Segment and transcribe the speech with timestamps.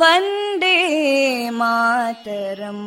[0.00, 0.76] वन्दे
[1.58, 2.86] मातरम्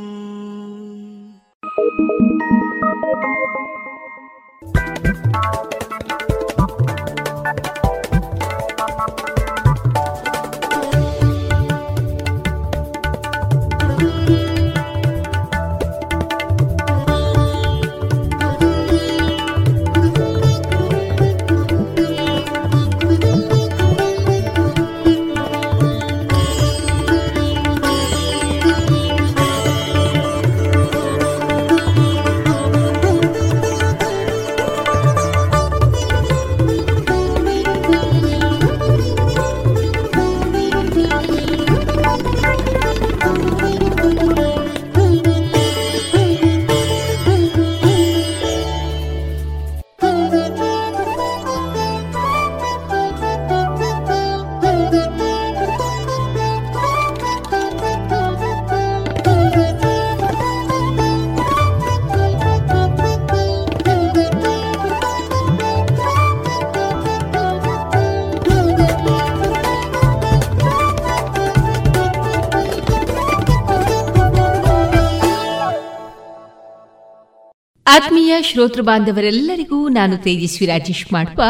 [77.94, 81.44] ಆತ್ಮೀಯ ಶ್ರೋತೃ ಬಾಂಧವರೆಲ್ಲರಿಗೂ ನಾನು ತೇಜಸ್ವಿ ರಾಜೇಶ್ ಮಾಡುವ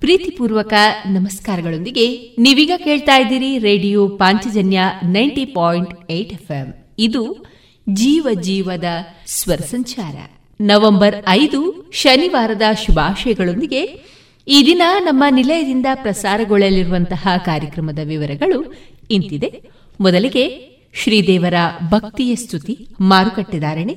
[0.00, 0.72] ಪ್ರೀತಿಪೂರ್ವಕ
[1.06, 6.94] ನಮಸ್ಕಾರಗಳೊಂದಿಗೆ ನೀವೀಗ ಕೇಳ್ತಾ ಇದ್ದೀರಿ radio Panchajanya ninety point eight FM.
[6.98, 7.46] ಇದು
[7.92, 8.84] ಜೀವ ಜೀವದ
[9.26, 10.16] ಸ್ವರ ಸಂಚಾರ.
[10.60, 13.84] ನವೆಂಬರ್ ಐದು, ಶನಿವಾರದ ಶುಭಾಶಯಗಳೊಂದಿಗೆ
[14.48, 18.74] ಈ ದಿನ ನಮ್ಮ ನಿಲಯದಿಂದ ಪ್ರಸಾರಗೊಳ್ಳಲಿರುವಂತಹ ಕಾರ್ಯಕ್ರಮದ ವಿವರಗಳು
[19.10, 19.62] ಇಂತಿದೆ.
[20.00, 21.54] ಮೊದಲಿಗೆ ಶ್ರೀದೇವರ
[21.90, 23.96] ಭಕ್ತಿಯ ಸ್ತುತಿ ಮಾರುಕಟ್ಟೆದಾರಣೆ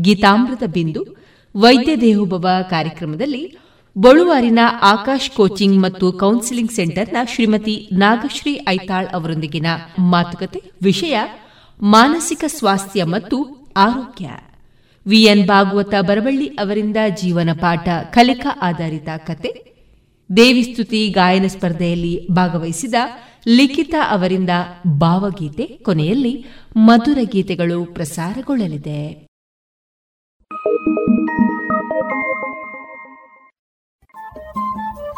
[0.00, 3.56] ಗೀತಾಮೃತ ಬಿಂದು ವೈದ್ಯ ದೇಹೋಭವ ಕಾರ್ಯಕ್ರಮದಲ್ಲಿ
[3.98, 9.66] ಬಳುವಾರಿನ ಆಕಾಶ್ ಕೋಚಿಂಗ್ ಮತ್ತು ಕೌನ್ಸಿಲಿಂಗ್ ಸೆಂಟರ್ನ ಶ್ರೀಮತಿ ನಾಗಶ್ರೀ ಐತಾಳ್ ಅವರೊಂದಿಗಿನ
[9.98, 11.18] ಮಾತುಕತೆ, ವಿಷಯ,
[11.82, 14.30] ಮಾನಸಿಕ ಸ್ವಾಸ್ಥ್ಯ ಮತ್ತು ಆರೋಗ್ಯ.
[15.06, 19.68] ವಿಎನ್ ಭಾಗವತ ಬರವಳ್ಳಿ ಅವರಿಂದ ಜೀವನ ಪಾಠ, ಕಲಿಕಾ ಆಧಾರಿತ ಕತೆ.
[20.36, 22.94] ದೇವಿಸ್ತುತಿ ಗಾಯನ ಸ್ಪರ್ಧೆಯಲ್ಲಿ ಭಾಗವಹಿಸಿದ
[23.46, 24.50] ಲಿಖಿತ ಅವರಿಂದ
[24.86, 26.44] ಭಾವಗೀತೆ, ಕೊನೆಯಲ್ಲಿ
[26.76, 29.27] ಮಧುರ ಗೀತೆಗಳು ಪ್ರಸಾರಗೊಳ್ಳಲಿದೆ.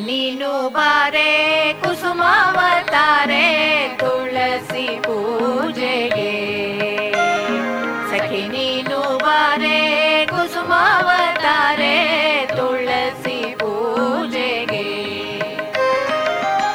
[0.00, 1.30] ನೀನು ಬಾರೆ
[1.82, 3.46] ಕುಸುಮಾವತಾರೆ
[3.98, 6.30] ತುಳಸಿ ಪೂಜೆಗೆ
[8.10, 9.76] ಸಖಿ ನೀನು ಬಾರೆ
[10.30, 11.94] ಕುಸುಮಾವತಾರೆ
[12.56, 14.86] ತುಳಸಿ ಪೂಜೆಗೆ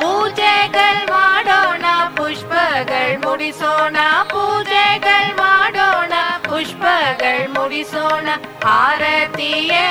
[0.01, 1.85] ಪೂಜೆಗಳು ಮಾಡೋಣ
[2.17, 3.97] ಪುಷ್ಪಗಳು ಮುಡಿಸೋಣ
[4.29, 6.13] ಪೂಜೆಗಳು ಮಾಡೋಣ
[6.49, 8.27] ಪುಷ್ಪಗಳು ಮುಡಿಸೋಣ
[8.69, 9.85] ಆರತಿಯೇ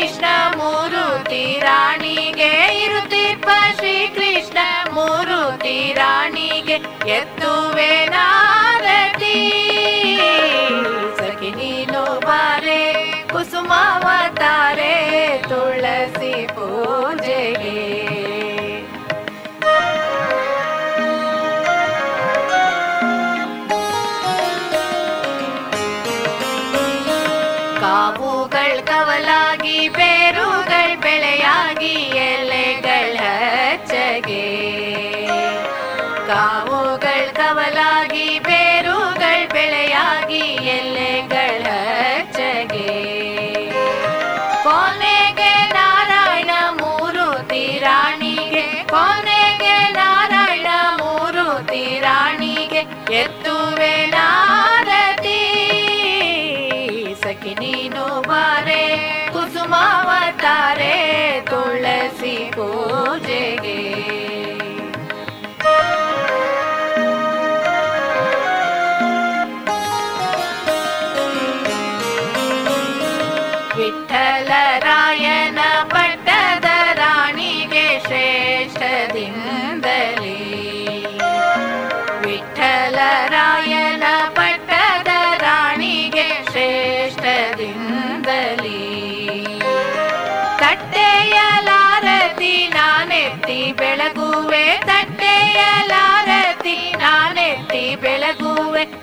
[0.00, 0.24] ಕೃಷ್ಣ
[0.56, 3.42] ಮೂರುತಿ ರಾಣಿಗೆ ಇರುತಿ
[3.76, 4.58] ಶ್ರೀ ಕೃಷ್ಣ
[4.94, 6.74] ಮೂರುತಿ ರಾಣಿಗೆ
[7.10, 9.36] ಎತ್ತುವೆ ನಾರತಿ.
[11.18, 12.94] ಸಖಿ ನೀನು ಬಾರೆ,
[13.32, 14.94] ಕುಸುಮಾವತಾರೆ,
[15.48, 17.89] ತುಳಸಿ ಪೂಜೆಗೆ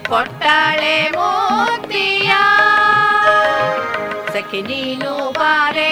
[0.10, 2.32] ಕೊಟ್ಟಾಳೆ ಮೋತಿಯ.
[4.34, 5.92] ಸಖಿ ನೀನು ಬಾರೆ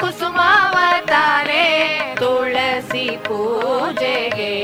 [0.00, 1.66] ಕುಸುಮಾವತಾರೆ
[2.18, 4.54] ತುಳಸಿ ಪೂಜೆಗೆ.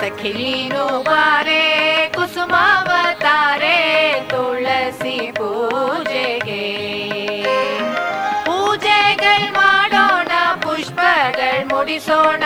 [0.00, 1.62] ಸಖಿ ನೀನು ಬಾರೆ
[2.16, 3.76] ಕುಸುಮಾವತಾರೆ
[4.28, 6.64] ತುಳಸಿ ಪೂಜೆಗೆ.
[8.44, 12.43] ಪೂಜೆಗಳು ಮಾಡೋಣ, ಪುಷ್ಪಗಳು ಮುಡಿಸೋಣ.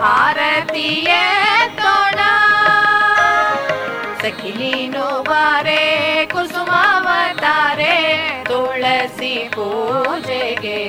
[0.00, 1.10] ಭಾರತೀಯ
[1.80, 2.20] ತೋಣ.
[4.22, 5.82] ಸಖಿಲೀನು ಬಾರೆ
[6.32, 7.96] ಕುಸುಮಾವತಾರೆ
[8.48, 10.80] ತುಳಸಿ ಪೂಜೆಗೆ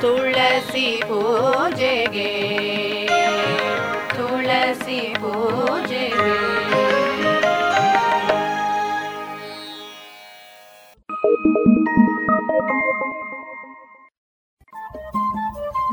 [0.00, 1.53] ತುಳಸಿ ಪೂಜೆ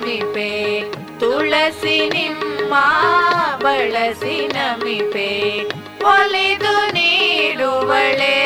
[0.00, 0.50] ನಮಿಪೆ
[1.20, 2.74] ತುಳಸಿ ನಿಮ್ಮ
[3.62, 5.30] ಬಳಸಿ ನಮಿಪೆ
[6.04, 8.36] ಒಲಿದು ನೀಡುವಳೆ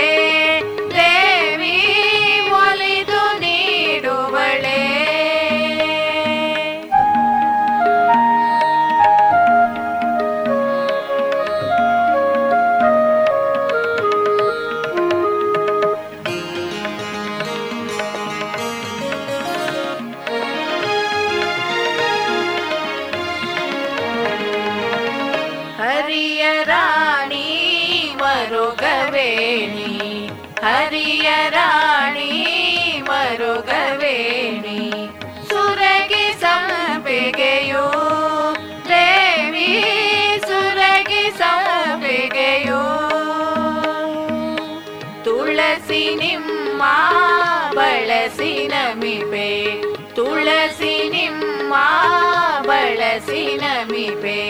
[51.73, 54.41] ನಿಮ್ಮ ಬಳಸಿ ನಮಿಪೆ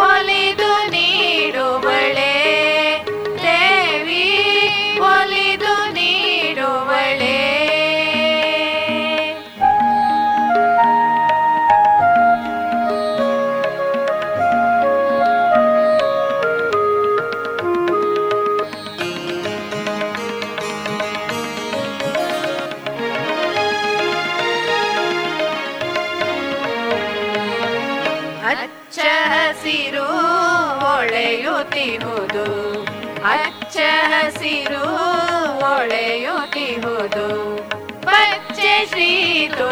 [0.00, 2.05] ಒಲಿದು ನೀಡುವಳೆ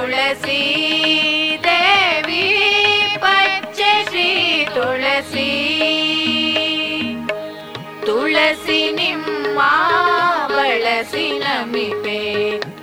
[0.05, 0.63] ತುಳಸಿ
[1.63, 2.43] ದೇವಿ
[3.21, 5.51] ಪಚ್ಚೆ ಶ್ರೀ ತುಳಸಿ.
[8.07, 9.61] ತುಳಸಿ ನಿಮ್ಮ
[10.49, 12.21] ಬಳಸಿ ನಮಿಪೆ,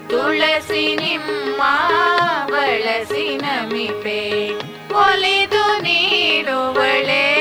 [0.09, 1.61] ತುಳಸಿ ನಿಮ್ಮ
[2.51, 4.49] ಬಳಸಿ ನಮಿಪೆ.
[4.93, 7.40] ಒಲಿದು ನೀಡುವಳೆ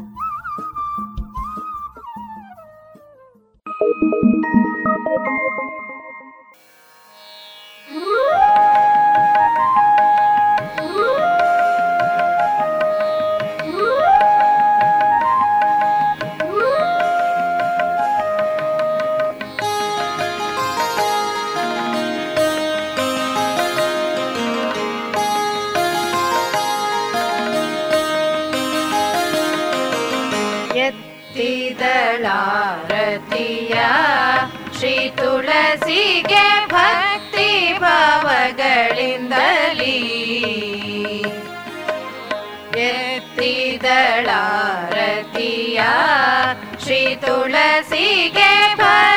[43.93, 44.95] ार
[46.83, 49.10] श्री तुलसी के भर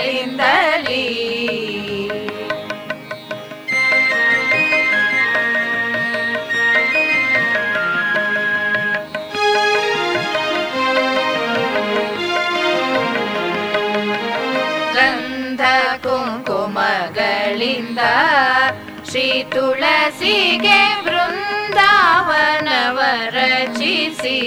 [16.02, 17.98] ಕುಂಕುಮಗಳಿಂದ
[19.10, 21.01] ಶ್ರೀ ತುಳಸಿಗೆ
[23.82, 24.38] ಭಜಿಸಿ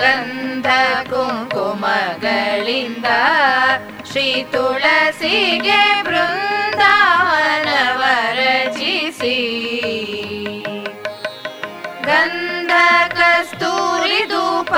[0.00, 0.68] ಗಂಧ
[1.10, 3.08] ಕುಂಕುಮಗಳಿಂದ
[4.10, 8.00] ಶ್ರೀ ತುಳಸಿಗೆ ಬೃಂದಾವನವ
[8.38, 9.36] ರಚಿಸಿ
[12.08, 12.72] ಗಂಧ
[13.12, 14.72] ಕಸ್ತೂರಿ ಧೂಪ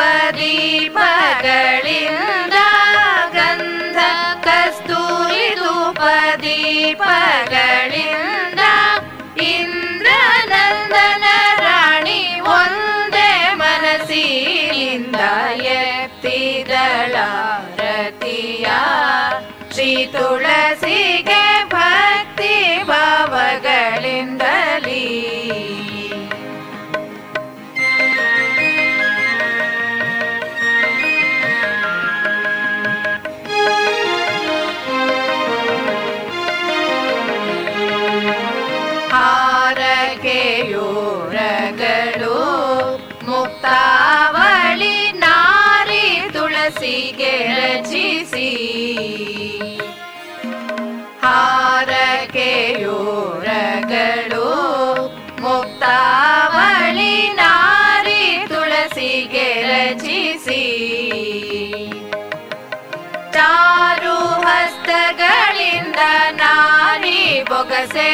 [65.96, 68.08] ಚಂದನಾರಿ ಬೊಗಸೆ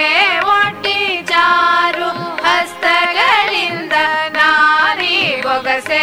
[0.50, 0.96] ಒಟ್ಟಿ
[1.30, 2.08] ಚಾರು
[2.42, 3.94] ಹಸ್ತಗಳಿಂದ
[4.32, 5.99] ನಾರಿ ಬೊಗಸೆ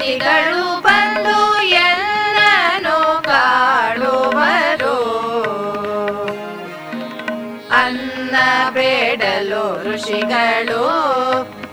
[0.00, 1.36] ಯತಿಗಳು ಬಂದು
[1.78, 4.94] ಎಲ್ಲನೂ ಕಾಡುವರು
[7.78, 8.36] ಅನ್ನ
[8.70, 10.84] ಬೇಡಲು ಋಷಿಗಳು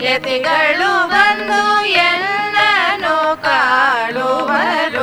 [0.05, 1.61] ಯತಿಗಳು ಬಂದು
[2.05, 4.94] ಎಲ್ಲನೂ ಕಾಡುವರು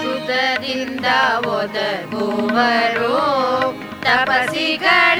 [0.00, 1.06] ಸುತದಿಂದ
[1.58, 3.16] ಒದಗುವರು
[4.02, 5.13] ತಪಸಿಗಳ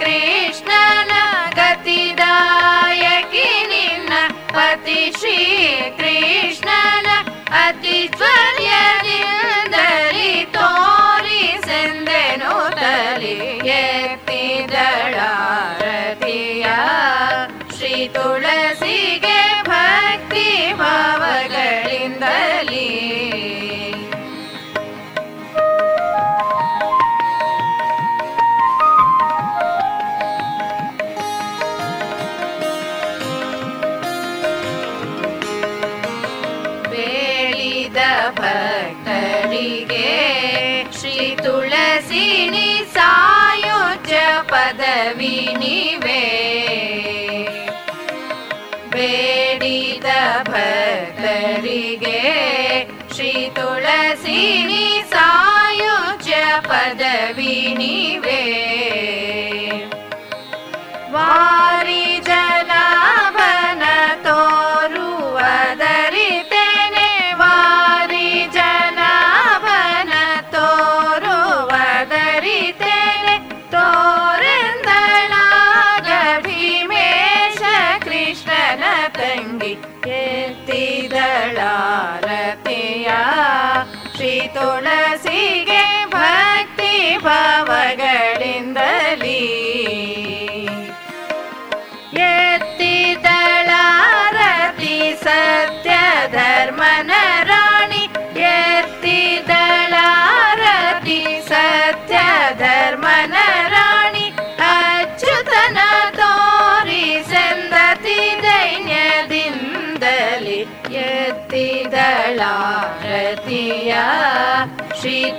[0.00, 0.39] creer.
[45.70, 45.80] े
[48.92, 50.06] बेडित
[50.48, 52.22] भदरिगे
[53.14, 56.28] श्री तुलसीनि सायुज
[56.66, 58.42] पदविनी वे
[61.14, 61.99] वारि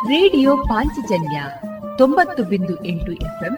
[0.07, 1.43] ರೇಡಿಯೋ ಪಾಂಚಜನ್ಯ
[1.97, 3.57] ತೊಂಬತ್ತು ಬಿಂದು ಎಂಟು ಎಫ್ಎಂ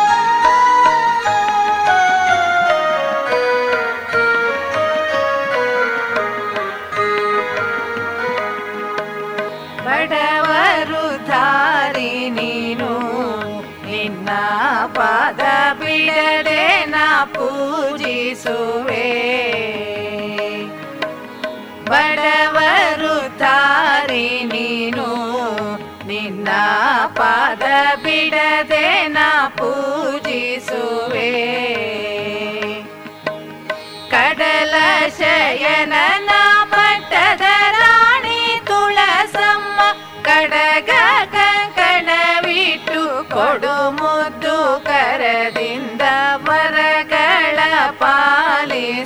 [18.43, 19.07] ಪೂಜಿಸುವೆ
[21.85, 25.07] ಬಡವರು ತಾರಿ ನೀನು.
[26.07, 26.47] ನಿನ್ನ
[27.17, 27.63] ಪಾದ
[28.03, 31.10] ಬಿಡದೆ ನಾ ಪೂಜಿಸುವೆ.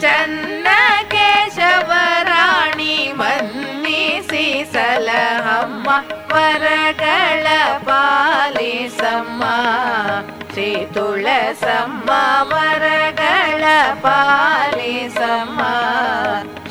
[0.02, 0.68] ಚನ್ನ
[1.14, 5.88] ಕೇಶವರಾಣಿ ಮನ್ನಿಸಿ ಸಲಹಮ್ಮ
[6.34, 7.48] ವರಗಳ
[7.90, 9.44] ಪಾಲಿಸಮ್ಮ
[10.54, 12.10] ಶ್ರೀ ತುಳಸಮ್ಮ
[12.52, 13.64] ವರಗಳ
[14.02, 15.62] ಪಾಲಿಸಮ್ಮ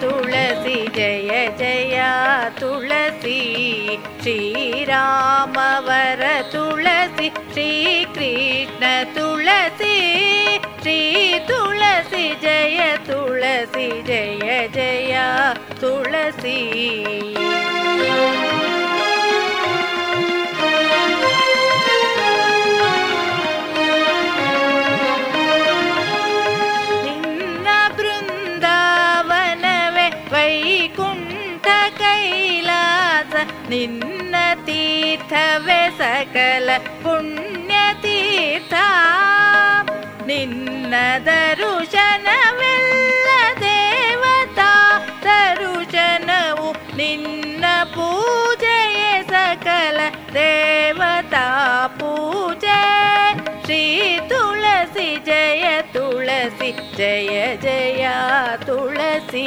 [0.00, 2.10] துளசி ஜய ஜயா
[2.58, 3.38] துளசி.
[4.22, 9.96] ஸ்ரீராமவர துளசி ஸ்ரீகிருஷ்ண துளசி.
[10.82, 15.28] श्री तुलसि जय तुलसि जय जया
[15.80, 16.58] तुलसी
[33.70, 34.34] निन्न
[34.66, 36.68] तीर्थवे सकल
[37.02, 38.86] पुण्यतीर्था
[40.37, 40.93] ನಿನ್ನ
[41.25, 43.27] ದರುಶನವೆಲ್ಲ
[43.61, 44.69] ದೇವತಾ
[45.25, 49.99] ದರುಶನವು ನಿನ್ನ ಪೂಜೆಯೇ ಸಕಲ
[50.33, 51.45] ದೇವತಾ
[51.99, 52.79] ಪೂಜೆ
[53.65, 53.81] ಶ್ರೀ
[54.29, 58.03] ತುಳಸಿ ಜಯ ತುಳಸಿ ಜಯ ಜಯ
[58.65, 59.45] ತುಳಸಿ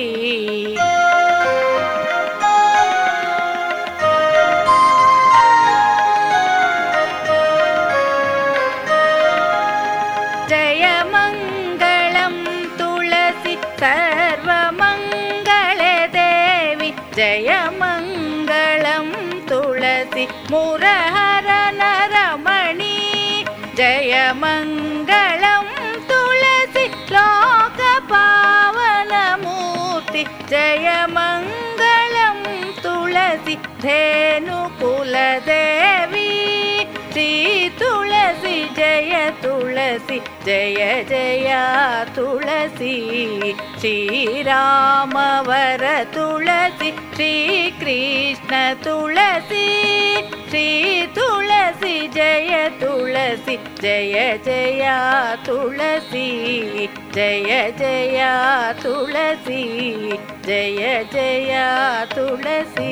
[33.83, 34.99] धेनुकुलदेवी
[37.11, 37.29] श्री
[37.79, 39.13] तुलसी जय
[39.43, 41.49] तुलसी जय जय
[42.15, 42.95] तुलसी
[43.79, 49.67] श्रीरामवर तुलसी श्रीकृष्ण तुलसी
[50.49, 50.65] श्री
[51.17, 54.85] तुलसी जय तुलसी जय जय
[55.45, 56.27] तुलसी
[57.15, 58.19] जय जय
[58.83, 59.63] तुलसी
[60.47, 61.53] जय जय
[62.15, 62.91] तुलसी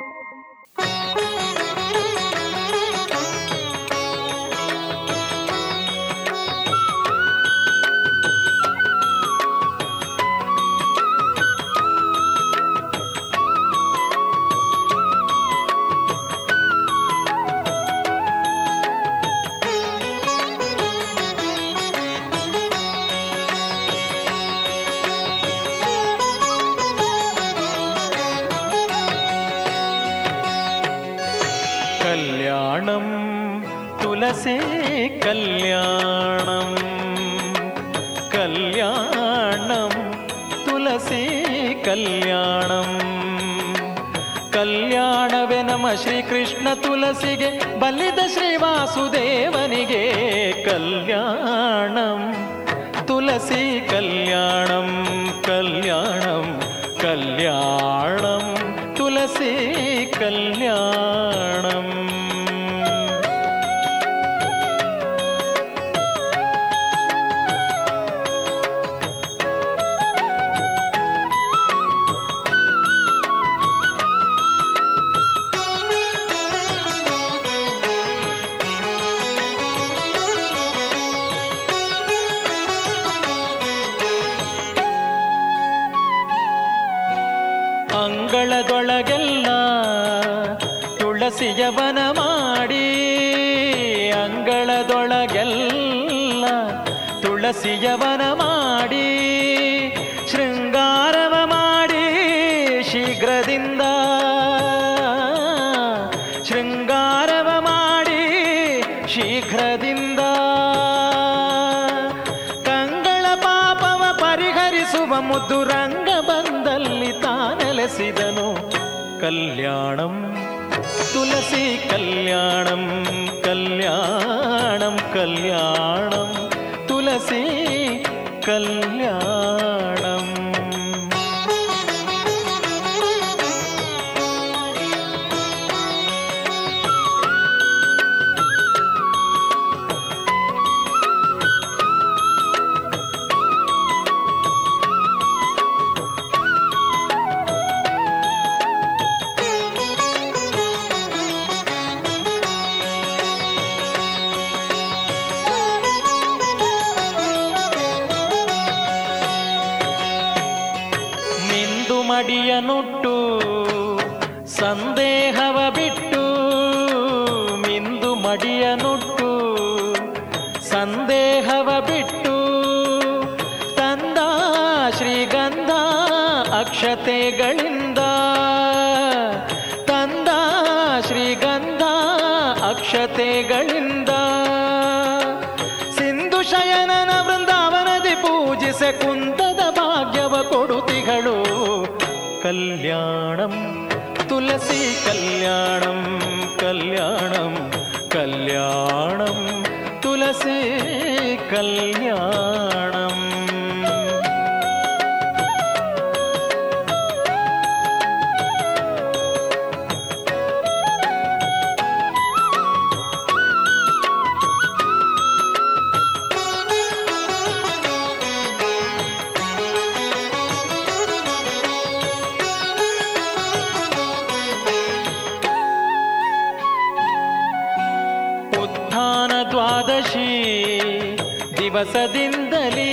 [231.81, 232.89] ದಿವಸದಿಂದಲೇ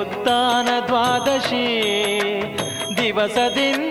[0.00, 1.66] ಉತ್ತಾನ ದ್ವಾದಶಿ.
[2.96, 3.87] ದಿವಸದಿಂದಲೇ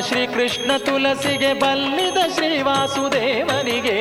[0.00, 3.98] ಶ್ರೀಕೃಷ್ಣ ತುಳಸಿಗೆ ಬಲ್ಲಿದ ಶ್ರೀವಾಸುದೇವನಿಗೆ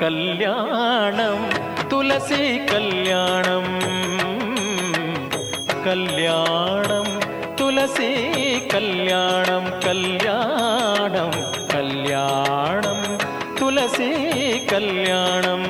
[0.00, 1.50] ಕಲ್ಯಾಣಂ
[1.88, 3.66] ತುಳಸಿ ಕಲ್ಯಾಣಂ
[5.84, 7.20] ಕಲ್ಯಾಣಂ
[7.56, 8.10] ತುಳಸಿ
[8.70, 11.32] ಕಲ್ಯಾಣಂ ಕಲ್ಯಾಣಂ
[11.70, 13.18] ಕಲ್ಯಾಣಂ
[13.58, 14.10] ತುಳಸಿ
[14.70, 15.69] ಕಲ್ಯಾಣಂ.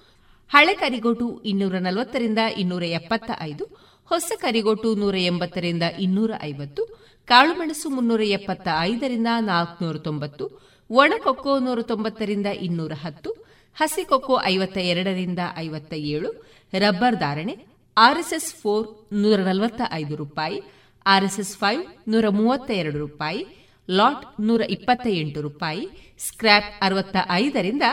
[0.53, 3.65] ಹಳೆ ಕರಿಗೋಟು ಇನ್ನೂರ ನಲವತ್ತರಿಂದ ಇನ್ನೂರ ಎಪ್ಪತ್ತ ಐದು
[4.05, 10.45] ಹೊಸ ಕರಿಗೋಟು ನೂರ ಎಂಬತ್ತರಿಂದ ಇನ್ನೂರ ಐವತ್ತು, ಕಾಳುಮೆಣಸು ಮುನ್ನೂರ ಎಪ್ಪತ್ತ ಐದರಿಂದ ನಾಲ್ಕುನೂರ ತೊಂಬತ್ತು
[10.89, 13.45] ಒಣಕೊಕ್ಕೋ ನೂರ ತೊಂಬತ್ತರಿಂದ ಇನ್ನೂರ ಹತ್ತು,
[13.75, 16.31] ಹಸಿ ಕೊಕ್ಕೋ ಐವತ್ತ ಎರಡರಿಂದ ಐವತ್ತ ಏಳು,
[16.73, 17.65] ರಬ್ಬರ್ ಧಾರಣೆ
[17.97, 20.61] ಆರ್ಎಸ್ಎಸ್ ಫೋರ್ ನೂರ ನಲವತ್ತ ಐದು ರೂಪಾಯಿ,
[21.05, 23.45] ಆರ್ಎಸ್ಎಸ್ ಫೈವ್ ನೂರ ಮೂವತ್ತ ಎರಡು ರೂಪಾಯಿ,
[23.89, 25.87] ಲಾಟ್ ನೂರ ಇಪ್ಪತ್ತ ಎಂಟು ರೂಪಾಯಿ,
[26.19, 27.83] ಸ್ಕ್ರ್ಯಾಪ್ ಅರವತ್ತ ಐದರಿಂದ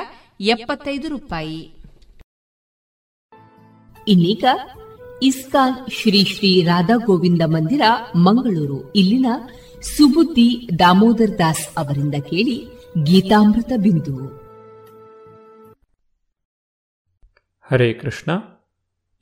[0.40, 1.77] ಎಪ್ಪತ್ತೈದು ರೂಪಾಯಿ.
[4.08, 4.44] ಇನ್ನೀಗ
[5.22, 7.80] ಇಸ್ಕಾನ್ ಶ್ರೀ ಶ್ರೀ ರಾಧಾ ಗೋವಿಂದ ಮಂದಿರ,
[8.16, 8.92] ಮಂಗಳೂರು.
[8.92, 9.26] ಇಲ್ಲಿನ
[9.80, 12.68] ಸುಬುದ್ದಿ ದಾಮೋದರ್ ದಾಸ್ ಅವರಿಂದ ಕೇಳಿ
[13.02, 14.26] ಗೀತಾಮೃತ ಬಿಂದು.
[17.70, 18.32] ಹರೇ ಕೃಷ್ಣ.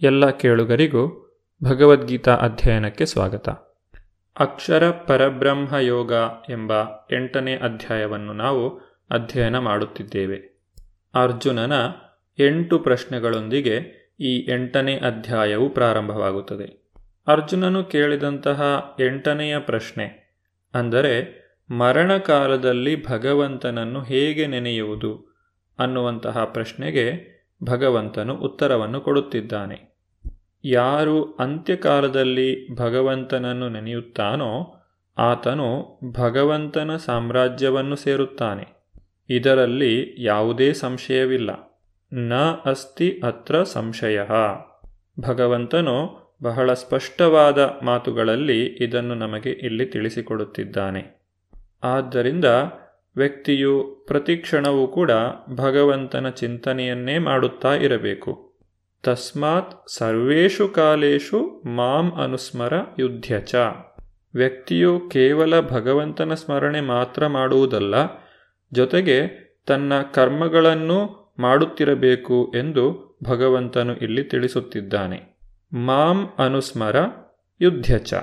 [0.01, 1.34] ಎಲ್ಲ ಕೇಳುಗರಿಗೂ
[1.64, 3.49] ಭಗವದ್ಗೀತಾ ಅಧ್ಯಯನಕ್ಕೆ ಸ್ವಾಗತ.
[4.39, 6.12] ಅಕ್ಷರ ಪರಬ್ರಹ್ಮ ಯೋಗ
[6.51, 6.72] ಎಂಬ
[7.12, 8.78] ಎಂಟನೇ ಅಧ್ಯಾಯವನ್ನು ನಾವು
[9.11, 10.64] ಅಧ್ಯಯನ ಮಾಡುತ್ತಿದ್ದೇವೆ.
[11.14, 11.72] ಅರ್ಜುನನ
[12.39, 16.93] ಎಂಟು ಪ್ರಶ್ನೆಗಳೊಂದಿಗೆ ಈ ಎಂಟನೇ ಅಧ್ಯಾಯವು ಪ್ರಾರಂಭವಾಗುತ್ತದೆ.
[17.27, 18.62] ಅರ್ಜುನನು ಕೇಳಿದಂತಹ
[19.01, 20.37] ಎಂಟನೆಯ ಪ್ರಶ್ನೆ,
[20.75, 25.37] ಅಂದರೆ ಮರಣಕಾಲದಲ್ಲಿ ಭಗವಂತನನ್ನು ಹೇಗೆ ನೆನೆಯುವುದು
[25.79, 29.97] ಅನ್ನುವಂತಹ ಪ್ರಶ್ನೆಗೆ ಭಗವಂತನು ಉತ್ತರವನ್ನು ಕೊಡುತ್ತಿದ್ದಾನೆ.
[30.64, 34.83] ಯಾರು ಅಂತ್ಯಕಾಲದಲ್ಲಿ ಭಗವಂತನನ್ನು ನೆನೆಯುತ್ತಾನೋ
[35.19, 38.77] ಆತನು ಭಗವಂತನ ಸಾಮ್ರಾಜ್ಯವನ್ನು ಸೇರುತ್ತಾನೆ.
[39.31, 41.66] ಇದರಲ್ಲಿ ಯಾವುದೇ ಸಂಶಯವಿಲ್ಲ.
[42.13, 42.35] ನ
[42.65, 44.21] ಅಸ್ತಿ ಅತ್ರ ಸಂಶಯ.
[45.21, 51.29] ಭಗವಂತನು ಬಹಳ ಸ್ಪಷ್ಟವಾದ ಮಾತುಗಳಲ್ಲಿ ಇದನ್ನು ನಮಗೆ ಇಲ್ಲಿ ತಿಳಿಸಿಕೊಡುತ್ತಿದ್ದಾನೆ.
[51.83, 52.45] ಆದ್ದರಿಂದ
[53.17, 55.11] ವ್ಯಕ್ತಿಯು ಪ್ರತಿಕ್ಷಣವೂ ಕೂಡ
[55.55, 58.59] ಭಗವಂತನ ಚಿಂತನೆಯನ್ನೇ ಮಾಡುತ್ತಾ ಇರಬೇಕು.
[59.03, 63.55] ತಸ್ಮಾತ್ ಸರ್ವೇಷು ಕಾಲೇಶು ಮಾಂ ಅನುಸ್ಮರ ಯುದ್ಧ ಚ
[64.35, 67.95] ವ್ಯಕ್ತಿಯು ಕೇವಲ ಭಗವಂತನ ಸ್ಮರಣೆ ಮಾತ್ರ ಮಾಡುವುದಲ್ಲ,
[68.73, 75.39] ಜೊತೆಗೆ ತನ್ನ ಕರ್ಮಗಳನ್ನು ಮಾಡುತ್ತಿರಬೇಕು ಎಂದು ಭಗವಂತನು ಇಲ್ಲಿ ತಿಳಿಸುತ್ತಿದ್ದಾನೆ.
[75.72, 76.97] ಮಾಂ ಅನುಸ್ಮರ
[77.61, 78.14] ಯುದ್ಧ ಚ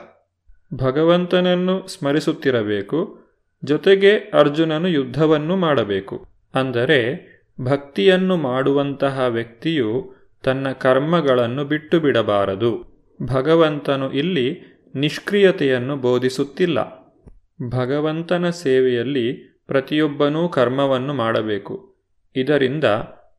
[0.74, 3.20] ಭಗವಂತನನ್ನು ಸ್ಮರಿಸುತ್ತಿರಬೇಕು,
[3.64, 6.28] ಜೊತೆಗೆ ಅರ್ಜುನನು ಯುದ್ಧವನ್ನು ಮಾಡಬೇಕು.
[6.56, 12.94] ಅಂದರೆ, ಭಕ್ತಿಯನ್ನು ಮಾಡುವಂತಹ ವ್ಯಕ್ತಿಯು ತನ್ನ ಕರ್ಮಗಳನ್ನು ಬಿಟ್ಟು ಬಿಡಬಾರದು
[13.24, 14.62] ಭಗವಂತನು ಇಲ್ಲಿ
[14.96, 17.04] ನಿಷ್ಕ್ರಿಯತೆಯನ್ನು ಬೋಧಿಸುತ್ತಿಲ್ಲ.
[17.70, 19.34] ಭಗವಂತನ ಸೇವೆಯಲ್ಲಿ
[19.68, 21.93] ಪ್ರತಿಯೊಬ್ಬನೂ ಕರ್ಮವನ್ನು ಮಾಡಬೇಕು.
[22.36, 22.84] ಇದರಿಂದ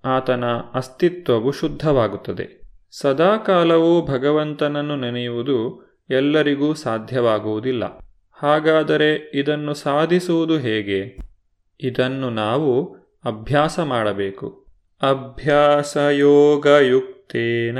[0.05, 2.61] ಆತನ ಅಸ್ತಿತ್ವವು ಶುದ್ಧವಾಗುತ್ತದೆ.
[2.90, 7.84] ಸದಾಕಾಲವೂ ಭಗವಂತನನ್ನು ನೆನೆಯುವುದು ಎಲ್ಲರಿಗೂ ಸಾಧ್ಯವಾಗುವುದಿಲ್ಲ.
[8.32, 11.18] ಹಾಗಾದರೆ ಇದನ್ನು ಸಾಧಿಸುವುದು ಹೇಗೆ?
[11.80, 14.66] ಇದನ್ನು ನಾವು ಅಭ್ಯಾಸ ಮಾಡಬೇಕು.
[15.03, 17.78] ಅಭ್ಯಾಸಯೋಗಯುಕ್ತೇನ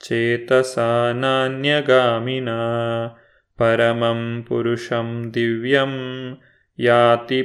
[0.00, 0.78] ಚೇತಸ
[1.12, 2.48] ನಾನ್ಯಗಾಮಿನ
[3.56, 5.90] ಪರಮಂ ಪುರುಷಂ ದಿವ್ಯಂ
[6.78, 7.42] ಯಾತಿ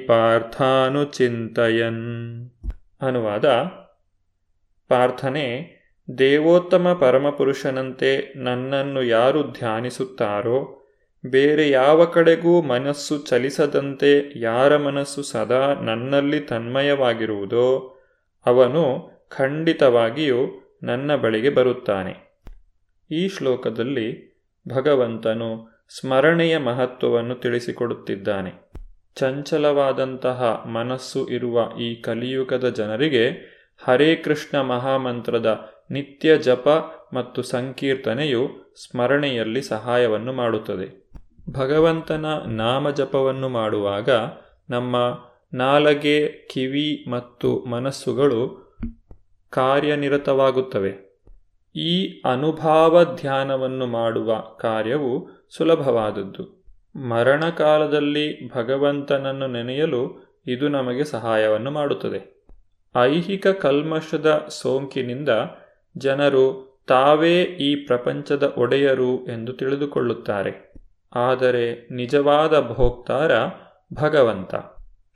[3.01, 3.45] ಅನುವಾದ
[4.87, 5.79] ಪ್ರಾರ್ಥನೆ,
[6.17, 10.87] ದೇವೋತ್ತಮ ಪರಮಪುರುಷನಂತೆ ನನ್ನನ್ನು ಯಾರು ಧ್ಯಾನಿಸುತ್ತಾರೋ,
[11.25, 17.99] ಬೇರೆ ಯಾವ ಕಡೆಗೂ ಮನಸ್ಸು ಚಲಿಸದಂತೆ ಯಾರ ಮನಸ್ಸು ಸದಾ ನನ್ನಲ್ಲಿ ತನ್ಮಯವಾಗಿರುವುದೋ,
[18.45, 22.41] ಅವನು ಖಂಡಿತವಾಗಿಯೂ ನನ್ನ ಬಳಿಗೆ ಬರುತ್ತಾನೆ.
[23.11, 24.29] ಈ ಶ್ಲೋಕದಲ್ಲಿ
[24.69, 28.68] ಭಗವಂತನು ಸ್ಮರಣೆಯ ಮಹತ್ವವನ್ನು ತಿಳಿಸಿಕೊಡುತ್ತಿದ್ದಾನೆ.
[29.15, 33.29] ಚಂಚಲವಾದಂತಹ ಮನಸ್ಸು ಇರುವ ಈ ಕಲಿಯುಗದ ಜನರಿಗೆ
[33.83, 36.67] ಹರೇ ಕೃಷ್ಣ ಮಹಾಮಂತ್ರದ ನಿತ್ಯ ಜಪ
[37.13, 41.09] ಮತ್ತು ಸಂಕೀರ್ತನೆಯು ಸ್ಮರಣೆಯಲ್ಲಿ ಸಹಾಯವನ್ನು ಮಾಡುತ್ತದೆ.
[41.51, 44.09] ಭಗವಂತನ ನಾಮ ಜಪವನ್ನು ಮಾಡುವಾಗ
[44.69, 45.19] ನಮ್ಮ
[45.53, 48.69] ನಾಲಗೆ, ಕಿವಿ ಮತ್ತು ಮನಸ್ಸುಗಳು
[49.49, 51.09] ಕಾರ್ಯನಿರತವಾಗುತ್ತವೆ.
[51.75, 56.58] ಈ ಅನುಭಾವ ಧ್ಯಾನವನ್ನು ಮಾಡುವ ಕಾರ್ಯವು ಸುಲಭವಾದದ್ದು.
[56.99, 62.45] ಮರಣಕಾಲದಲ್ಲಿ ಭಗವಂತನನ್ನು ನೆನೆಯಲು ಇದು ನಮಗೆ ಸಹಾಯವನ್ನು ಮಾಡುತ್ತದೆ.
[63.01, 65.29] ಐಹಿಕ ಕಲ್ಮಶದ ಸೋಂಕಿನಿಂದ
[65.97, 70.73] ಜನರು ತಾವೇ ಈ ಪ್ರಪಂಚದ ಒಡೆಯರು ಎಂದು ತಿಳಿದುಕೊಳ್ಳುತ್ತಾರೆ.
[71.15, 73.31] ಆದರೆ ನಿಜವಾದ ಭೋಕ್ತಾರ
[73.93, 74.55] ಭಗವಂತ.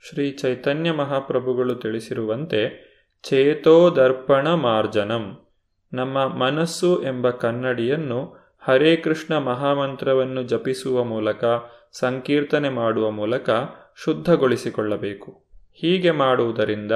[0.08, 5.46] ಶ್ರೀ ಚೈತನ್ಯ ಮಹಾಪ್ರಭುಗಳು ತಿಳಿಸಿರುವಂತೆ ಚೇತೋದರ್ಪಣ ಮಾರ್ಜನಂ
[5.92, 11.44] ನಮ್ಮ ಮನಸ್ಸು ಎಂಬ ಕನ್ನಡಿಯನ್ನು ಹರೇ ಕೃಷ್ಣ ಮಹಾಮಂತ್ರವನ್ನು ಜಪಿಸುವ ಮೂಲಕ,
[11.92, 13.50] ಸಂಕೀರ್ತನೆ ಮಾಡುವ ಮೂಲಕ
[14.04, 15.44] ಶುದ್ಧಗೊಳಿಸಿಕೊಳ್ಳಬೇಕು.
[15.74, 16.92] ಹೀಗೆ ಮಾಡುವುದರಿಂದ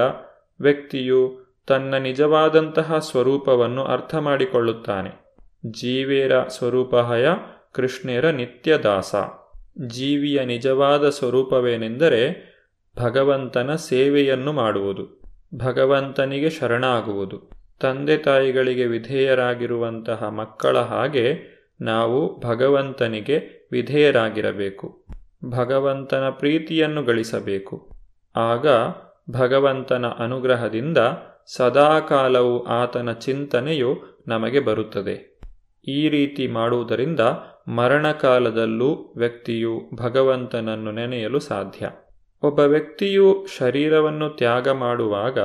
[0.61, 5.37] ವ್ಯಕ್ತಿಯು ತನ್ನ ನಿಜವಾದಂತಹ ಸ್ವರೂಪವನ್ನು ಅರ್ಥ ಮಾಡಿಕೊಳ್ಳುತ್ತಾನೆ.
[5.65, 7.27] ಜೀವೇರ ಸ್ವರೂಪಹಯ
[7.71, 9.15] ಕೃಷ್ಣೇರ ನಿತ್ಯದಾಸ
[9.87, 12.49] ಜೀವಿಯ ನಿಜವಾದ ಸ್ವರೂಪವೇನೆಂದರೆ
[12.97, 15.21] ಭಗವಂತನ ಸೇವೆಯನ್ನು ಮಾಡುವುದು,
[15.57, 17.59] ಭಗವಂತನಿಗೆ ಶರಣಾಗುವುದು.
[17.79, 25.05] ತಂದೆ ತಾಯಿಗಳಿಗೆ ವಿಧೇಯರಾಗಿರುವಂತಹ ಮಕ್ಕಳ ಹಾಗೆ ನಾವು ಭಗವಂತನಿಗೆ ವಿಧೇಯರಾಗಿರಬೇಕು.
[25.45, 27.89] ಭಗವಂತನ ಪ್ರೀತಿಯನ್ನು ಗಳಿಸಬೇಕು.
[28.35, 28.67] ಆಗ
[29.31, 30.97] ಭಗವಂತನ ಅನುಗ್ರಹದಿಂದ
[31.57, 35.39] ಸದಾಕಾಲವು ಆತನ ಚಿಂತನೆಯು ನಮಗೆ ಬರುತ್ತದೆ.
[35.87, 37.19] ಈ ರೀತಿ ಮಾಡುವುದರಿಂದ
[37.67, 41.89] ಮರಣಕಾಲದಲ್ಲೂ ವ್ಯಕ್ತಿಯು ಭಗವಂತನನ್ನು ನೆನೆಯಲು ಸಾಧ್ಯ.
[42.43, 45.39] ಒಬ್ಬ ವ್ಯಕ್ತಿಯು ಶರೀರವನ್ನು ತ್ಯಾಗ ಮಾಡುವಾಗ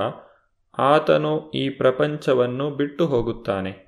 [0.78, 3.86] ಆತನು ಈ ಪ್ರಪಂಚವನ್ನು ಬಿಟ್ಟು ಹೋಗುತ್ತಾನೆ.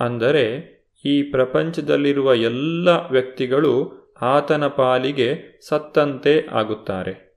[0.00, 0.75] ಅಂದರೆ
[1.06, 7.36] ಈ ಪ್ರಪಂಚದಲ್ಲಿರುವ ಎಲ್ಲ ವ್ಯಕ್ತಿಗಳು ಆತನ ಪಾಲಿಗೆ ಸತ್ತಂತೆ ಆಗುತ್ತಾರೆ.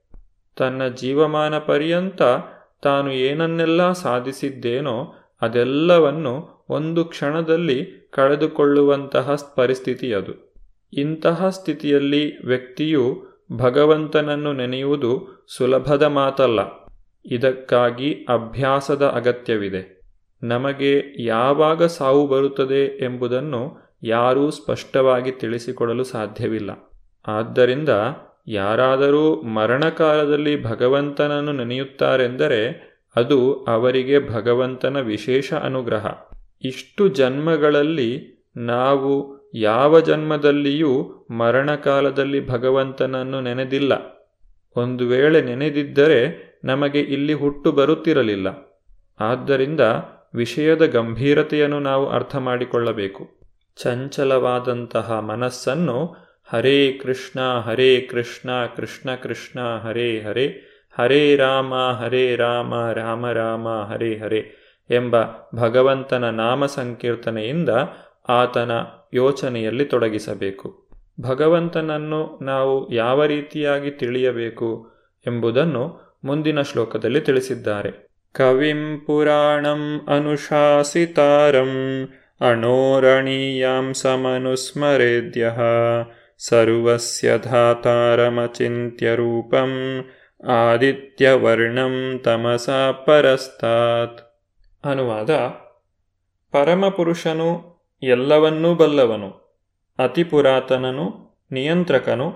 [0.56, 2.22] ತನ್ನ ಜೀವಮಾನ ಪರ್ಯಂತ
[2.82, 10.54] ತಾನು ಏನನ್ನೆಲ್ಲ ಸಾಧಿಸಿದ್ದೇನೋ ಅದೆಲ್ಲವನ್ನು ಒಂದು ಕ್ಷಣದಲ್ಲಿ ಕಳೆದುಕೊಳ್ಳುವಂತಹ ಪರಿಸ್ಥಿತಿ ಅದು.
[10.92, 16.60] ಇಂತಹ ಸ್ಥಿತಿಯಲ್ಲಿ ವ್ಯಕ್ತಿಯು ಭಗವಂತನನ್ನು ನೆನೆಯುವುದು ಸುಲಭದ ಮಾತಲ್ಲ.
[17.24, 19.99] ಇದಕ್ಕಾಗಿ ಅಭ್ಯಾಸದ ಅಗತ್ಯವಿದೆ.
[20.42, 26.70] ನಮಗೆ ಯಾವಾಗ ಸಾವು ಬರುತ್ತದೆ ಎಂಬುದನ್ನು ಯಾರೂ ಸ್ಪಷ್ಟವಾಗಿ ತಿಳಿಸಿಕೊಡಲು ಸಾಧ್ಯವಿಲ್ಲ.
[27.26, 27.88] ಆದ್ದರಿಂದ
[28.48, 36.06] ಯಾರಾದರೂ ಮರಣಕಾಲದಲ್ಲಿ ಭಗವಂತನನ್ನು ನೆನೆಯುತ್ತಾರೆಂದರೆ ಅದು ಅವರಿಗೆ ಭಗವಂತನ ವಿಶೇಷ ಅನುಗ್ರಹ.
[36.64, 43.92] ಇಷ್ಟು ಜನ್ಮಗಳಲ್ಲಿ ನಾವು ಯಾವ ಜನ್ಮದಲ್ಲಿಯೂ ಮರಣಕಾಲದಲ್ಲಿ ಭಗವಂತನನ್ನು ನೆನೆದಿಲ್ಲ.
[44.76, 48.78] ಒಂದು ವೇಳೆ ನೆನೆದಿದ್ದರೆ ನಮಗೆ ಇಲ್ಲಿ ಹುಟ್ಟು ಬರುತ್ತಿರಲಿಲ್ಲ.
[49.20, 49.80] ಆದ್ದರಿಂದ
[50.34, 53.40] ವಿಷಯದ ಗಂಭೀರತೆಯನ್ನು ನಾವು ಅರ್ಥ ಮಾಡಿಕೊಳ್ಳಬೇಕು.
[53.76, 56.16] ಚಂಚಲವಾದಂತಹ ಮನಸ್ಸನ್ನು
[56.52, 60.66] ಹರೇ ಕೃಷ್ಣ ಹರೇ ಕೃಷ್ಣ ಕೃಷ್ಣ ಕೃಷ್ಣ, ಹರೇ ಹರೇ
[60.98, 64.56] ಹರೇ ರಾಮ ಹರೇ ರಾಮ ರಾಮ ರಾಮ, ಹರೇ ಹರೇ
[64.90, 65.16] ಎಂಬ
[65.54, 67.68] ಭಗವಂತನ ನಾಮ ಸಂಕೀರ್ತನೆಯಿಂದ
[68.28, 68.70] ಆತನ
[69.14, 70.88] ಯೋಚನೆಯಲ್ಲಿ ತೊಡಗಿಸಬೇಕು.
[71.20, 74.90] ಭಗವಂತನನ್ನು ನಾವು ಯಾವ ರೀತಿಯಾಗಿ ತಿಳಿಯಬೇಕು
[75.26, 78.09] ಎಂಬುದನ್ನು ಮುಂದಿನ ಶ್ಲೋಕದಲ್ಲಿ ತಿಳಿಸಿದ್ದಾರೆ.
[79.06, 81.72] ಪುರಾಣಂ ಅನುಶಾಸಿತಾರಂ
[82.40, 85.52] ಅಣೋರಣೀಯಾಂ ಸಮನುಸ್ಮರೇದ್ಯ
[86.38, 90.04] ಸರ್ವಸ್ಯ ಧಾತಾರಮಚಿತ್ಯ ರೂಪಂ
[90.48, 92.70] ಆದಿತ್ಯವರ್ಣಂ ತಮಸ
[93.06, 94.20] ಪರಸ್ತಾತ್.
[94.84, 95.30] ಅನುವಾದ,
[96.52, 99.58] ಪರಮಪುರುಷನು ಎಲ್ಲವನ್ನೂ ಬಲ್ಲವನು
[99.98, 101.06] ಅತಿ ಪುರಾತನನು
[101.52, 102.28] ನಿಯಂತ್ರಕನು,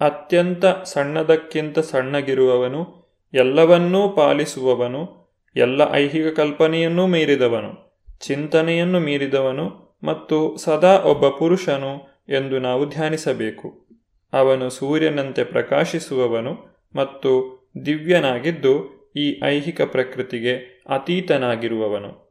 [0.00, 2.95] ಅತ್ಯಂತ ಸಣ್ಣದಕ್ಕಿಂತ ಸಣ್ಣಗಿರುವವನು
[3.34, 13.86] ಎಲ್ಲವನ್ನೂ ಪಾಲಿಸುವವನು, ಎಲ್ಲ ಐಹಿಕ ಕಲ್ಪನೆಯನ್ನೂ ಮೀರಿದವನು, ಚಿಂತನೆಯನ್ನು ಮೀರಿದವನು ಮತ್ತು ಸದಾ ಒಬ್ಬ ಪುರುಷನು ಎಂದು ನಾವು ಧ್ಯಾನಿಸಬೇಕು.
[14.32, 16.52] ಅವನು ಸೂರ್ಯನಂತೆ ಪ್ರಕಾಶಿಸುವವನು
[16.96, 17.56] ಮತ್ತು
[17.86, 22.26] ದಿವ್ಯನಾಗಿದ್ದು ಈ ಐಹಿಕ ಪ್ರಕೃತಿಗೆ ಅತೀತನಾಗಿರುವವನು.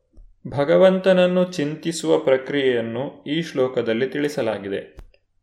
[0.48, 4.96] ಭಗವಂತನನ್ನು ಚಿಂತಿಸುವ ಪ್ರಕ್ರಿಯೆಯನ್ನು ಈ ಶ್ಲೋಕದಲ್ಲಿ ತಿಳಿಸಲಾಗಿದೆ.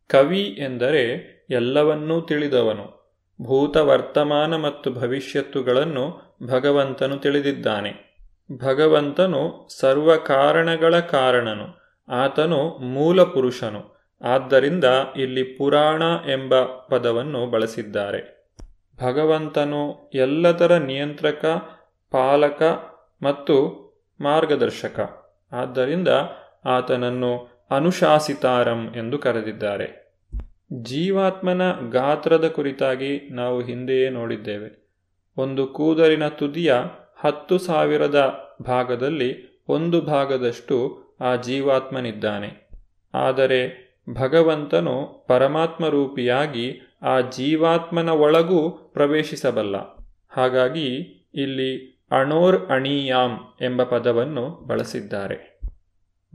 [0.07, 3.02] ಕವಿ ಎಂದರೆ ಎಲ್ಲವನ್ನೂ ತಿಳಿದವನು.
[3.43, 8.17] ಭೂತ ವರ್ತಮಾನ ಮತ್ತು ಭವಿಷ್ಯತ್ತುಗಳನ್ನು ಭಗವಂತನು ತಿಳಿದಿದ್ದಾನೆ.
[8.57, 14.83] ಭಗವಂತನು ಸರ್ವ ಕಾರಣಗಳ ಕಾರಣನು, ಆತನು ಮೂಲ ಪುರುಷನು ಆದ್ದರಿಂದ
[15.17, 18.51] ಇಲ್ಲಿ ಪುರಾಣ ಎಂಬ ಪದವನ್ನು ಬಳಸಿದ್ದಾರೆ.
[19.03, 21.45] ಭಗವಂತನು ಎಲ್ಲದರ ನಿಯಂತ್ರಕ,
[22.11, 22.63] ಪಾಲಕ
[23.23, 23.83] ಮತ್ತು
[24.21, 25.25] ಮಾರ್ಗದರ್ಶಕ.
[25.51, 26.07] ಆದ್ದರಿಂದ
[26.65, 30.02] ಆತನನ್ನು ಅನುಶಾಸಿತಾರಂ ಎಂದು ಕರೆದಿದ್ದಾರೆ.
[30.81, 34.89] ಜೀವಾತ್ಮನ ಗಾತ್ರದ ಕುರಿತಾಗಿ ನಾವು ಹಿಂದೆಯೇ ನೋಡಿದ್ದೇವೆ.
[35.37, 36.73] ಒಂದು ಕೂದಲಿನ ತುದಿಯ
[37.15, 42.69] ಹತ್ತು ಸಾವಿರದ ಭಾಗದಲ್ಲಿ ಒಂದು ಭಾಗದಷ್ಟು ಆ ಜೀವಾತ್ಮನಿದ್ದಾನೆ.
[43.13, 43.83] ಆದರೆ
[44.13, 49.75] ಭಗವಂತನು ಪರಮಾತ್ಮ ರೂಪಿಯಾಗಿ ಆ ಜೀವಾತ್ಮನ ಒಳಗೂ ಪ್ರವೇಶಿಸಬಲ್ಲ.
[50.29, 50.95] ಹಾಗಾಗಿ
[51.35, 55.52] ಇಲ್ಲಿ ಅಣೋರ್ ಅಣೀಯಾಮ್ ಎಂಬ ಪದವನ್ನು ಬಳಸಿದ್ದಾರೆ.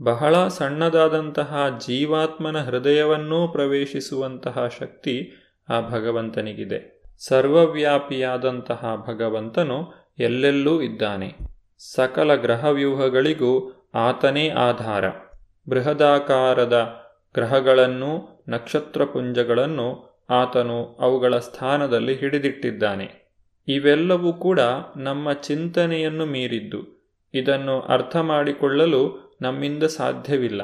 [0.03, 5.31] ಬಹಳ ಸಣ್ಣದಾದಂತಹ ಜೀವಾತ್ಮನ ಹೃದಯವನ್ನೂ ಪ್ರವೇಶಿಸುವಂತಹ ಶಕ್ತಿ
[5.69, 7.01] ಆ ಭಗವಂತನಿಗಿದೆ.
[7.19, 11.33] ಸರ್ವವ್ಯಾಪಿಯಾದಂತಹ ಭಗವಂತನು ಎಲ್ಲೆಲ್ಲೂ ಇದ್ದಾನೆ.
[11.77, 15.03] ಸಕಲ ಗ್ರಹವ್ಯೂಹಗಳಿಗೂ ಆತನೇ ಆಧಾರ.
[15.69, 23.29] ಬೃಹದಾಕಾರದ ಗ್ರಹಗಳನ್ನು ನಕ್ಷತ್ರಪುಂಜಗಳನ್ನು ಆತನು ಅವುಗಳ ಸ್ಥಾನದಲ್ಲಿ ಹಿಡಿದಿಟ್ಟಿದ್ದಾನೆ.
[23.67, 24.59] ಇವೆಲ್ಲವೂ ಕೂಡ
[24.97, 30.61] ನಮ್ಮ ಚಿಂತನೆಯನ್ನು ಮೀರಿದ್ದು, ಇದನ್ನು ಅರ್ಥ ಮಾಡಿಕೊಳ್ಳಲು ನಮ್ಮಿಂದ ಸಾಧ್ಯವಿಲ್ಲ.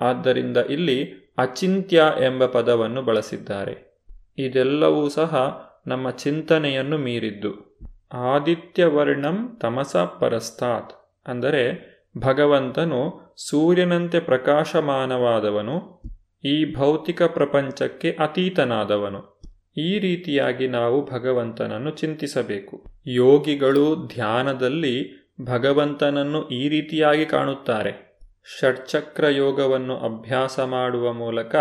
[0.00, 4.00] ಆದ್ದರಿಂದ ಇಲ್ಲಿ ಅಚಿಂತ್ಯ ಎಂಬ ಪದವನ್ನು ಬಳಸಿದ್ದಾರೆ.
[4.38, 7.78] ಇದೆಲ್ಲವೂ ಸಹ ನಮ್ಮ ಚಿಂತನೆಯನ್ನು ಮೀರಿದ್ದು.
[8.12, 10.92] ಆದಿತ್ಯವರ್ಣಂ ತಮಸ ಪರಸ್ತಾತ್.
[11.26, 16.02] ಅಂದರೆ ಭಗವಂತನು ಸೂರ್ಯನಂತೆ ಪ್ರಕಾಶಮಾನವಾದವನು,
[16.44, 19.40] ಈ ಭೌತಿಕ ಪ್ರಪಂಚಕ್ಕೆ ಅತೀತನಾದವನು.
[19.76, 22.84] ಈ ರೀತಿಯಾಗಿ ನಾವು ಭಗವಂತನನ್ನು ಚಿಂತಿಸಬೇಕು.
[23.06, 28.12] ಯೋಗಿಗಳು ಧ್ಯಾನದಲ್ಲಿ ಭಗವಂತನನ್ನು ಈ ರೀತಿಯಾಗಿ ಕಾಣುತ್ತಾರೆ.
[28.60, 31.56] ಷಟ್ಚಕ್ರ ಯೋಗವನ್ನು ಅಭ್ಯಾಸ ಮಾಡುವ ಮೂಲಕ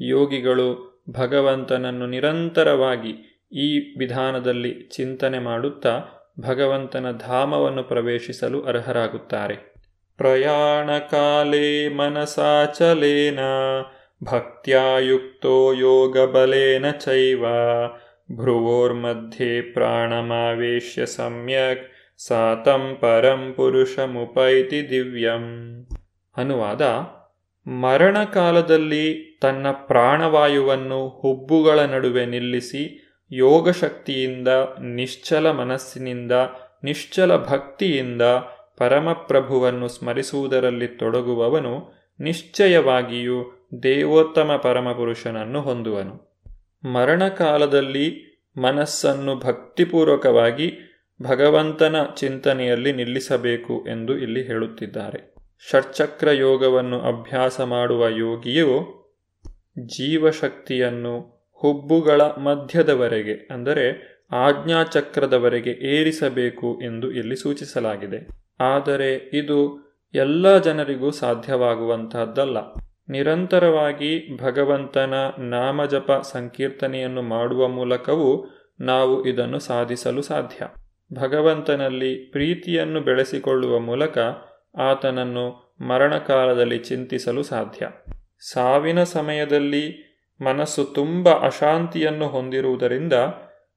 [0.00, 6.00] ಯೋಗಿಗಳು ಭಗವಂತನನ್ನು ನಿರಂತರವಾಗಿ ಈ ವಿಧಾನದಲ್ಲಿ ಚಿಂತನೆ ಮಾಡುತ್ತಾ
[6.40, 9.74] ಭಗವಂತನ ಧಾಮವನ್ನು ಪ್ರವೇಶಿಸಲು ಅರ್ಹರಾಗುತ್ತಾರೆ.
[10.16, 13.38] ಪ್ರಯಾಣಕಾಲೇ ಮನಸಾಚಲೇನ
[14.24, 17.42] ಭಕ್ತ್ಯಾಯುಕ್ತೋ ಯೋಗಬಲೇನ ಚೈವ,
[18.40, 25.86] ಭ್ರುವೋರ್ಮಧ್ಯೆ ಪ್ರಾಣಮಾವೇಶ್ಯ ಸಮ್ಯಕ್ ಸಾತಂ ಪರಂ ಪುರುಷಮುಪೈತಿ ದಿವ್ಯಂ
[26.36, 26.82] ಅನುವಾದ
[27.70, 33.02] ಮರಣಕಾಲದಲ್ಲಿ ತನ್ನ ಪ್ರಾಣವಾಯುವನ್ನು ಹುಬ್ಬುಗಳ ನಡುವೆ ನಿಲ್ಲಿಸಿ
[33.32, 34.48] ಯೋಗಶಕ್ತಿಯಿಂದ
[34.80, 36.32] ನಿಶ್ಚಲ ಮನಸ್ಸಿನಿಂದ,
[36.84, 38.22] ನಿಶ್ಚಲ ಭಕ್ತಿಯಿಂದ
[38.76, 46.42] ಪರಮಪ್ರಭುವನ್ನು ಸ್ಮರಿಸುವುದರಲ್ಲಿ ತೊಡಗುವವನು ನಿಶ್ಚಯವಾಗಿಯೂ ದೇವೋತ್ತಮ ಪರಮಪುರುಷನನ್ನು ಹೊಂದುವನು.
[46.84, 50.85] ಮರಣಕಾಲದಲ್ಲಿ ಮನಸ್ಸನ್ನು ಭಕ್ತಿಪೂರ್ವಕವಾಗಿ
[51.22, 55.34] ಭಗವಂತನ ಚಿಂತನೆಯಲ್ಲಿ ನಿಲ್ಲಿಸಬೇಕು ಎಂದು ಇಲ್ಲಿ ಹೇಳುತ್ತಿದ್ದಾರೆ.
[55.70, 59.06] ಷಟ್ಚಕ್ರ ಯೋಗವನ್ನು ಅಭ್ಯಾಸ ಮಾಡುವ ಯೋಗಿಯು
[59.86, 68.26] ಜೀವಶಕ್ತಿಯನ್ನು ಹುಬ್ಬುಗಳ ಮಧ್ಯದವರೆಗೆ, ಅಂದರೆ ಆಜ್ಞಾಚಕ್ರದವರೆಗೆ ಏರಿಸಬೇಕು ಎಂದು ಇಲ್ಲಿ ಸೂಚಿಸಲಾಗಿದೆ.
[68.60, 72.56] ಆದರೆ ಇದು ಎಲ್ಲ ಜನರಿಗೂ ಸಾಧ್ಯವಾಗುವಂತಹದ್ದಲ್ಲ.
[73.08, 78.46] ನಿರಂತರವಾಗಿ ಭಗವಂತನ ನಾಮಜಪ ಸಂಕೀರ್ತನೆಯನ್ನು ಮಾಡುವ ಮೂಲಕವೂ
[78.80, 80.85] ನಾವು ಇದನ್ನು ಸಾಧಿಸಲು ಸಾಧ್ಯ.
[81.12, 84.18] ಭಗವಂತನಲ್ಲಿ ಪ್ರೀತಿಯನ್ನು ಬೆಳೆಸಿಕೊಳ್ಳುವ ಮೂಲಕ
[84.78, 87.88] ಆತನನ್ನು ಮರಣಕಾಲದಲ್ಲಿ ಚಿಂತಿಸಲು ಸಾಧ್ಯ.
[88.40, 90.06] ಸಾವಿನ ಸಮಯದಲ್ಲಿ
[90.40, 93.12] ಮನಸ್ಸು ತುಂಬ ಅಶಾಂತಿಯನ್ನು ಹೊಂದಿರುವುದರಿಂದ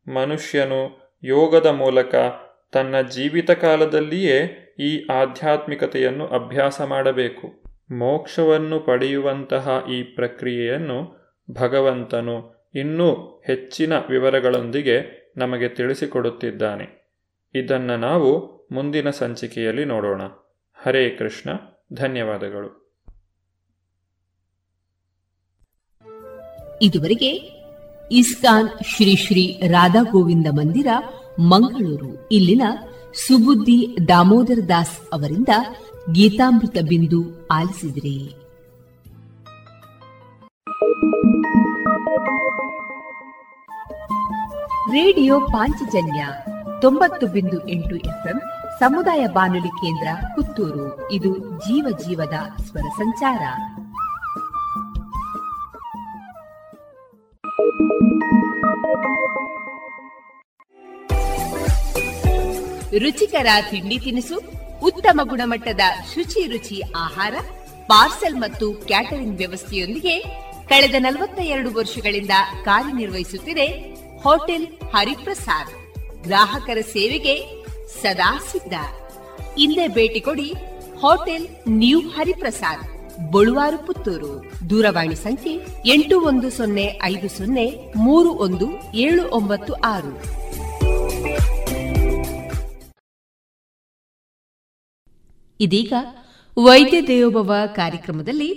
[0.08, 2.16] ಮನುಷ್ಯನು ಯೋಗದ ಮೂಲಕ
[2.72, 7.64] ತನ್ನ ಜೀವಿತ ಕಾಲದಲ್ಲಿಯೇ ಈ ಆಧ್ಯಾತ್ಮಿಕತೆಯನ್ನು ಅಭ್ಯಾಸ ಮಾಡಬೇಕು.
[7.92, 11.20] ಮೋಕ್ಷವನ್ನು ಪಡೆಯುವಂತಹ ಈ ಪ್ರಕ್ರಿಯೆಯನ್ನು
[11.52, 13.14] ಭಗವಂತನು ಇನ್ನೂ
[13.48, 16.99] ಹೆಚ್ಚಿನ ವಿವರಗಳೊಂದಿಗೆ ನಮಗೆ ತಿಳಿಸಿಕೊಡುತ್ತಿದ್ದಾನೆ.
[17.56, 20.22] ಇದನ್ನು ನಾವು ಮುಂದಿನ ಸಂಚಿಕೆಯಲ್ಲಿ ನೋಡೋಣ.
[20.84, 21.50] ಹರೇ ಕೃಷ್ಣ,
[21.94, 22.90] ಧನ್ಯವಾದಗಳು.
[26.82, 27.30] ಇದುವರೆಗೆ
[28.12, 30.88] ಇಸ್ಕಾನ್ ಶ್ರೀ ಶ್ರೀ ರಾಧಾ ಗೋವಿಂದ ಮಂದಿರ,
[31.40, 32.28] ಮಂಗಳೂರು.
[32.32, 32.62] ಇಲ್ಲಿನ
[33.28, 35.50] ಸುಬುದ್ದಿ ದಾಮೋದರ ದಾಸ್ ಅವರಿಂದ
[36.12, 38.36] ಗೀತಾಮೃತ ಬಿಂದು ಆಲಿಸಿದ್ರಿ.
[44.92, 46.28] ರೇಡಿಯೋ ಪಾಂಚಜನ್ಯ
[46.82, 48.42] ತೊಂಬತ್ತು ಬಿಂದು ಎಂಟು ಎಫ್ಎಂ
[48.80, 51.12] ಸಮುದಾಯ ಬಾನುಲಿ ಕೇಂದ್ರ ಪುತ್ತೂರು.
[51.12, 53.42] ಇದು ಜೀವ ಜೀವದ ಸ್ವರ ಸಂಚಾರ.
[62.98, 64.42] ರುಚಿಕರ ತಿಂಡಿ ತಿನಿಸು,
[64.84, 65.80] ಉತ್ತಮ ಗುಣಮಟ್ಟದ
[66.14, 67.34] ಶುಚಿ ರುಚಿ ಆಹಾರ,
[67.88, 70.20] ಪಾರ್ಸೆಲ್ ಮತ್ತು ಕ್ಯಾಟರಿಂಗ್ ವ್ಯವಸ್ಥೆಯೊಂದಿಗೆ
[70.70, 72.32] ಕಳೆದ ನಲವತ್ತ ಎರಡು ವರ್ಷಗಳಿಂದ
[72.66, 73.68] ಕಾರ್ಯನಿರ್ವಹಿಸುತ್ತಿದೆ
[74.24, 75.89] ಹೋಟೆಲ್ ಹರಿಪ್ರಸಾದ್.
[76.24, 77.36] ಗ್ರಾಹಕರ ಸೇವೆಗೆ
[78.02, 78.76] ಸದಾ ಸಿದ್ಧ.
[79.58, 80.50] ಇಂದೇ ಭೇಟಿ ಕೊಡಿ
[81.02, 82.86] ಹೋಟೆಲ್ ನ್ಯೂ ಹರಿಪ್ರಸಾದ್,
[83.32, 84.34] ಬಳುವಾರು ಪುತ್ತೂರು.
[84.70, 85.54] ದೂರವಾಣಿ ಸಂಖ್ಯೆ
[85.94, 87.66] ಎಂಟು ಒಂದು ಸೊನ್ನೆ ಐದು ಸೊನ್ನೆ
[87.98, 88.68] ಮೂರು ಒಂದು
[88.98, 90.14] ಏಳು ಒಂಬತ್ತು ಆರು.
[95.60, 95.94] ಇದೀಗ
[96.58, 98.52] ವೈದ್ಯ ದೇವೋಭವ ಕಾರ್ಯಕ್ರಮದಲ್ಲಿ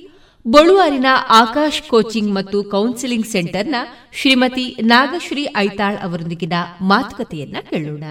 [0.48, 3.74] ಬಳುವಾರಿನ ಆಕಾಶ್ ಕೋಚಿಂಗ್ ಮತ್ತು ಕೌನ್ಸಿಲಿಂಗ್ ಸೆಂಟರ್ನ
[4.12, 8.04] ಶ್ರೀಮತಿ ನಾಗಶ್ರೀ ಐತಾಳ್ ಅವರೊಂದಿಗಿನ ಮಾತುಕತೆಯನ್ನ ಕೇಳೋಣ.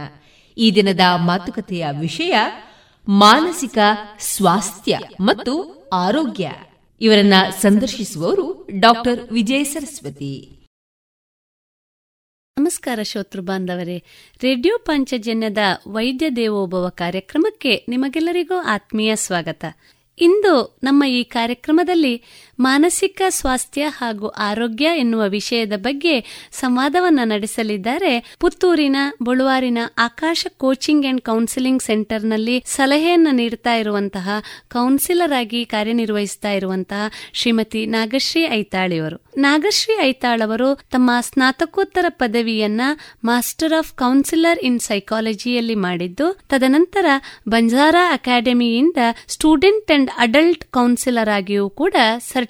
[0.58, 2.36] ಈ ದಿನದ ಮಾತುಕತೆಯ ವಿಷಯ
[3.08, 3.78] ಮಾನಸಿಕ
[4.20, 6.52] ಸ್ವಾಸ್ಥ್ಯ ಮತ್ತು ಆರೋಗ್ಯ.
[7.02, 10.58] ಇವರನ್ನ ಸಂದರ್ಶಿಸುವವರು ಡಾಕ್ಟರ್ ವಿಜಯ ಸರಸ್ವತಿ.
[12.58, 14.04] ನಮಸ್ಕಾರ ಶ್ರೋತೃ ಬಾಂಧವರೇ.
[14.42, 15.58] ರೇಡಿಯೋ ಪಂಚಜನ್ಯದ
[15.88, 19.66] ವೈದ್ಯ ದೇವೋಭವ ಕಾರ್ಯಕ್ರಮಕ್ಕೆ ನಿಮಗೆಲ್ಲರಿಗೂ ಆತ್ಮೀಯ ಸ್ವಾಗತ.
[20.22, 20.54] ಇಂದು
[20.84, 22.14] ನಮ್ಮ ಈ ಕಾರ್ಯಕ್ರಮದಲ್ಲಿ
[22.62, 26.16] ಮಾನಸಿಕ ಸ್ವಾಸ್ಥ್ಯ ಹಾಗೂ ಆರೋಗ್ಯ ಎನ್ನುವ ವಿಷಯದ ಬಗ್ಗೆ
[26.52, 28.36] ಸಂವಾದವನ್ನ ನಡೆಸಲಿದ್ದಾರೆ.
[28.40, 34.30] ಪುತ್ತೂರಿನ ಬಳುವಾರಿನ ಆಕಾಶ ಕೋಚಿಂಗ್ ಅಂಡ್ ಕೌನ್ಸಿಲಿಂಗ್ ಸೆಂಟರ್ನಲ್ಲಿ ಸಲಹೆಯನ್ನ ನೀಡುತ್ತಾ ಇರುವಂತಹ
[34.72, 42.82] ಕೌನ್ಸಿಲರ್ ಆಗಿ ಕಾರ್ಯನಿರ್ವಹಿಸ್ತಾ ಇರುವಂತಹ ಶ್ರೀಮತಿ ನಾಗಶ್ರೀ ಐತಾಳಿಯವರು ನಾಗಶ್ರೀ ಐತಾಳ್ ಅವರು ತಮ್ಮ ಸ್ನಾತಕೋತ್ತರ ಪದವಿಯನ್ನ
[43.24, 47.06] ಮಾಸ್ಟರ್ ಆಫ್ ಕೌನ್ಸಿಲರ್ ಇನ್ ಸೈಕಾಲಜಿಯಲ್ಲಿ ಮಾಡಿದ್ದು, ತದನಂತರ
[47.50, 48.98] ಬಂಜಾರಾ ಅಕಾಡೆಮಿಯಿಂದ
[49.28, 51.96] ಸ್ಟೂಡೆಂಟ್ ಅಂಡ್ ಅಡಲ್ಟ್ ಕೌನ್ಸಿಲರ್ ಆಗಿಯೂ ಕೂಡ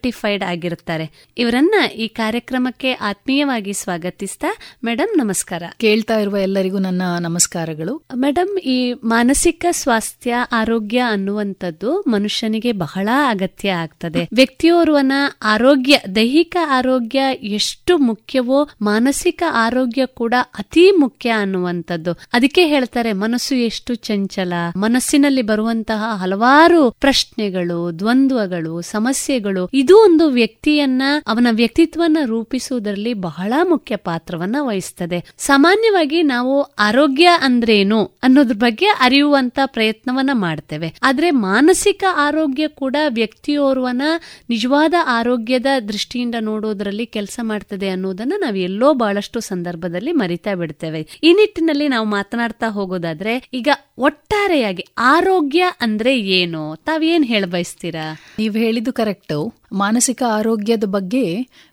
[0.02, 1.06] ಸರ್ಟಿಫೈಡ್ ಆಗಿರುತ್ತಾರೆ.
[1.38, 4.48] ಇವರನ್ನ ಈ ಕಾರ್ಯಕ್ರಮಕ್ಕೆ ಆತ್ಮೀಯವಾಗಿ ಸ್ವಾಗತಿಸ್ತಾ
[4.86, 5.64] ಮೇಡಮ್ ನಮಸ್ಕಾರ.
[5.78, 8.08] ಕೇಳ್ತಾ ಇರುವ ಎಲ್ಲರಿಗೂ ನನ್ನ ನಮಸ್ಕಾರಗಳು.
[8.16, 14.28] ಮೇಡಮ್ ಈ ಮಾನಸಿಕ ಸ್ವಾಸ್ಥ್ಯ ಆರೋಗ್ಯ ಅನ್ನುವಂಥದ್ದು ಮನುಷ್ಯನಿಗೆ ಬಹಳ ಅಗತ್ಯ ಆಗ್ತದೆ.
[14.34, 22.14] ವ್ಯಕ್ತಿಯೋರ್ವನ ಆರೋಗ್ಯ ದೈಹಿಕ ಆರೋಗ್ಯ ಎಷ್ಟು ಮುಖ್ಯವೋ ಮಾನಸಿಕ ಆರೋಗ್ಯ ಕೂಡ ಅತಿ ಮುಖ್ಯ ಅನ್ನುವಂಥದ್ದು.
[22.34, 24.54] ಅದಕ್ಕೆ ಹೇಳ್ತಾರೆ ಮನಸ್ಸು ಎಷ್ಟು ಚಂಚಲ.
[24.76, 34.56] ಮನಸ್ಸಿನಲ್ಲಿ ಬರುವಂತಹ ಹಲವಾರು ಪ್ರಶ್ನೆಗಳು ದ್ವಂದ್ವಗಳು ಸಮಸ್ಯೆಗಳು ಇದು ಒಂದು ವ್ಯಕ್ತಿಯನ್ನ, ಅವನ ವ್ಯಕ್ತಿತ್ವನ ರೂಪಿಸುವುದರಲ್ಲಿ ಬಹಳ ಮುಖ್ಯ ಪಾತ್ರವನ್ನ
[34.60, 35.26] ವಹಿಸ್ತದೆ.
[35.38, 40.94] ಸಾಮಾನ್ಯವಾಗಿ ನಾವು ಆರೋಗ್ಯ ಅಂದ್ರೇನು ಅನ್ನೋದ್ರ ಬಗ್ಗೆ ಅರಿಯುವಂತ ಪ್ರಯತ್ನವನ್ನ ಮಾಡ್ತೇವೆ.
[41.04, 44.02] ಆದ್ರೆ ಮಾನಸಿಕ ಆರೋಗ್ಯ ಕೂಡ ವ್ಯಕ್ತಿಯೋರ್ವನ
[44.50, 51.08] ನಿಜವಾದ ಆರೋಗ್ಯದ ದೃಷ್ಟಿಯಿಂದ ನೋಡೋದ್ರಲ್ಲಿ ಕೆಲಸ ಮಾಡ್ತದೆ ಅನ್ನೋದನ್ನ ನಾವು ಎಲ್ಲೋ ಬಹಳಷ್ಟು ಸಂದರ್ಭದಲ್ಲಿ ಮರಿತಾ ಬಿಡ್ತೇವೆ.
[51.24, 53.68] ಈ ನಿಟ್ಟಿನಲ್ಲಿ ನಾವು ಮಾತನಾಡ್ತಾ ಹೋಗೋದಾದ್ರೆ, ಈಗ
[53.98, 56.76] ಒಟ್ಟಾರೆಯಾಗಿ ಆರೋಗ್ಯ ಅಂದ್ರೆ ಏನು?
[56.76, 59.54] ತಾವೇನ್ ಹೇಳ ಬಯಸ್ತೀರಾ ನೀವು ಹೇಳಿದ್ದು ಕರೆಕ್ಟ್.
[59.72, 61.24] ಮಾನಸಿಕ ಆರೋಗ್ಯದ ಬಗ್ಗೆ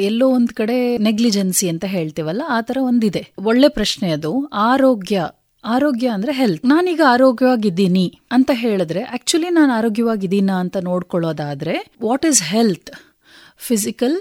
[0.01, 3.23] ಎಲ್ಲೋ ಒಂದ್ ಕಡೆ ನೆಗ್ಲಿಜೆನ್ಸಿ ಅಂತ ಹೇಳ್ತೀವಲ್ಲ ಆ ತರ ಒಂದಿದೆ.
[3.45, 4.33] ಒಳ್ಳೆ ಪ್ರಶ್ನೆ ಅದು.
[4.67, 5.19] ಆರೋಗ್ಯ
[5.65, 12.91] ಆರೋಗ್ಯ ಅಂದ್ರೆ ಹೆಲ್ತ್ ನಾನೀಗ ಆರೋಗ್ಯವಾಗಿದ್ದೀನಿ ಅಂತ ಹೇಳಿದ್ರೆ ಆಕ್ಚುಲಿ ನಾನು ಆರೋಗ್ಯವಾಗಿದ್ದೀನ ಅಂತ ನೋಡ್ಕೊಳ್ಳೋದಾದ್ರೆ what is health
[13.61, 14.17] physical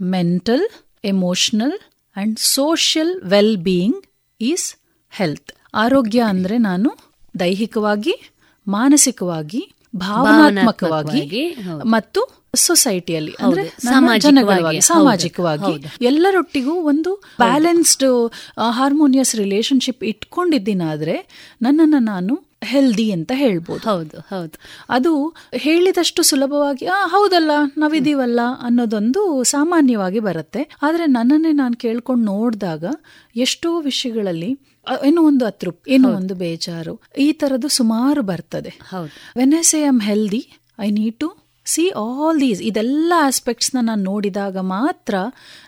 [0.00, 0.64] mental
[1.04, 1.76] emotional
[2.16, 4.00] and social well being
[4.40, 4.66] is
[5.12, 6.90] health ಆರೋಗ್ಯ ಅಂದ್ರೆ ನಾನು
[7.34, 8.14] ದೈಹಿಕವಾಗಿ
[8.66, 9.62] ಮಾನಸಿಕವಾಗಿ
[9.94, 11.42] ಭಾವನಾತ್ಮಕವಾಗಿ
[11.88, 12.20] ಮತ್ತು
[12.54, 14.80] ಸೊಸೈಟಿಯಲ್ಲಿ ಅಂದ್ರೆ ಸಾಮಾಜಿಕವಾಗಿ.
[14.80, 18.30] ಸಾಮಾಜಿಕವಾಗಿ ಎಲ್ಲರೊಟ್ಟಿಗೂ ಒಂದು ಬ್ಯಾಲೆನ್ಸ್ಡ್
[18.70, 21.26] ಹಾರ್ಮೋನಿಯಸ್ ರಿಲೇಶನ್ಶಿಪ್ ಇಟ್ಕೊಂಡಿದ್ದೀನಾದ್ರೆ
[21.62, 23.80] ನನ್ನನ್ನು ನಾನು ಹೆಲ್ದಿ ಅಂತ ಹೇಳ್ಬೋದು.
[23.80, 24.58] ಹೌದು ಹೌದು.
[24.88, 30.76] ಅದು ಹೇಳಿದಷ್ಟು ಸುಲಭವಾಗಿ ಆ ಹೌದಲ್ಲ ನಾವಿದೀವಲ್ಲ ಅನ್ನೋದೊಂದು ಸಾಮಾನ್ಯವಾಗಿ ಬರುತ್ತೆ.
[30.82, 32.84] ಆದ್ರೆ ನನ್ನನ್ನೇ ನಾನು ಕೇಳ್ಕೊಂಡು ನೋಡಿದಾಗ
[33.36, 34.58] ಎಷ್ಟೋ ವಿಷಯಗಳಲ್ಲಿ
[35.06, 38.78] ಏನೋ ಒಂದು ಅತೃಪ್ತಿ ಏನೋ ಒಂದು ಬೇಜಾರು ಈ ತರದ್ದು ಸುಮಾರು ಬರ್ತದೆ.
[39.36, 44.56] When as say am healthy I need to see all these ಇದೆಲ್ಲ ಆಸ್ಪೆಕ್ಟ್ಸ್ನ ನಾನು ನೋಡಿದಾಗ
[44.58, 45.14] ಮಾತ್ರ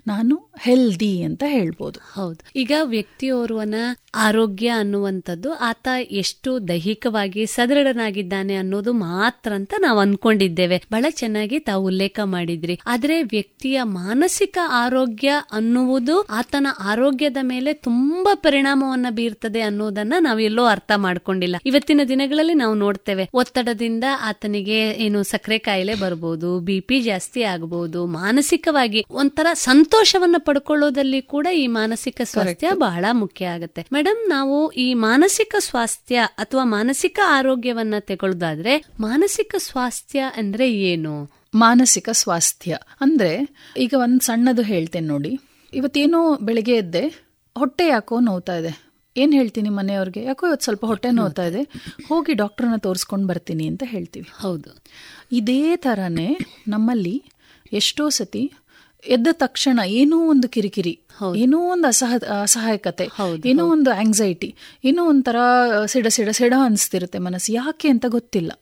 [0.07, 2.01] ನಾನು ಹೆಲ್ದಿ ಅಂತ ಹೇಳ್ಬೋದು.
[2.14, 2.59] ಹೌದು.
[2.59, 3.74] ಈಗ ವ್ಯಕ್ತಿಯೋರ್ವನ
[4.14, 10.82] ಆರೋಗ್ಯ ಅನ್ನುವಂಥದ್ದು ಆತ ಎಷ್ಟು ದೈಹಿಕವಾಗಿ ಸದೃಢನಾಗಿದ್ದಾನೆ ಅನ್ನೋದು ಮಾತ್ರ ಅಂತ ನಾವು ಅನ್ಕೊಂಡಿದ್ದೇವೆ.
[10.92, 12.80] ಬಹಳ ಚೆನ್ನಾಗಿ ತಾವು ಉಲ್ಲೇಖ ಮಾಡಿದ್ರಿ.
[12.86, 21.57] ಆದ್ರೆ ವ್ಯಕ್ತಿಯ ಮಾನಸಿಕ ಆರೋಗ್ಯ ಅನ್ನುವುದು ಆತನ ಆರೋಗ್ಯದ ಮೇಲೆ ತುಂಬಾ ಪರಿಣಾಮವನ್ನ ಬೀರ್ತದೆ ಅನ್ನೋದನ್ನ ನಾವೆಲ್ಲೋ ಅರ್ಥ ಮಾಡ್ಕೊಂಡಿಲ್ಲ.
[21.66, 23.28] ಇವತ್ತಿನ ದಿನಗಳಲ್ಲಿ ನಾವು ನೋಡ್ತೇವೆ.
[23.34, 25.59] ಒತ್ತಡದಿಂದ ಆತನಿಗೆ ಏನು ಸಕ್ಕರೆ
[25.95, 33.47] ಬರಬಹುದು ಬಿ ಪಿ ಜಾಸ್ತಿ ಆಗಬಹುದು ಮಾನಸಿಕವಾಗಿ ಒಂಥರ ಸಂತೋಷವನ್ನ ಪಡ್ಕೊಳ್ಳೋದಲ್ಲಿ ಕೂಡ ಈ ಮಾನಸಿಕ ಸ್ವಾಸ್ಥ್ಯ ಬಹಳ ಮುಖ್ಯ
[33.47, 33.87] ಆಗುತ್ತೆ.
[33.93, 41.30] ಮೇಡಮ್ ನಾವು ಈ ಮಾನಸಿಕ ಸ್ವಾಸ್ಥ್ಯ ಅಥವಾ ಮಾನಸಿಕ ಆರೋಗ್ಯವನ್ನ ತಗೊಳ್ಳೋದಾದ್ರೆ ಮಾನಸಿಕ ಸ್ವಾಸ್ಥ್ಯ ಅಂದ್ರೆ ಏನು?
[41.55, 45.39] ಮಾನಸಿಕ ಸ್ವಾಸ್ಥ್ಯ ಅಂದ್ರೆ ಈಗ ಒಂದ್ ಸಣ್ಣದು ಹೇಳ್ತೇನೆ ನೋಡಿ.
[45.74, 47.09] ಇವತ್ತೇನೋ ಬೆಳಿಗ್ಗೆ ಎದ್ದೆ
[47.59, 48.86] ಹೊಟ್ಟೆ ಯಾಕೋ ನೋವ್ತಾ ಇದೆ.
[49.17, 50.25] ಏನ್ ಹೇಳ್ತೀನಿ ಮನೆಯವ್ರಿಗೆ?
[50.25, 51.62] ಯಾಕೋ ಇವತ್ತು ಸ್ವಲ್ಪ ಹೊಟ್ಟೆ ನೋತಾ ಇದೆ.
[52.09, 54.29] ಹೋಗಿ ಡಾಕ್ಟ್ರನ್ನ ತೋರಿಸ್ಕೊಂಡು ಬರ್ತೀನಿ ಅಂತ ಹೇಳ್ತೀವಿ.
[54.39, 54.71] ಹೌದು.
[55.33, 56.39] ಇದೇ ಥರನೇ
[56.69, 57.23] ನಮ್ಮಲ್ಲಿ
[57.73, 58.53] ಎಷ್ಟೋ ಸತಿ
[59.05, 60.99] ಎದ್ದ ತಕ್ಷಣ ಏನೋ ಒಂದು ಕಿರಿಕಿರಿ
[61.37, 63.09] ಏನೋ ಒಂದು ಅಸಹ ಅಸಹಾಯಕತೆ
[63.45, 64.55] ಏನೋ ಒಂದು ಆಂಗ್ಸೈಟಿ
[64.85, 65.37] ಏನೋ ಒಂಥರ
[65.87, 67.53] ಸಿಡ ಸಿಡ ಸಿಡ ಅನಿಸ್ತಿರುತ್ತೆ ಮನಸ್ಸು.
[67.53, 68.53] ಯಾಕೆ ಅಂತ ಗೊತ್ತಿಲ್ಲ.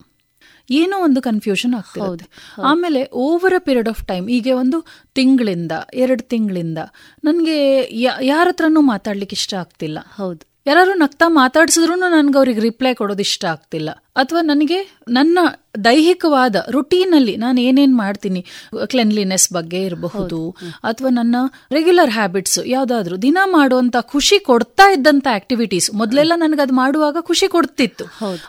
[0.71, 2.25] ಏನೋ ಒಂದು ಕನ್ಫ್ಯೂಷನ್ ಆಗ್ತಿರುತ್ತೆ.
[2.63, 6.79] ಆಮೇಲೆ over a period of time ಈಗ ಒಂದು ತಿಂಗಳಿಂದ ಎರಡು ತಿಂಗಳಿಂದ
[7.25, 7.89] ನನಗೆ
[8.25, 9.99] ಯಾರ ಹತ್ರನೂ ಮಾತಾಡ್ಲಿಕ್ಕೆ ಇಷ್ಟ ಆಗ್ತಿಲ್ಲ.
[9.99, 10.54] ಹೌದು.
[10.67, 13.91] ಯಾರು ನಗ್ತಾ ಮಾತಾಡ್ಸಿದ್ರು ನನ್ಗೆ ಅವ್ರಿಗೆ ರಿಪ್ಲೈ ಕೊಡೋದು ಇಷ್ಟ ಆಗ್ತಿಲ್ಲ.
[14.17, 15.39] ಅಥವಾ ನನಗೆ ನನ್ನ
[15.85, 18.47] ದೈಹಿಕವಾದ ರುಟೀನಲ್ಲಿ ನಾನು ಏನೇನ್ ಮಾಡ್ತೀನಿ
[18.87, 21.37] ಕ್ಲೆನ್ಲಿನೆಸ್ ಬಗ್ಗೆ ಇರಬಹುದು ಅಥವಾ ನನ್ನ
[21.73, 28.05] ರೆಗ್ಯುಲರ್ ಹ್ಯಾಬಿಟ್ಸ್ ಯಾವುದಾದ್ರೂ ದಿನ ಮಾಡುವಂತ ಖುಷಿ ಕೊಡ್ತಾ ಇದ್ದಂತ ಆಕ್ಟಿವಿಟೀಸ್ ಮೊದಲೆಲ್ಲ ನನಗೆ ಅದು ಮಾಡುವಾಗ ಖುಷಿ ಕೊಡ್ತಿತ್ತು.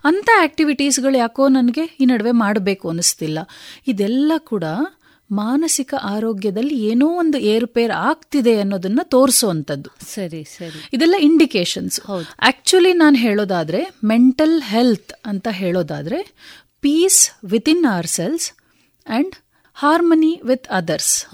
[0.06, 3.40] ಅಂತ ಆಕ್ಟಿವಿಟೀಸ್ಗಳು ಯಾಕೋ ನನಗೆ ಈ ನಡುವೆ ಮಾಡಬೇಕು ಅನಿಸ್ತಿಲ್ಲ.
[3.88, 4.64] ಇದೆಲ್ಲ ಕೂಡ
[5.32, 9.90] ಮಾನಸಿಕ ಆರೋಗ್ಯದಲ್ಲಿ ಏನೋ ಒಂದು ಏರುಪೇರು ಆಗ್ತಿದೆ ಅನ್ನೋದನ್ನ ತೋರಿಸುವಂಥದ್ದು.
[10.16, 10.90] ಸರಿ ಸರಿ.
[10.94, 12.02] ಇದೆಲ್ಲ ಇಂಡಿಕೇಶನ್ಸ್
[12.42, 16.36] ಆಕ್ಚುಲಿ ನಾನು ಹೇಳೋದಾದ್ರೆ ಮೆಂಟಲ್ ಹೆಲ್ತ್ ಅಂತ ಹೇಳೋದಾದ್ರೆ
[16.80, 17.32] peace
[17.70, 18.52] within ourselves
[19.08, 19.36] and
[19.74, 21.26] harmony with others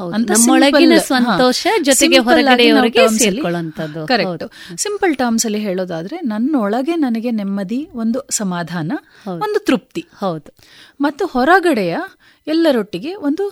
[0.99, 2.19] ಸಂತೋಷ ಜೊತೆಗೆ
[4.07, 4.43] ಕರೆಕ್ಟ್
[4.77, 8.91] ಸಿಂಪಲ್ ಟರ್ಮ್ಸ್ ಅಲ್ಲಿ ಹೇಳೋದಾದ್ರೆ ನನ್ನೊಳಗೆ ನನಗೆ ನೆಮ್ಮದಿ ಒಂದು ಸಮಾಧಾನ
[9.27, 10.05] ಒಂದು ತೃಪ್ತಿ.
[10.19, 10.53] ಹೌದು.
[11.01, 11.97] ಮತ್ತು ಹೊರಗಡೆಯ
[12.47, 13.45] ಎಲ್ಲರೊಟ್ಟಿಗೆ ಒಂದು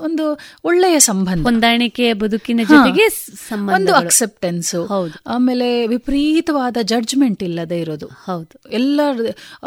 [0.00, 1.42] ಒಂದು ಒಳ್ಳೆಯ ಸಂಬಂಧ.
[1.42, 3.06] ಹೊಂದಾಣಿಕೆಯ ಬದುಕಿನ ಜೊತೆಗೆ
[3.74, 4.74] ಒಂದು ಅಕ್ಸೆಪ್ಟೆನ್ಸ್
[5.26, 8.06] ಆಮೇಲೆ ವಿಪರೀತವಾದ ಜಡ್ಜ್ಮೆಂಟ್ ಇಲ್ಲದೆ ಇರೋದು.
[8.06, 8.70] ಹೌದು.
[8.70, 9.00] ಎಲ್ಲ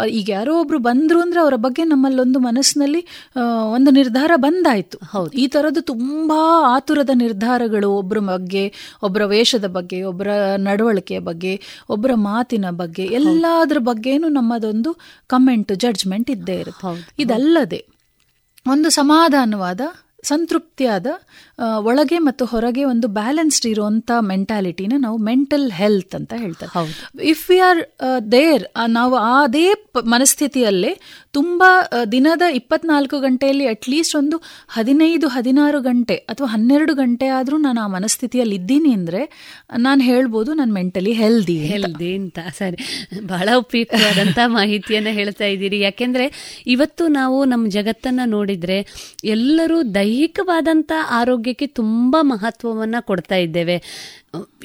[0.10, 3.08] ಈಗ ಯಾರೋ ಒಬ್ರು ಬಂದ್ರು ಅಂದ್ರೆ ಅವರ ಬಗ್ಗೆ ನಮ್ಮಲ್ಲೊಂದು ಮನಸ್ಸಿನಲ್ಲಿ
[3.72, 5.00] ಒಂದು ನಿರ್ಧಾರ ಬಂದಾಯ್ತು.
[5.30, 12.70] ಈ ತರದ್ದು ತುಂಬಾ ಆತುರದ ನಿರ್ಧಾರಗಳು ಒಬ್ಬರ ಬಗ್ಗೆ ಒಬ್ಬರ ವೇಷದ ಬಗ್ಗೆ ಒಬ್ಬರ ನಡವಳಿಕೆಯ ಬಗ್ಗೆ ಒಬ್ಬರ ಮಾತಿನ
[12.70, 14.94] ಬಗ್ಗೆ ಎಲ್ಲಾದ್ರ ಬಗ್ಗೆನೂ ನಮ್ಮದೊಂದು
[15.28, 17.14] ಕಮೆಂಟ್ ಜಡ್ಜ್ಮೆಂಟ್ ಇದ್ದೇ ಇರುತ್ತೆ.
[17.20, 17.93] ಇದಲ್ಲದೆ
[18.66, 19.82] ಒಂದು ಸಮಾಧಾನವಾದ
[20.24, 21.08] ಸಂತೃಪ್ತಿಯಾದ
[21.86, 26.72] ಒಳಗೆ ಮತ್ತು ಹೊರಗೆ ಒಂದು ಬ್ಯಾಲೆನ್ಸ್ಡ್ ಇರುವಂತ ಮೆಂಟಾಲಿಟಿನ ನಾವು ಮೆಂಟಲ್ ಹೆಲ್ತ್ ಅಂತ ಹೇಳ್ತಾರೆ
[27.26, 27.82] ಇಫ್ ವಿ ಆರ್
[28.32, 29.68] ದೇರ್ ನಾವು ಅದೇ
[30.06, 30.94] ಮನಸ್ಥಿತಿಯಲ್ಲೇ
[31.32, 31.70] ತುಂಬಾ
[32.12, 34.38] ದಿನದ ಇಪ್ಪತ್ನಾಲ್ಕು ಗಂಟೆಯಲ್ಲಿ ಅಟ್ಲೀಸ್ಟ್ ಒಂದು
[34.70, 39.22] ಹದಿನೈದು ಹದಿನಾರು ಗಂಟೆ ಅಥವಾ ಹನ್ನೆರಡು ಗಂಟೆ ಆದರೂ ನಾನು ಆ ಮನಸ್ಥಿತಿಯಲ್ಲಿ ಇದ್ದೀನಿ ಅಂದ್ರೆ
[39.78, 42.40] ನಾನು ಹೇಳ್ಬೋದು ನಾನು ಮೆಂಟಲಿ ಹೆಲ್ದಿ ಹೆಲ್ದಿ ಅಂತ.
[42.58, 42.78] ಸರಿ.
[43.28, 45.80] ಬಹಳ ಉಪಯುಕ್ತವಾದಂಥ ಮಾಹಿತಿಯನ್ನ ಹೇಳ್ತಾ ಇದ್ದೀರಿ.
[45.80, 46.26] ಯಾಕೆಂದರೆ
[46.68, 48.78] ಇವತ್ತು ನಾವು ನಮ್ಮ ಜಗತ್ತನ್ನ ನೋಡಿದ್ರೆ
[49.24, 49.78] ಎಲ್ಲರೂ
[50.14, 53.76] ದೈಹಿಕವಾದಂತ ಆರೋಗ್ಯಕ್ಕೆ ತುಂಬ ಮಹತ್ವವನ್ನು ಕೊಡ್ತಾ ಇದ್ದೇವೆ.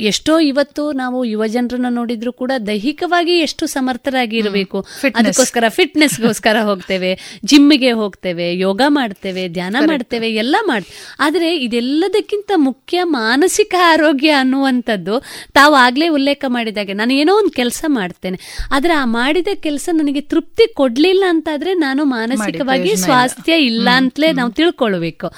[0.00, 7.90] ಎಷ್ಟೋ ಇವತ್ತು ನಾವು ಯುವ ಜನರನ್ನ ನೋಡಿದ್ರು ಕೂಡ ದೈಹಿಕವಾಗಿ ಎಷ್ಟು ಸಮರ್ಥರಾಗಿ ಇರಬೇಕು ಅದಕ್ಕೋಸ್ಕರ ಫಿಟ್ನೆಸ್ಗೋಸ್ಕರ ಹೋಗ್ತೇವೆ ಜಿಮ್ಗೆ
[7.92, 16.08] ಹೋಗ್ತೇವೆ ಯೋಗ ಮಾಡ್ತೇವೆ ಧ್ಯಾನ ಮಾಡ್ತೇವೆ ಎಲ್ಲ ಮಾಡ್ತೇವೆ ಆದ್ರೆ ಇದೆಲ್ಲದಕ್ಕಿಂತ ಮುಖ್ಯ ಮಾನಸಿಕ ಆರೋಗ್ಯ ಅನ್ನುವಂಥದ್ದು ತಾವು ಆಗ್ಲೇ
[16.08, 16.92] ಉಲ್ಲೇಖ ಮಾಡಿದಾಗೆ.
[16.92, 18.38] ನಾನು ಏನೋ ಒಂದು ಕೆಲಸ ಮಾಡ್ತೇನೆ.
[18.72, 25.30] ಆದ್ರೆ ಆ ಮಾಡಿದ ಕೆಲಸ ನನಗೆ ತೃಪ್ತಿ ಕೊಡ್ಲಿಲ್ಲ ಅಂತಾದ್ರೆ ನಾನು ಮಾನಸಿಕವಾಗಿ ಸ್ವಾಸ್ಥ್ಯ ಇಲ್ಲ ಅಂತಲೇ ನಾವು ತಿಳ್ಕೊಳ್ಬೇಕು.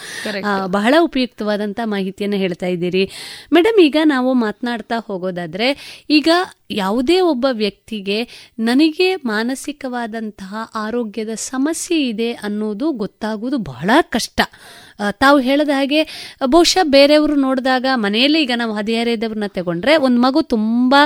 [0.66, 3.04] ಬಹಳ ಉಪಯುಕ್ತವಾದಂತ ಮಾಹಿತಿಯನ್ನು ಹೇಳ್ತಾ ಇದ್ದೀರಿ.
[3.52, 6.28] ಮೇಡಮ್ ಈಗ ನಾವು ಮಾತನಾಡ್ತಾ ಹೋಗೋದಾದ್ರೆ, ಈಗ
[6.70, 14.40] ಯಾವುದೇ ಒಬ್ಬ ವ್ಯಕ್ತಿಗೆ ನನಗೆ ಮಾನಸಿಕವಾದಂತಹ ಆರೋಗ್ಯದ ಸಮಸ್ಯೆ ಇದೆ ಅನ್ನೋದು ಗೊತ್ತಾಗುವುದು ಬಹಳ ಕಷ್ಟ.
[15.22, 16.00] ತಾವು ಹೇಳದ ಹಾಗೆ,
[16.46, 21.00] ಬಹುಶಃ ಬೇರೆಯವರು ನೋಡಿದಾಗ ಮನೆಯಲ್ಲಿ ಈಗ ನಾವು ಹದಿಹರೆಯದವ್ರನ್ನ ತಗೊಂಡ್ರೆ ಒಂದು ಮಗು ತುಂಬಾ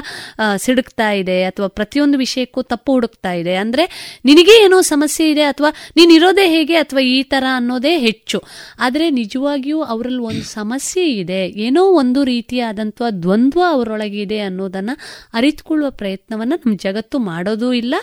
[0.57, 3.55] ಸಿಡುಕ್ತಾ ಇದೆ ಅಥವಾ ಪ್ರತಿಯೊಂದು ವಿಷಯಕ್ಕೂ ತಪ್ಪು ಹುಡುಕ್ತಾ ಇದೆ.
[3.57, 3.87] ಅಂದ್ರೆ
[4.25, 8.41] ನಿನಗೆ ಏನೋ ಸಮಸ್ಯೆ ಇದೆ ಅಥವಾ ನೀನ್ ಇರೋದೇ ಹೇಗೆ ಅಥವಾ ಈ ತರ ಅನ್ನೋದೇ ಹೆಚ್ಚು.
[8.79, 11.43] ಆದರೆ ನಿಜವಾಗಿಯೂ ಅವರಲ್ಲಿ ಒಂದು ಸಮಸ್ಯೆ ಇದೆ.
[11.67, 14.93] ಏನೋ ಒಂದು ರೀತಿಯಾದಂಥ ದ್ವಂದ್ವ ಅವರೊಳಗಿದೆ ಅನ್ನೋದನ್ನ
[15.35, 17.95] ಅರಿತುಕೊಳ್ಳುವ ಪ್ರಯತ್ನವನ್ನ ನಮ್ಮ ಜಗತ್ತು ಮಾಡೋದೂ ಇಲ್ಲ,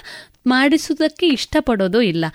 [0.47, 2.25] ಮಾಡಿಸುವುದಕ್ಕೆ ಇಷ್ಟಪಡೋದು ಇಲ್ಲ.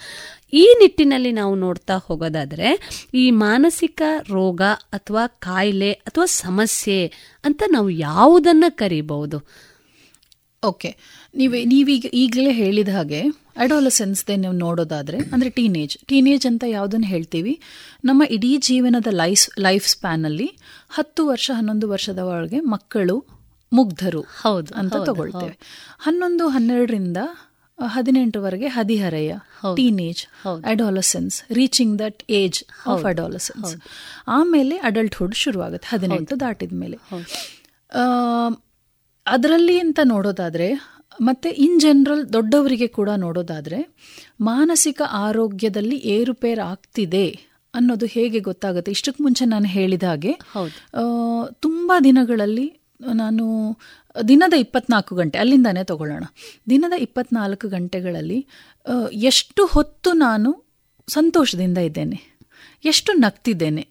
[0.53, 2.69] ಈ ನಿಟ್ಟಿನಲ್ಲಿ ನಾವು ನೋಡ್ತಾ ಹೋಗೋದಾದ್ರೆ
[3.15, 7.13] ಈ ಮಾನಸಿಕ ರೋಗ ಅಥವಾ ಕಾಯಿಲೆ ಅಥವಾ ಸಮಸ್ಯೆ
[7.45, 9.39] ಅಂತ ನಾವು ಯಾವುದನ್ನ ಕರಿಬಹುದು?
[10.65, 10.97] ಓಕೆ.
[11.35, 13.21] ನೀವು ನೀವೀಗ ಈಗಲೇ ಹೇಳಿದ ಹಾಗೆ
[13.57, 17.61] ಅಡೋಲಸೆನ್ಸ್ದೆ ನೀವು ನೋಡೋದಾದ್ರೆ ಅಂದ್ರೆ ಟೀನೇಜ್ ಟೀನೇಜ್ ಅಂತ ಯಾವುದನ್ನು ಹೇಳ್ತೀವಿ?
[18.05, 23.25] ನಮ್ಮ ಇಡೀ ಜೀವನದ ಲೈಫ್ ಲೈಫ್ ಸ್ಪ್ಯಾನಲ್ಲಿ ಹತ್ತು ವರ್ಷ ಹನ್ನೊಂದು ವರ್ಷದ ಒಳಗೆ ಮಕ್ಕಳು
[23.73, 25.59] ಮುಗ್ಧರು ಹೌದು ಅಂತ ತಗೊಳ್ತೇವೆ.
[25.99, 27.17] ಹನ್ನೊಂದು ಹನ್ನೆರಡರಿಂದ
[27.79, 29.33] ಹದಿನೆಂಟರವರೆಗೆ ಹದಿಹರೆಯ
[29.77, 30.23] teenage
[30.65, 33.73] adolescence reaching that age of adolescence
[34.29, 36.99] ಆಮೇಲೆ ಅಡಲ್ಟ್ಹುಡ್ ಶುರುವಾಗುತ್ತೆ ಹದಿನೆಂಟು ದಾಟಿದ ಮೇಲೆ.
[39.27, 40.69] ಅದರಲ್ಲಿ ಅಂತ ನೋಡೋದಾದ್ರೆ
[41.23, 43.79] ಮತ್ತೆ ಇನ್ ಜನರಲ್ ದೊಡ್ಡವರಿಗೆ ಕೂಡ ನೋಡೋದಾದ್ರೆ
[44.41, 47.27] ಮಾನಸಿಕ ಆರೋಗ್ಯದಲ್ಲಿ ಏರುಪೇರು ಆಗ್ತಿದೆ
[47.75, 48.91] ಅನ್ನೋದು ಹೇಗೆ ಗೊತ್ತಾಗುತ್ತೆ?
[48.91, 50.33] ಇಷ್ಟಕ್ಕೆ ಮುಂಚೆ ನಾನು ಹೇಳಿದ ಹಾಗೆ
[51.61, 52.67] ತುಂಬ ದಿನಗಳಲ್ಲಿ
[53.15, 53.45] ನಾನು
[54.29, 56.25] ದಿನದ ಇಪ್ಪತ್ನಾಲ್ಕು ಗಂಟೆ ಅಲ್ಲಿಂದಾನೇ ತಗೊಳ್ಳೋಣ.
[56.71, 58.47] ದಿನದ ಇಪ್ಪತ್ನಾಲ್ಕು ಗಂಟೆಗಳಲ್ಲಿ
[59.13, 60.51] ಎಷ್ಟು ಹೊತ್ತು ನಾನು
[61.09, 62.19] ಸಂತೋಷದಿಂದ ಇದ್ದೇನೆ
[62.85, 63.85] ಎಷ್ಟು ನಗ್ತಿದ್ದೇನೆ.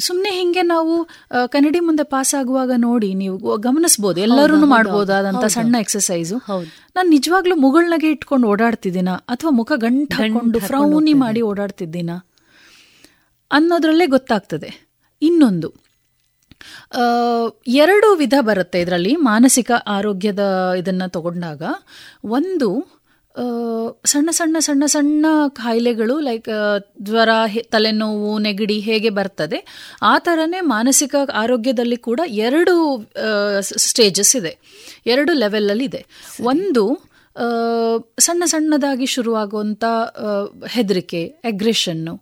[0.00, 0.94] ಸುಮ್ಮನೆ ಹಿಂಗೆ ನಾವು
[1.48, 6.36] ಕನ್ನಡಿ ಮುಂದೆ ಪಾಸ್ ಆಗುವಾಗ ನೋಡಿ ನೀವು ಗಮನಿಸಬಹುದು ಎಲ್ಲರೂ ಮಾಡಬಹುದಾದಂತ ಸಣ್ಣ ಎಕ್ಸಸೈಸು
[6.96, 12.10] ನಾನು ನಿಜವಾಗ್ಲೂ ಮುಗುಳ್ನಾಗೆ ಇಟ್ಕೊಂಡು ಓಡಾಡ್ತಿದ್ದೀನ ಅಥವಾ ಮುಖ ಗಂಟು ಹಾಕೊಂಡು ಫ್ರೌನಿ ಮಾಡಿ ಓಡಾಡ್ತಿದ್ದೀನ
[13.50, 14.70] ಅನ್ನೋದ್ರಲ್ಲೇ ಗೊತ್ತಾಗ್ತದೆ.
[15.22, 15.81] ಇನ್ನೊಂದು
[17.66, 21.62] ಎರಡು ವಿಧ ಬರುತ್ತೆ ಇದರಲ್ಲಿ ಮಾನಸಿಕ ಆರೋಗ್ಯದ ಇದನ್ನು ತಗೊಂಡಾಗ.
[22.24, 22.68] ಒಂದು
[24.04, 26.48] ಸಣ್ಣ ಸಣ್ಣ ಸಣ್ಣ ಸಣ್ಣ ಕಾಯಿಲೆಗಳು ಲೈಕ್
[27.02, 27.28] ಜ್ವರ
[27.70, 29.58] ತಲೆನೋವು ನೆಗಡಿ ಹೇಗೆ ಬರ್ತದೆ
[30.02, 32.74] ಆ ಥರನೇ ಮಾನಸಿಕ ಆರೋಗ್ಯದಲ್ಲಿ ಕೂಡ ಎರಡು
[33.60, 34.52] ಸ್ಟೇಜಸ್ ಇದೆ.
[35.06, 36.02] ಎರಡು ಲೆವೆಲಲ್ಲಿ ಇದೆ.
[36.42, 36.84] ಒಂದು
[38.18, 39.84] ಸಣ್ಣ ಸಣ್ಣದಾಗಿ ಶುರುವಾಗುವಂಥ
[40.68, 42.14] ಹೆದರಿಕೆ ಅಗ್ರೆಷನ್ನು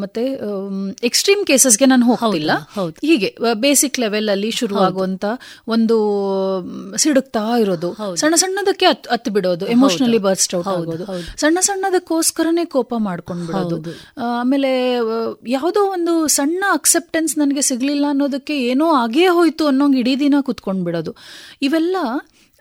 [0.00, 0.22] ಮತ್ತೆ
[1.02, 2.52] ಎಕ್ಸ್ಟ್ರೀಮ್ ಕೇಸಸ್ಗೆ ನಾನು ಹೋಗ್ತಿಲ್ಲ.
[3.02, 5.24] ಹೀಗೆ ಬೇಸಿಕ್ ಲೆವೆಲ್ ಅಲ್ಲಿ ಶುರುವಾಗುವಂತ
[5.68, 5.96] ಒಂದು
[6.96, 7.90] ಸಿಡುಕ್ತಾ ಇರೋದು.
[8.16, 11.06] ಸಣ್ಣ ಸಣ್ಣದಕ್ಕೆ ಹತ್ತು ಬಿಡೋದು ಎಮೋಷನಲಿ ಬರ್ಸ್ಟ್ ಔಟ್ ಆಗೋದು.
[11.36, 13.94] ಸಣ್ಣ ಸಣ್ಣದಕ್ಕೋಸ್ಕರನೇ ಕೋಪ ಮಾಡ್ಕೊಂಡು ಬಿಡೋದು.
[14.40, 14.72] ಆಮೇಲೆ
[15.48, 21.14] ಯಾವುದೋ ಒಂದು ಸಣ್ಣ ಅಕ್ಸೆಪ್ಟೆನ್ಸ್ ನನಗೆ ಸಿಗ್ಲಿಲ್ಲ ಅನ್ನೋದಕ್ಕೆ ಏನೋ ಆಗೇ ಹೋಯ್ತು ಅನ್ನೋಂಗೆ ಇಡೀ ದಿನ ಕುತ್ಕೊಂಡ್ ಬಿಡೋದು.
[21.62, 21.96] ಇವೆಲ್ಲ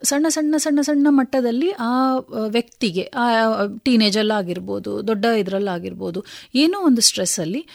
[0.03, 6.25] ಸಣ್ಣ ಸಣ್ಣ ಸಣ್ಣ ಸಣ್ಣ ಮಟ್ಟದಲ್ಲಿ ಆ ವ್ಯಕ್ತಿಗೆ ಆ ಟೀನೇಜಲ್ಲಾಗಿರ್ಬೋದು ದೊಡ್ಡ ಇದರಲ್ಲಾಗಿರ್ಬೋದು
[6.55, 7.67] ಏನೋ ಒಂದು ಸ್ಟ್ರೆಸ್ಸಲ್ಲಿ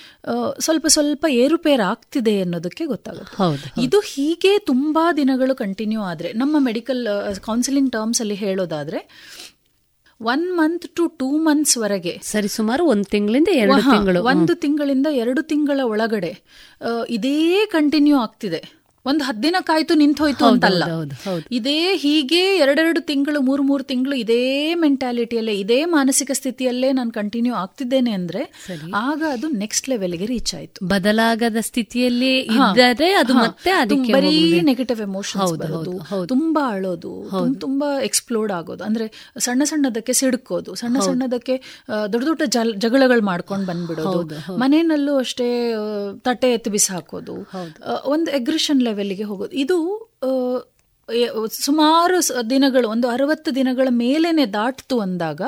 [0.61, 3.83] ಸ್ವಲ್ಪ ಸ್ವಲ್ಪ ಏರುಪೇರು ಆಗ್ತಿದೆ ಅನ್ನೋದಕ್ಕೆ ಗೊತ್ತಾಗುತ್ತೆ.
[3.83, 7.09] ಇದು ಹೀಗೆ ತುಂಬಾ ದಿನಗಳು ಕಂಟಿನ್ಯೂ ಆದ್ರೆ ನಮ್ಮ ಮೆಡಿಕಲ್
[7.41, 9.01] ಕೌನ್ಸಿಲಿಂಗ್ ಟರ್ಮ್ಸ್ ಅಲ್ಲಿ ಹೇಳೋದಾದ್ರೆ
[10.21, 14.23] one month to two months ವರೆಗೆ ಸರಿ ಸುಮಾರು ಒಂದು ತಿಂಗಳಿಂದ ಎರಡು ತಿಂಗಳು.
[14.23, 16.43] ಒಂದು ತಿಂಗಳಿಂದ ಎರಡು ತಿಂಗಳ ಒಳಗಡೆ
[17.09, 18.84] ಇದೇ ಕಂಟಿನ್ಯೂ ಆಗ್ತಿದೆ.
[19.07, 20.85] ಒಂದು ಹದ್ದಿನ ಕಾಯ್ತು ನಿಂತು ಹೋಯ್ತು ಅಂತಲ್ಲ.
[21.53, 24.39] ಇದೇ ಹೀಗೆ ಎರಡೆರಡು ತಿಂಗಳು ಮೂರು ಮೂರು ತಿಂಗಳು ಇದೇ
[24.75, 28.43] ಮೆಂಟಾಲಿಟಿಯಲ್ಲೇ ಇದೇ ಮಾನಸಿಕ ಸ್ಥಿತಿಯಲ್ಲೇ ನಾನು ಕಂಟಿನ್ಯೂ ಆಗ್ತಿದ್ದೇನೆ ಅಂದ್ರೆ
[28.95, 30.79] ಆಗ ಅದು ನೆಕ್ಸ್ಟ್ ಲೆವೆಲ್ಗೆ ರೀಚ್ ಆಯ್ತು.
[30.89, 33.73] ಬದಲಾಗದ ಸ್ಥಿತಿಯಲ್ಲಿ ಇದ್ದರೆ ಅದು ಮತ್ತೆ
[34.13, 37.13] ಬರೀ ನೆಗೆಟಿವ್ ಎಮೋಷನ್ಸ್ ಬರೋದು ತುಂಬಾ ಅಳೋದು
[37.61, 38.85] ತುಂಬಾ ಎಕ್ಸ್ಪ್ಲೋರ್ಡ್ ಆಗೋದು.
[38.85, 41.57] ಅಂದ್ರೆ ಸಣ್ಣ ಸಣ್ಣದಕ್ಕೆ ಸಿಡ್ಕೋದು ಸಣ್ಣ ಸಣ್ಣದಕ್ಕೆ
[42.13, 42.43] ದೊಡ್ಡ ದೊಡ್ಡ
[42.77, 44.57] ಜಗಳಗಳು ಮಾಡ್ಕೊಂಡು ಬಂದ್ಬಿಡೋದು.
[44.57, 45.51] ಮನೆಯಲ್ಲೂ ಅಷ್ಟೇ
[46.25, 47.37] ತಟ್ಟೆ ಎತ್ತು ಬಿಸಾಕೋದು.
[48.07, 49.55] ಒಂದು ಎಗ್ರೆಷನ್ ಲೆವೆಲ್ಗೆ ಹೋಗೋದು.
[49.65, 49.77] ಇದು
[51.65, 52.19] ಸುಮಾರು
[52.51, 55.43] ದಿನಗಳು ಒಂದು ಅರವತ್ತು ದಿನಗಳ ಮೇಲೇನೆ ದಾಟ್ತು ಅಂದಾಗ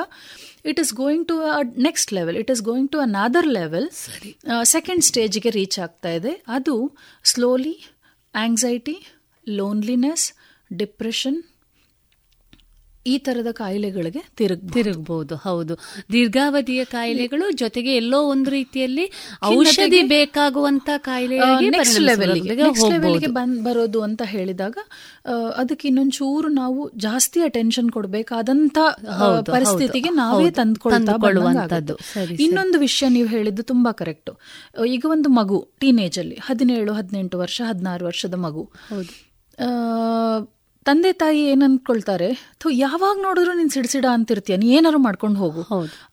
[0.70, 3.86] it is going to a next level it is going to another level
[4.74, 6.32] second ಸ್ಟೇಜ್ಗೆ reach ಆಗ್ತಾ ಇದೆ.
[6.56, 6.74] ಅದು
[7.32, 7.76] ಸ್ಲೋಲಿ
[8.34, 8.96] ಆಂಗ್ಸೈಟಿ
[9.46, 10.26] ಲೋನ್ಲಿನೆಸ್
[10.70, 11.38] ಡಿಪ್ರೆಷನ್
[13.06, 15.74] ಈ ತರದ ಕಾಯಿಲೆಗಳಿಗೆ ತಿರುಗ್ ತಿರುಗಬಹುದು ಹೌದು.
[16.12, 19.04] ದೀರ್ಘಾವಧಿಯ ಕಾಯಿಲೆಗಳು ಜೊತೆಗೆ ಎಲ್ಲೋ ಒಂದು ರೀತಿಯಲ್ಲಿ
[19.52, 19.74] ಔಷಧಿ
[20.12, 21.36] ಬೇಕಾಗುವಂತ ಕಾಯಿಲೆ
[23.66, 24.76] ಬರೋದು ಅಂತ ಹೇಳಿದಾಗ
[25.56, 28.78] ಅದಕ್ಕೆ ಇನ್ನೊಂಚೂರು ನಾವು ಜಾಸ್ತಿ ಅಟೆನ್ಷನ್ ಕೊಡಬೇಕಾದಂತ
[29.50, 31.96] ಪರಿಸ್ಥಿತಿಗೆ ನಾವೇ ತಂದ್ಕೊಳ್ಳುವಂತದ್ದು
[32.42, 34.32] ಇನ್ನೊಂದು ವಿಷಯ ನೀವು ಹೇಳಿದ್ದು ತುಂಬಾ ಕರೆಕ್ಟ್
[34.88, 38.62] ಈಗ ಒಂದು ಮಗು ಟೀನೇಜ್ ಅಲ್ಲಿ ಹದಿನೇಳು ಹದಿನೆಂಟು ವರ್ಷ ಹದಿನಾರು ವರ್ಷದ ಮಗು.
[40.86, 44.56] ತಂದೆ ತಾಯಿ ಏನ್ ಅನ್ಕೊಳ್ತಾರೆ ಥೋ ಯಾವಾಗ ನೋಡಿದ್ರು ನೀನ್ ಸಿಡಿಸಿಡ ಅಂತಿರ್ತೀಯ.
[44.56, 45.62] ನೀ ಏನಾರು ಮಾಡ್ಕೊಂಡು ಹೋಗು.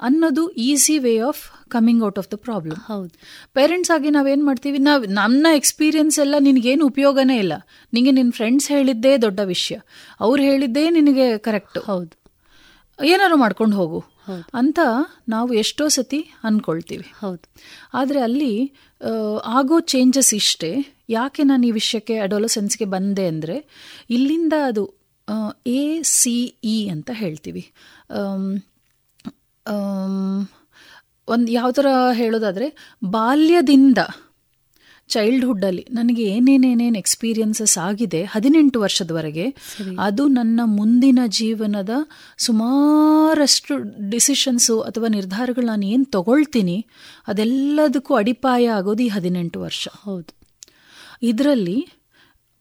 [0.02, 2.76] ಅನ್ನೋದು easy way of coming out of the problem.
[2.76, 3.10] ಹೌದು.
[3.54, 4.78] ಪೇರೆಂಟ್ಸ್ ಆಗಿ ನಾವೇನ್ ಮಾಡ್ತೀವಿ?
[4.78, 7.54] ನಾವ್ ನನ್ನ ಎಕ್ಸ್ಪೀರಿಯನ್ಸ್ ಎಲ್ಲ ನಿನ್ಗೇನು ಉಪಯೋಗನೇ ಇಲ್ಲ.
[7.94, 9.78] ನಿಂಗೆ ನಿನ್ ಫ್ರೆಂಡ್ಸ್ ಹೇಳಿದ್ದೇ ದೊಡ್ಡ ವಿಷಯ.
[10.20, 11.80] ಅವ್ರು ಹೇಳಿದ್ದೇ ನಿನಗೆ ಕರೆಕ್ಟ್.
[11.80, 12.24] ಹೌದು.
[13.06, 14.04] ಏನಾರು ಮಾಡ್ಕೊಂಡು ಹೋಗು.
[14.54, 14.80] ಅಂತ
[15.30, 17.06] ನಾವು ಎಷ್ಟೋ ಸತಿ ಅನ್ಕೊಳ್ತೀವಿ.
[17.22, 17.54] ಹೌದು.
[17.94, 18.74] ಆದ್ರೆ ಅಲ್ಲಿ
[19.46, 20.93] ಆಗೋ ಚೇಂಜಸ್ ಇಷ್ಟೇ.
[21.10, 23.58] ಯಾಕೆ ನಾನು ಈ ವಿಷಯಕ್ಕೆ ಅಡೋಲಸೆನ್ಸ್ಗೆ ಬಂದೆ ಅಂದರೆ
[24.10, 24.84] ಇಲ್ಲಿಂದ ಅದು
[25.68, 27.64] ಎ ಸಿ ಇ ಅಂತ ಹೇಳ್ತೀವಿ.
[31.28, 32.68] ಒಂದು ಯಾವ ಥರ ಹೇಳೋದಾದರೆ
[33.12, 33.98] ಬಾಲ್ಯದಿಂದ
[35.10, 39.46] ಚೈಲ್ಡ್ಹುಡ್ಡಲ್ಲಿ ನನಗೆ ಏನೇನೇನೇನು ಎಕ್ಸ್ಪೀರಿಯನ್ಸಸ್ ಆಗಿದೆ ಹದಿನೆಂಟು ವರ್ಷದವರೆಗೆ
[39.98, 41.90] ಅದು ನನ್ನ ಮುಂದಿನ ಜೀವನದ
[42.38, 43.76] ಸುಮಾರಷ್ಟು
[44.10, 46.78] ಡಿಸಿಷನ್ಸು ಅಥವಾ ನಿರ್ಧಾರಗಳು ನಾನು ಏನು ತಗೊಳ್ತೀನಿ
[47.28, 49.88] ಅದೆಲ್ಲದಕ್ಕೂ ಅಡಿಪಾಯ ಆಗೋದು ಈ ಹದಿನೆಂಟು ವರ್ಷ.
[50.04, 50.32] ಹೌದು.
[51.24, 51.78] ಇದರಲ್ಲಿ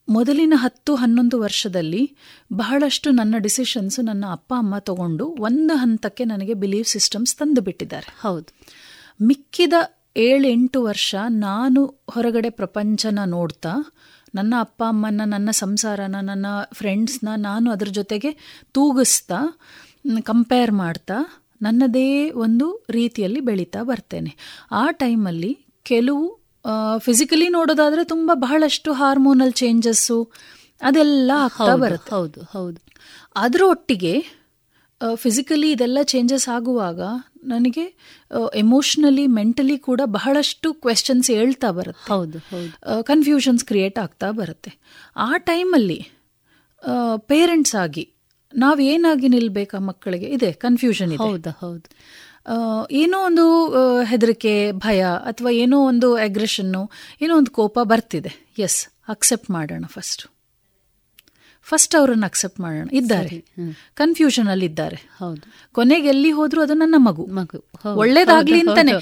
[0.08, 2.16] ಮೊದಲಿನ ಹತ್ತು ಹನ್ನೊಂದು ವರ್ಷದಲ್ಲಿ
[2.52, 8.48] ಬಹಳಷ್ಟು ನನ್ನ ಡಿಸಿಷನ್ಸ್ ನನ್ನ ಅಪ್ಪ ಅಮ್ಮ ತಗೊಂಡು ಒಂದು ಹಂತಕ್ಕೆ ನನಗೆ ಬಿಲೀಫ್ ಸಿಸ್ಟಮ್ಸ್ ತಂದು ಬಿಟ್ಟಿದ್ದಾರೆ ಹೌದು.
[9.20, 9.72] ಮಿಕ್ಕಿದ
[10.16, 13.72] ಏಳೆಂಟು ವರ್ಷ ನಾನು ಹೊರಗಡೆ ಪ್ರಪಂಚನ ನೋಡ್ತಾ
[14.34, 18.30] ನನ್ನ ಅಪ್ಪ ಅಮ್ಮನ ನನ್ನ ಸಂಸಾರನ ನನ್ನ ಫ್ರೆಂಡ್ಸ್ನ ನಾನು ಅದ್ರ ಜೊತೆಗೆ
[18.72, 19.40] ತೂಗಿಸ್ತಾ
[20.24, 24.36] ಕಂಪೇರ್ ಮಾಡ್ತಾ ನನ್ನದೇ ಒಂದು ರೀತಿಯಲ್ಲಿ ಬೆಳೀತಾ ಬರ್ತೇನೆ.
[24.72, 25.52] ಆ ಟೈಮಲ್ಲಿ
[25.82, 26.24] ಕೆಲವು
[26.98, 30.18] ಫಿಸಿಕಲಿ ನೋಡೋದಾದ್ರೆ ತುಂಬಾ ಬಹಳಷ್ಟು ಹಾರ್ಮೋನಲ್ ಚೇಂಜಸ್ಸು
[30.82, 32.10] ಅದೆಲ್ಲ ಆಗ್ತಾ ಬರುತ್ತೆ.
[32.14, 32.80] ಹೌದು ಹೌದು.
[33.36, 34.14] ಅದರ ಒಟ್ಟಿಗೆ
[35.14, 37.00] ಫಿಸಿಕಲಿ ಇದೆಲ್ಲ ಚೇಂಜಸ್ ಆಗುವಾಗ
[37.44, 37.84] ನನಗೆ
[38.54, 42.08] ಎಮೋಷ್ನಲಿ ಮೆಂಟಲಿ ಕೂಡ ಬಹಳಷ್ಟು ಕ್ವೆಶನ್ಸ್ ಹೇಳ್ತಾ ಬರುತ್ತೆ.
[42.12, 42.38] ಹೌದು
[43.04, 44.72] ಕನ್ಫ್ಯೂಷನ್ಸ್ ಕ್ರಿಯೇಟ್ ಆಗ್ತಾ ಬರುತ್ತೆ.
[45.16, 46.00] ಆ ಟೈಮಲ್ಲಿ
[47.26, 48.04] ಪೇರೆಂಟ್ಸ್ ಆಗಿ
[48.54, 50.26] ನಾವೇನಾಗಿ ನಿಲ್ಬೇಕಾ ಮಕ್ಕಳಿಗೆ?
[50.26, 51.28] ಇದೆ ಕನ್ಫ್ಯೂಷನ್ ಇದೆ.
[51.28, 51.86] ಹೌದು ಹೌದು.
[52.90, 53.46] ಏನೋ ಒಂದು
[54.04, 56.90] ಹೆದರಿಕೆ, ಭಯ ಅಥವಾ ಏನೋ ಒಂದು ಅಗ್ರೆಷನ್ನು
[57.22, 58.32] ಏನೋ ಒಂದು ಕೋಪ ಬರ್ತಿದೆ.
[58.58, 60.31] ಎಸ್ ಅಕ್ಸೆಪ್ಟ್ ಮಾಡೋಣ ಫಸ್ಟ್
[61.64, 62.88] ಫಸ್ಟ್ ಅವರನ್ನು ಅಕ್ಸೆಪ್ಟ್ ಮಾಡೋಣ.
[62.92, 63.36] ಇದ್ದಾರೆ.
[63.94, 64.98] ಕನ್ಫ್ಯೂಷನ್ ಅಲ್ಲಿ ಇದ್ದಾರೆ.
[65.18, 65.42] ಹೌದು.
[65.72, 67.24] ಕೊನೆಗೆ ಎಲ್ಲಿ ಹೋದ್ರು ಅದು ನನ್ನ ಮಗು.
[67.32, 67.58] ಮಗು.
[67.94, 68.92] ಒಳ್ಳೇದಾಗ್ಲಿ ಅಂತಾನೆ.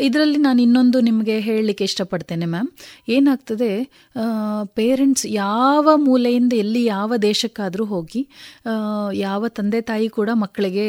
[0.00, 2.68] ಇದರಲ್ಲಿ ನಾನು ಇನ್ನೊಂದು ನಿಮಗೆ ಹೇಳಲಿಕ್ಕೆ ಇಷ್ಟಪಡ್ತೇನೆ ಮ್ಯಾಮ್
[3.08, 3.70] ಏನಾಗ್ತದೆ
[4.74, 8.22] ಪೇರೆಂಟ್ಸ್ ಯಾವ ಮೂಲೆಯಿಂದ ಎಲ್ಲಿ ಯಾವ ದೇಶಕ್ಕಾದ್ರೂ ಹೋಗಿ
[9.14, 10.86] ಯಾವ ತಂದೆ ತಾಯಿ ಕೂಡ ಮಕ್ಕಳಿಗೆ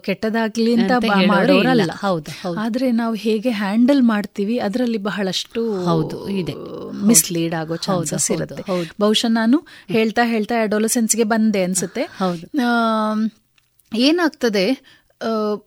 [0.00, 0.92] ಕೆಟ್ಟದಾಗ್ಲಿ ಅಂತ
[1.26, 1.90] ಮಾಡೋರಲ್ಲ.
[2.00, 2.30] ಹೌದು.
[2.58, 6.54] ಆದ್ರೆ ನಾವು ಹೇಗೆ ಹ್ಯಾಂಡಲ್ ಮಾಡ್ತೀವಿ ಅದರಲ್ಲಿ ಬಹಳಷ್ಟು ಹೌದು, ಇದೆ.
[7.10, 8.62] ಮಿಸ್ಲೀಡ್ ಆಗೋ ಚಾನ್ಸಸ್ ಇರುತ್ತೆ.
[9.00, 12.04] ಬಹುಶಃ ನಾನು ಹೇಳ್ತಾ ಹೇಳ್ತಾ ಅಡೋಲಸೆನ್ಸ್ಗೆ ಬಂದೆ ಅನ್ಸುತ್ತೆ.
[13.92, 14.66] ಏನಾಗ್ತದೆ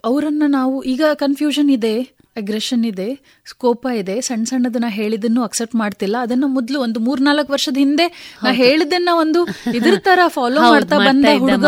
[0.05, 1.95] ಅವರನ್ನ ನಾವು ಈಗ ಕನ್ಫ್ಯೂಷನ್ ಇದೆ
[2.37, 3.07] ಅಗ್ರೆಷನ್ ಇದೆ
[3.45, 6.15] ಸ್ಕೋಪ ಇದೆ ಸಣ್ಣ ಸಣ್ಣದನ್ನ ಹೇಳಿದನ್ನು ಅಕ್ಸೆಪ್ಟ್ ಮಾಡ್ತಿಲ್ಲ.
[6.25, 8.07] ಅದನ್ನ ಮೊದಲು ಒಂದು ಮೂರ್ನಾಲ್ಕು ವರ್ಷದ ಹಿಂದೆ
[8.43, 9.39] ನಾ ಹೇಳಿದ್ದನ್ನ ಒಂದು
[9.75, 11.65] ಇದ್ರ ತರ ಫಾಲೋ ಮಾಡ್ತಾ ಮಾಡ್ತಾ ಬಂದ ಹುಡುಗ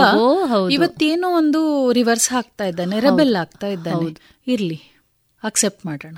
[0.72, 4.10] ಇವತ್ತೇನೋ ಒಂದು ರಿವರ್ಸ್ ಆಗ್ತಾ ಇದ್ದಾನೆ ರೆಬೆಲ್ ಆಗ್ತಾ ಇದ್ದಾನೆ.
[4.48, 4.80] ಇರ್ಲಿ
[5.44, 6.18] ಅಕ್ಸೆಪ್ಟ್ ಮಾಡೋಣ.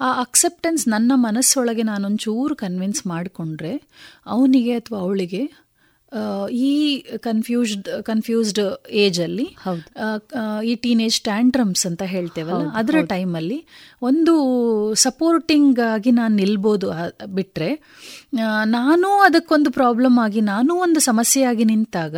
[0.00, 3.82] ಆ ಅಕ್ಸೆಪ್ಟೆನ್ಸ್ ನನ್ನ ಮನಸ್ಸೊಳಗೆ ನಾನೊಂಚೂರು ಕನ್ವಿನ್ಸ್ ಮಾಡಿಕೊಂಡ್ರೆ
[4.26, 5.66] ಅವನಿಗೆ ಅಥವಾ ಅವಳಿಗೆ
[6.50, 9.56] ಈ ಕನ್ಫ್ಯೂಸ್ಡ್ ಕನ್ಫ್ಯೂಸ್ಡ್ ಏಜಲ್ಲಿ
[10.64, 13.66] ಈ ಟೀನೇಜ್ ಟ್ಯಾಂಟ್ರಮ್ಸ್ ಅಂತ ಹೇಳ್ತೇವಲ್ಲ ಅದರ ಟೈಮಲ್ಲಿ
[14.02, 14.34] ಒಂದು
[14.94, 16.90] ಸಪೋರ್ಟಿಂಗ್ ಆಗಿ ನಾನು ನಿಲ್ಬೋದು
[17.26, 17.80] ಬಿಟ್ಟರೆ
[18.64, 22.16] ನಾನೂ ಅದಕ್ಕೊಂದು ಪ್ರಾಬ್ಲಮ್ ಆಗಿ ನಾನೂ ಒಂದು ಸಮಸ್ಯೆಯಾಗಿ ನಿಂತಾಗ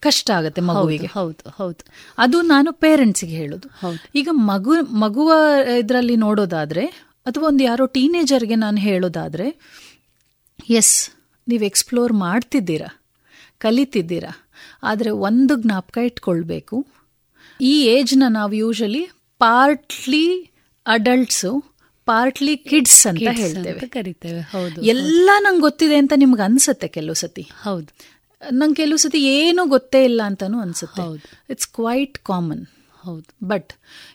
[0.00, 1.06] ಕಷ್ಟ ಆಗುತ್ತೆ ಮಗುವಿಗೆ.
[1.06, 1.84] ಹೌದು ಹೌದು.
[2.18, 3.68] ಅದು ನಾನು ಪೇರೆಂಟ್ಸಿಗೆ ಹೇಳೋದು.
[4.14, 5.32] ಈಗ ಮಗು ಮಗುವ
[5.78, 9.46] ಇದರಲ್ಲಿ ನೋಡೋದಾದ್ರೆ ಅಥವಾ ಒಂದು ಯಾರೋ ಟೀನೇಜರ್ಗೆ ನಾನು ಹೇಳೋದಾದ್ರೆ
[10.70, 11.10] ಎಸ್
[11.48, 12.90] ನೀವು ಎಕ್ಸ್ಪ್ಲೋರ್ ಮಾಡ್ತಿದ್ದೀರಾ
[13.58, 14.48] ಕಲಿತಿದ್ದೀರಾ
[14.82, 16.86] ಆದರೆ ಒಂದು ಜ್ಞಾಪಕ ಇಟ್ಕೊಳ್ಬೇಕು.
[17.60, 19.08] ಈ ಏಜ್ನ ನಾವು usually
[19.38, 20.50] partly
[20.86, 21.64] adults
[22.06, 23.88] partly kids ಅಂತ ಹೇಳ್ತೇವೆ.
[23.88, 27.42] ಕರಿತೇವೆ ಹೌದು ಎಲ್ಲ ನಂಗೆ ಗೊತ್ತಿದೆ ಅಂತ ನಿಮ್ಗೆ ಅನ್ಸುತ್ತೆ ಕೆಲವು ಸತಿ.
[27.62, 27.90] ಹೌದು.
[28.52, 31.02] ನಂಗೆ ಕೆಲವು ಸತಿ ಏನೂ ಗೊತ್ತೇ ಇಲ್ಲ ಅಂತಾನೂ ಅನ್ಸುತ್ತೆ.
[31.50, 32.66] ಇಟ್ಸ್ ಕ್ವೈಟ್ ಕಾಮನ್
[33.02, 33.46] ಹೌದು.
[33.46, 33.72] ಬಟ್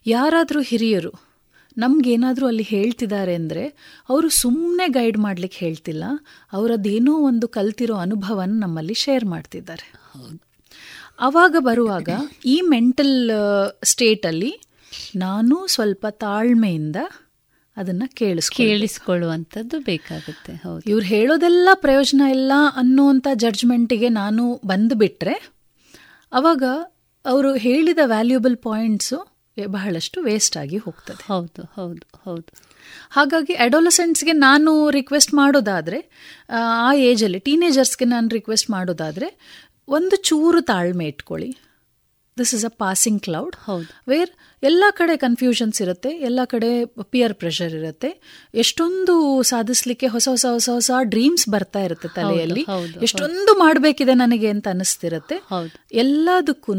[0.08, 1.33] ಯಾರಾದರೂ ಹಿರಿಯರು
[1.78, 3.68] ನಮ್ಗೇನಾದರೂ ಅಲ್ಲಿ ಹೇಳ್ತಿದ್ದಾರೆ ಅಂದರೆ
[4.10, 6.04] ಅವರು ಸುಮ್ಮನೆ ಗೈಡ್ ಮಾಡ್ಲಿಕ್ಕೆ ಹೇಳ್ತಿಲ್ಲ.
[6.52, 9.88] ಅವರದ್ದೇನೋ ಒಂದು ಕಲ್ತಿರೋ ಅನುಭವನ ನಮ್ಮಲ್ಲಿ ಶೇರ್ ಮಾಡ್ತಿದ್ದಾರೆ.
[11.20, 12.10] ಆವಾಗ ಬರುವಾಗ
[12.46, 13.32] ಈ ಮೆಂಟಲ್
[13.84, 14.62] ಸ್ಟೇಟಲ್ಲಿ
[15.16, 16.96] ನಾನು ಸ್ವಲ್ಪ ತಾಳ್ಮೆಯಿಂದ
[17.78, 20.54] ಅದನ್ನು ಕೇಳಿಸ್ ಕೇಳಿಸ್ಕೊಳ್ಳುವಂಥದ್ದು ಬೇಕಾಗುತ್ತೆ.
[20.56, 20.90] ಹೌದು.
[20.90, 25.54] ಇವ್ರು ಹೇಳೋದೆಲ್ಲ ಪ್ರಯೋಜನ ಇಲ್ಲ ಅನ್ನುವಂಥ ಜಡ್ಜ್ಮೆಂಟಿಗೆ ನಾನು ಬಂದುಬಿಟ್ರೆ
[26.32, 26.64] ಅವಾಗ
[27.26, 31.24] ಅವರು ಹೇಳಿದ ವ್ಯಾಲ್ಯೂಬಲ್ ಪಾಯಿಂಟ್ಸು ಬಹಳಷ್ಟು ವೇಸ್ಟ್ ಆಗಿ ಹೋಗ್ತದೆ.
[31.24, 32.52] ಹೌದು ಹೌದು ಹೌದು.
[33.12, 36.12] ಹಾಗಾಗಿ ಅಡೋಲಸೆಂಟ್ಸ್ಗೆ ನಾನು ರಿಕ್ವೆಸ್ಟ್ ಮಾಡೋದಾದರೆ
[36.50, 39.38] ಆ ಏಜಲ್ಲಿ ಟೀನೇಜರ್ಸ್ಗೆ ನಾನು ರಿಕ್ವೆಸ್ಟ್ ಮಾಡೋದಾದರೆ
[39.88, 41.58] ಒಂದು ಚೂರು ತಾಳ್ಮೆ ಇಟ್ಕೊಳ್ಳಿ.
[42.40, 43.88] This is a passing cloud ಹೌದು.
[44.08, 44.30] ವೇರ್
[44.64, 48.22] ಎಲ್ಲ ಕಡೆ ಕನ್ಫ್ಯೂಷನ್ಸ್ ಇರುತ್ತೆ ಎಲ್ಲ ಕಡೆ ಪಿಯರ್ ಪ್ರೆಷರ್ ಇರುತ್ತೆ.
[48.54, 52.66] ಎಷ್ಟೊಂದು ಸಾಧಿಸ್ಲಿಕ್ಕೆ ಹೊಸ ಹೊಸ ಹೊಸ ಹೊಸ ಡ್ರೀಮ್ಸ್ ಬರ್ತಾ ಇರುತ್ತೆ ತಲೆಯಲ್ಲಿ.
[53.02, 55.36] ಎಷ್ಟೊಂದು ಮಾಡಬೇಕಿದೆ ನನಗೆ ಅಂತ ಅನಿಸ್ತಿರುತ್ತೆ.
[55.36, 55.88] ಹೌದು.
[55.92, 56.74] ಎಲ್ಲದಕ್ಕೂ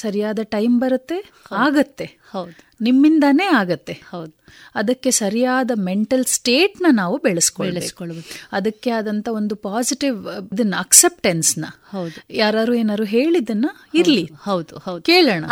[0.00, 1.18] ಸರಿಯಾದ ಟೈಮ್ ಬರುತ್ತೆ
[1.64, 2.06] ಆಗತ್ತೆ.
[2.32, 2.70] ಹೌದು.
[2.80, 3.92] ನಿಮ್ಮಿಂದಾನೇ ಆಗತ್ತೆ.
[3.92, 4.40] ಹೌದು.
[4.74, 8.04] ಅದಕ್ಕೆ ಸರಿಯಾದ ಮೆಂಟಲ್ ಸ್ಟೇಟ್ನ ನಾವು ಬೆಳೆಸ್ಕೊಳ್ಬೇಕು.
[8.52, 12.34] ಅದಕ್ಕೆ ಆದಂತ ಒಂದು ಪಾಸಿಟಿವ್ ಇದನ್ನ ಅಕ್ಸೆಪ್ಟೆನ್ಸ್ನ ಹೌದು.
[12.34, 14.30] ಯಾರು ಏನಾರು ಹೇಳಿದನ್ನ ಇರ್ಲಿ.
[14.42, 15.44] ಹೌದು ಹೌದು ಕೇಳೋಣ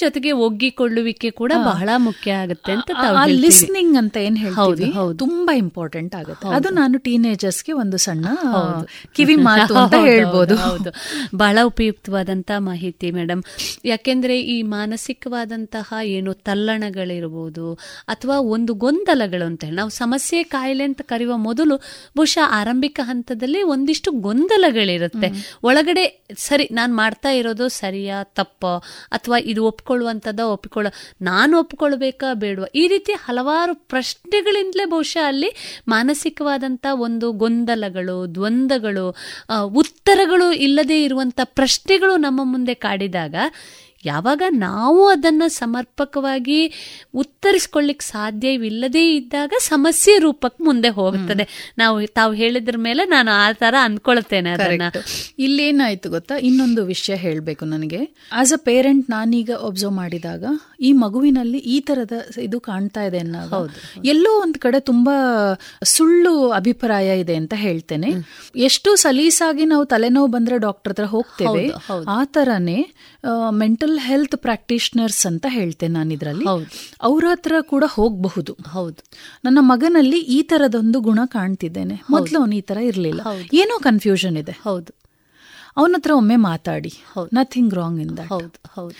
[0.00, 2.90] ಜೊತೆಗೆ ಒಗ್ಗಿಕೊಳ್ಳುವಿಕೆ ಕೂಡ ಬಹಳ ಮುಖ್ಯ ಆಗುತ್ತೆ ಅಂತ
[3.26, 4.92] ಲಿಸ್ನಿಂಗ್ ಅಂತ ಏನ್ ಹೇಳ್ತೀವಿ.
[5.18, 6.48] ತುಂಬಾ ಇಂಪಾರ್ಟೆಂಟ್ ಆಗುತ್ತೆ.
[6.48, 8.26] ಅದು ನಾನು ಟೀನೇಜರ್ಸ್ಗೆ ಒಂದು ಸಣ್ಣ
[9.12, 10.56] ಕಿವಿ ಮಾತು ಅಂತ ಹೇಳ್ಬೋದು.
[10.56, 10.90] ಹೌದು.
[11.36, 13.42] ಬಹಳ ಉಪಯುಕ್ತವಾದಂತ ಮಾಹಿತಿ ಮೇಡಮ್
[13.84, 14.62] ಯಾಕೆಂದ್ರೆ ಈ
[15.40, 17.66] ಮಾನಸಿಕವಾದಂತಹ ಏನು ತಲ್ಲಣಗಳಿರ್ಬೋದು
[18.08, 19.76] ಅಥವಾ ಒಂದು ಗೊಂದಲಗಳು ಅಂತ ಹೇಳಿ.
[19.76, 21.76] ನಾವು ಸಮಸ್ಯೆ ಕಾಯಿಲೆ ಅಂತ ಕರೆಯುವ ಮೊದಲು
[22.16, 25.28] ಬಹುಶಃ ಆರಂಭಿಕ ಹಂತದಲ್ಲಿ ಒಂದಿಷ್ಟು ಗೊಂದಲಗಳಿರುತ್ತೆ.
[25.64, 26.04] ಒಳಗಡೆ
[26.38, 28.64] ಸರಿ ನಾನು ಮಾಡ್ತಾ ಇರೋದು ಸರಿಯಾ ತಪ್ಪ
[29.12, 30.88] ಅಥವಾ ಇದು ಒಪ್ಕೊಳ್ಳುವಂಥದ್ದ ಒಪ್ಕೊಳ್ಳ
[31.22, 32.68] ನಾನು ಒಪ್ಕೊಳ್ಬೇಕಾ ಬೇಡವಾ?
[32.74, 35.50] ಈ ರೀತಿ ಹಲವಾರು ಪ್ರಶ್ನೆಗಳಿಂದಲೇ ಬಹುಶಃ ಅಲ್ಲಿ
[35.88, 39.06] ಮಾನಸಿಕವಾದಂಥ ಒಂದು ಗೊಂದಲಗಳು ದ್ವಂದ್ವಗಳು
[39.82, 43.34] ಉತ್ತರಗಳು ಇಲ್ಲದೆ ಇರುವಂಥ ಪ್ರಶ್ನೆಗಳು ನಮ್ಮ ಮುಂದೆ ಕಾಡಿದಾಗ
[44.04, 46.72] ಯಾವಾಗ ನಾವು ಅದನ್ನು ಸಮರ್ಪಕವಾಗಿ
[47.14, 54.50] ಉತ್ತರಿಸ್ಕೊಳ್ಳಿಕ್ ಸಾಧ್ಯವಿಲ್ಲದೇ ಇದ್ದಾಗ ಸಮಸ್ಯೆ ರೂಪಕ್ಕೆ ಮುಂದೆ ಹೋಗುತ್ತದೆ ನಾವು ತಾವು ಹೇಳಿದ್ರ ಮೇಲೆ ನಾನು ಆ ತರ ಅಂದ್ಕೊಳ್ತೇನೆ
[54.50, 54.82] ಅದನ್ನ.
[55.38, 56.34] ಇಲ್ಲೇನಾಯ್ತು ಗೊತ್ತಾ?
[56.34, 58.00] ಇನ್ನೊಂದು ವಿಷಯ ಹೇಳಬೇಕು ನನಗೆ.
[58.32, 60.44] ಆಸ್ ಅ ಪೇರೆಂಟ್ ನಾನೀಗ ಒಬ್ಸರ್ವ್ ಮಾಡಿದಾಗ
[60.80, 65.14] ಈ ಮಗುವಿನಲ್ಲಿ ಈ ತರದ ಇದು ಕಾಣ್ತಾ ಇದೆ ಹೌದು ಎಲ್ಲೋ ಒಂದ್ ಕಡೆ ತುಂಬಾ
[65.84, 68.10] ಸುಳ್ಳು ಅಭಿಪ್ರಾಯ ಇದೆ ಅಂತ ಹೇಳ್ತೇನೆ.
[68.56, 71.70] ಎಷ್ಟು ಸಲೀಸಾಗಿ ನಾವು ತಲೆನೋವು ಬಂದ್ರೆ ಡಾಕ್ಟರ್ ಹತ್ರ ಹೋಗ್ತೇವೆ.
[72.08, 72.78] ಆ ತರನೇ
[73.50, 76.44] ಮೆಂಟಲ್ ಹೆಲ್ತ್ ಪ್ರಾಕ್ಟೀಷನರ್ಸ್ ಅಂತ ಹೇಳ್ತೇನೆ ನಾನು ಇದರಲ್ಲಿ.
[77.02, 78.56] ಅವ್ರ ಹತ್ರ ಕೂಡ ಹೋಗಬಹುದು.
[78.70, 79.04] ಹೌದು.
[79.44, 82.02] ನನ್ನ ಮಗನಲ್ಲಿ ಈ ತರದೊಂದು ಗುಣ ಕಾಣ್ತಿದ್ದೇನೆ.
[82.10, 83.20] ಮೊದಲು ಅವನು ಈ ತರ ಇರ್ಲಿಲ್ಲ.
[83.52, 84.52] ಏನೋ ಕನ್ಫ್ಯೂಷನ್ ಇದೆ.
[84.52, 84.99] ಹೌದು.
[85.80, 86.92] ಅವನ ಹತ್ರ ಒಮ್ಮೆ ಮಾತಾಡಿ.
[87.38, 88.94] ನಥಿಂಗ್ ರಾಂಗ್ ಇನ್ ಹೌದು ಹೌದು.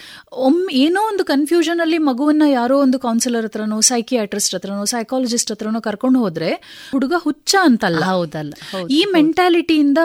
[0.46, 6.18] ಒಮ್ಮೆ ಏನೋ ಒಂದು ಕನ್ಫ್ಯೂಷನ್ ಅಲ್ಲಿ ಮಗುವನ್ನ ಯಾರೋ ಒಂದು ಕೌನ್ಸಿಲರ್ ಹತ್ರನೋ ಸೈಕಿಯಾಟ್ರಿಸ್ಟ್ ಹತ್ರನೋ ಸೈಕಾಲಜಿಸ್ಟ್ ಹತ್ರನೋ ಕರ್ಕೊಂಡು
[6.18, 6.50] ಹೋದ್ರೆ
[6.92, 8.02] ಹುಡುಗ ಹುಚ್ಚ ಅಂತಲ್ಲ.
[8.12, 8.52] ಹೌದಲ್ಲ
[8.90, 9.98] ಈ ಮೆಂಟಾಲಿಟಿಯಿಂದ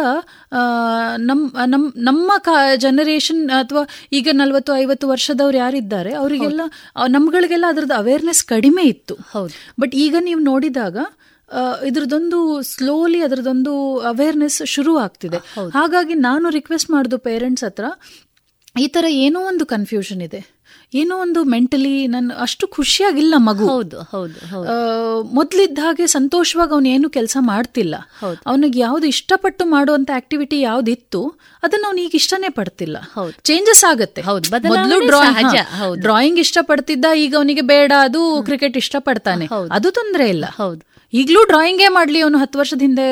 [1.29, 2.31] ನಮ್ ನಮ್ ನಮ್ಮ
[2.77, 6.61] ಜನರೇಷನ್ ಅಥವಾ ಈಗ ನಲ್ವತ್ತು ಐವತ್ತು ವರ್ಷದವ್ರು ಯಾರಿದ್ದಾರೆ ಅವರಿಗೆಲ್ಲ
[7.07, 9.15] ನಮ್ಗಳಿಗೆಲ್ಲ ಅದ್ರದ್ದು ಅವೇರ್ನೆಸ್ ಕಡಿಮೆ ಇತ್ತು.
[9.79, 10.97] ಬಟ್ ಈಗ ನೀವು ನೋಡಿದಾಗ
[11.89, 12.39] ಇದ್ರದೊಂದು
[12.71, 13.73] ಸ್ಲೋಲಿ ಅದರದೊಂದು
[14.11, 15.39] ಅವೇರ್ನೆಸ್ ಶುರು ಆಗ್ತಿದೆ
[15.77, 17.85] ಹಾಗಾಗಿ ನಾನು ರಿಕ್ವೆಸ್ಟ್ ಮಾಡುದು ಪೇರೆಂಟ್ಸ್ ಹತ್ರ
[18.83, 20.39] ಈ ತರ ಏನೋ ಒಂದು ಕನ್ಫ್ಯೂಷನ್ ಇದೆ.
[20.93, 23.65] ಏನೋ ಒಂದು ಮೆಂಟಲಿ ನನ್ನ ಅಷ್ಟು ಖುಷಿಯಾಗಿಲ್ಲ ಮಗು.
[23.67, 24.73] ಹೌದು ಹೌದು
[25.37, 27.95] ಮೊದ್ಲಿದ್ದ ಹಾಗೆ ಸಂತೋಷವಾಗಿ ಅವನು ಏನು ಕೆಲಸ ಮಾಡ್ತಿಲ್ಲ.
[28.49, 31.21] ಅವನಿಗೆ ಯಾವ್ದು ಇಷ್ಟಪಟ್ಟು ಮಾಡುವಂತ ಆಕ್ಟಿವಿಟಿ ಯಾವ್ದಿತ್ತು
[31.63, 32.97] ಅದನ್ನ ಅವ್ನು ಈಗ ಇಷ್ಟನೇ ಪಡ್ತಿಲ್ಲ.
[33.49, 34.23] ಚೇಂಜಸ್ ಆಗುತ್ತೆ.
[34.73, 35.55] ಮೊದಲು ಡ್ರಾಯಿಂಗ್
[36.05, 39.47] ಡ್ರಾಯಿಂಗ್ ಇಷ್ಟಪಡ್ತಿದ್ದ ಈಗ ಅವನಿಗೆ ಬೇಡ ಅದು ಕ್ರಿಕೆಟ್ ಇಷ್ಟಪಡ್ತಾನೆ.
[39.77, 40.45] ಅದು ತೊಂದರೆ ಇಲ್ಲ.
[40.63, 40.83] ಹೌದು.
[41.19, 43.07] ಈಗಲೂ ಡ್ರಾಯಿಂಗೇ ಮಾಡ್ಲಿ ಅವನು ಹತ್ತು ವರ್ಷದ ಹಿಂದೆ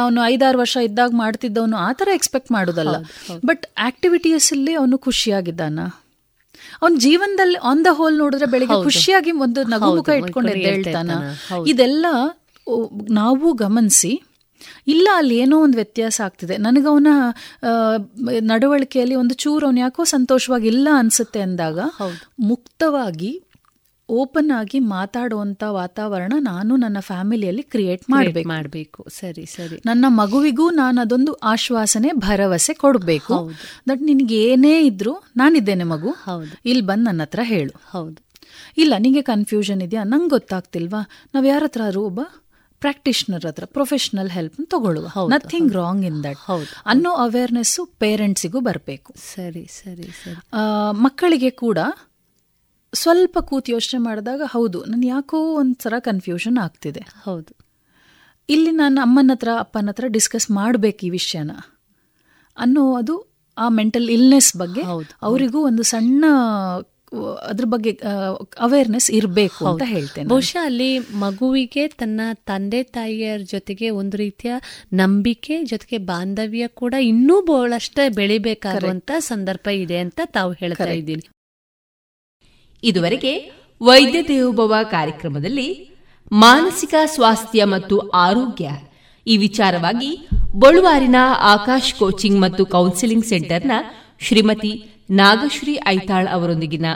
[0.00, 2.96] ಅವನು ಐದಾರು ವರ್ಷ ಇದ್ದಾಗ ಮಾಡ್ತಿದ್ದವನು ಆ ಥರ ಎಕ್ಸ್ಪೆಕ್ಟ್ ಮಾಡೋದಲ್ಲ.
[3.44, 5.78] ಬಟ್ ಆಕ್ಟಿವಿಟೀಸ್ ಅಲ್ಲಿ ಅವನು ಖುಷಿಯಾಗಿದ್ದಾನ.
[6.82, 11.10] ಅವನ ಜೀವನದಲ್ಲಿ ಆನ್ ದ ಹೋಲ್ ನೋಡಿದ್ರೆ ಬೆಳಿಗ್ಗೆ ಖುಷಿಯಾಗಿ ಒಂದು ನಗುಮುಖ ಇಟ್ಕೊಂಡು ಹೇಳ್ತಾನ
[11.66, 12.06] ಇದೆಲ್ಲ
[13.10, 14.12] ನಾವು ಗಮನಿಸಿ
[14.92, 16.54] ಇಲ್ಲ ಅಲ್ಲಿ ಏನೋ ಒಂದು ವ್ಯತ್ಯಾಸ ಆಗ್ತಿದೆ.
[16.56, 17.08] ನನಗವನ
[18.40, 21.78] ನಡವಳಿಕೆಯಲ್ಲಿ ಒಂದು ಚೂರು ಅವನು ಯಾಕೋ ಸಂತೋಷವಾಗಿ ಇಲ್ಲ ಅನ್ಸುತ್ತೆ ಅಂದಾಗ
[22.40, 23.30] ಮುಕ್ತವಾಗಿ
[24.10, 28.48] ಓಪನ್ ಆಗಿ ಮಾತಾಡುವಂತ ವಾತಾವರಣ ನಾನು ನನ್ನ ಫ್ಯಾಮಿಲಿಯಲ್ಲಿ ಕ್ರಿಯೇಟ್ ಮಾಡಬೇಕು.
[28.48, 29.06] ಮಾಡಬೇಕು.
[29.10, 29.82] ಸರಿ ಸರಿ.
[29.86, 33.50] ನನ್ನ ಮಗುವಿಗೂ ನಾನು ಅದೊಂದು ಆಶ್ವಾಸನೆ ಭರವಸೆ ಕೊಡಬೇಕು.
[33.88, 36.16] ದಟ್ ನಿನ್ಗೆ ಏನೇ ಇದ್ರು ನಾನಿದ್ದೇನೆ ಮಗು.
[36.64, 37.80] ಇಲ್ಲಿ ಬಂದು ನನ್ನ ಹತ್ರ ಹೇಳು.
[37.90, 38.28] ಹೌದು.
[38.78, 40.04] ಇಲ್ಲ ನಿಂಗೆ ಕನ್ಫ್ಯೂಷನ್ ಇದೆಯಾ?
[40.04, 41.08] ನಂಗೆ ಗೊತ್ತಾಗ್ತಿಲ್ವಾ?
[41.34, 42.20] ನಾವು ಯಾರ ಹತ್ರ ಒಬ್ಬ
[42.80, 45.08] ಪ್ರಾಕ್ಟಿಷನರ್ ಹತ್ರ ಪ್ರೊಫೆಷನಲ್ ಹೆಲ್ಪ್ ತಗೊಳ್ಳುವ.
[45.28, 49.14] ನಥಿಂಗ್ ರಾಂಗ್ ಇನ್ ದಟ್ ಅನ್ನೋ ಅವೇರ್ನೆಸ್ಸು ಪೇರೆಂಟ್ಸಿಗೂ ಬರಬೇಕು.
[49.34, 50.36] ಸರಿ ಸರಿ ಸರಿ.
[50.90, 51.78] ಮಕ್ಕಳಿಗೆ ಕೂಡ
[52.92, 57.02] ಸ್ವಲ್ಪ ಕೂತ್ ಯೋಚನೆ ಮಾಡಿದಾಗ ಹೌದು ನನ್ ಯಾಕೋ ಒಂಥರ ಕನ್ಫ್ಯೂಷನ್ ಆಗ್ತಿದೆ.
[57.24, 57.52] ಹೌದು.
[58.48, 61.52] ಇಲ್ಲಿ ನಾನು ಅಮ್ಮನ ಹತ್ರ ಅಪ್ಪನ ಹತ್ರ ಡಿಸ್ಕಸ್ ಮಾಡಬೇಕು ಈ ವಿಷಯನ
[62.56, 63.14] ಅನ್ನೋ ಅದು
[63.56, 64.82] ಆ ಮೆಂಟಲ್ ಇಲ್ನೆಸ್ ಬಗ್ಗೆ
[65.22, 66.22] ಅವರಿಗೂ ಒಂದು ಸಣ್ಣ
[67.48, 67.92] ಅದ್ರ ಬಗ್ಗೆ
[68.58, 70.88] ಅವೇರ್ನೆಸ್ ಇರಬೇಕು ಅಂತ ಹೇಳ್ತೇನೆ ಬಹುಶಃ ಅಲ್ಲಿ
[71.22, 74.52] ಮಗುವಿಗೆ ತನ್ನ ತಂದೆ ತಾಯಿಯರ ಜೊತೆಗೆ ಒಂದು ರೀತಿಯ
[74.94, 81.26] ನಂಬಿಕೆ ಜೊತೆಗೆ ಬಾಂಧವ್ಯ ಕೂಡ ಇನ್ನೂ ಬಹಳಷ್ಟೇ ಬೆಳಿಬೇಕಾಗುವಂತ ಸಂದರ್ಭ ಇದೆ ಅಂತ ತಾವು ಹೇಳ್ತಾ ಇದ್ದೀನಿ
[82.84, 83.52] ಇದುವರೆಗೆ
[83.82, 85.90] ವೈದ್ಯ ದೇವೋಭವ ಕಾರ್ಯಕ್ರಮದಲ್ಲಿ
[86.32, 88.70] ಮಾನಸಿಕ ಸ್ವಾಸ್ಥ್ಯ ಮತ್ತು ಆರೋಗ್ಯ
[89.26, 93.72] ಈ ವಿಚಾರವಾಗಿ ಬಳುವಾರಿನ ಆಕಾಶ್ ಕೋಚಿಂಗ್ ಮತ್ತು ಕೌನ್ಸಿಲಿಂಗ್ ಸೆಂಟರ್ನ
[94.20, 96.86] ಶ್ರೀಮತಿ ನಾಗಶ್ರೀ ಐತಾಳ್ ಅವರೊಂದಿಗಿನ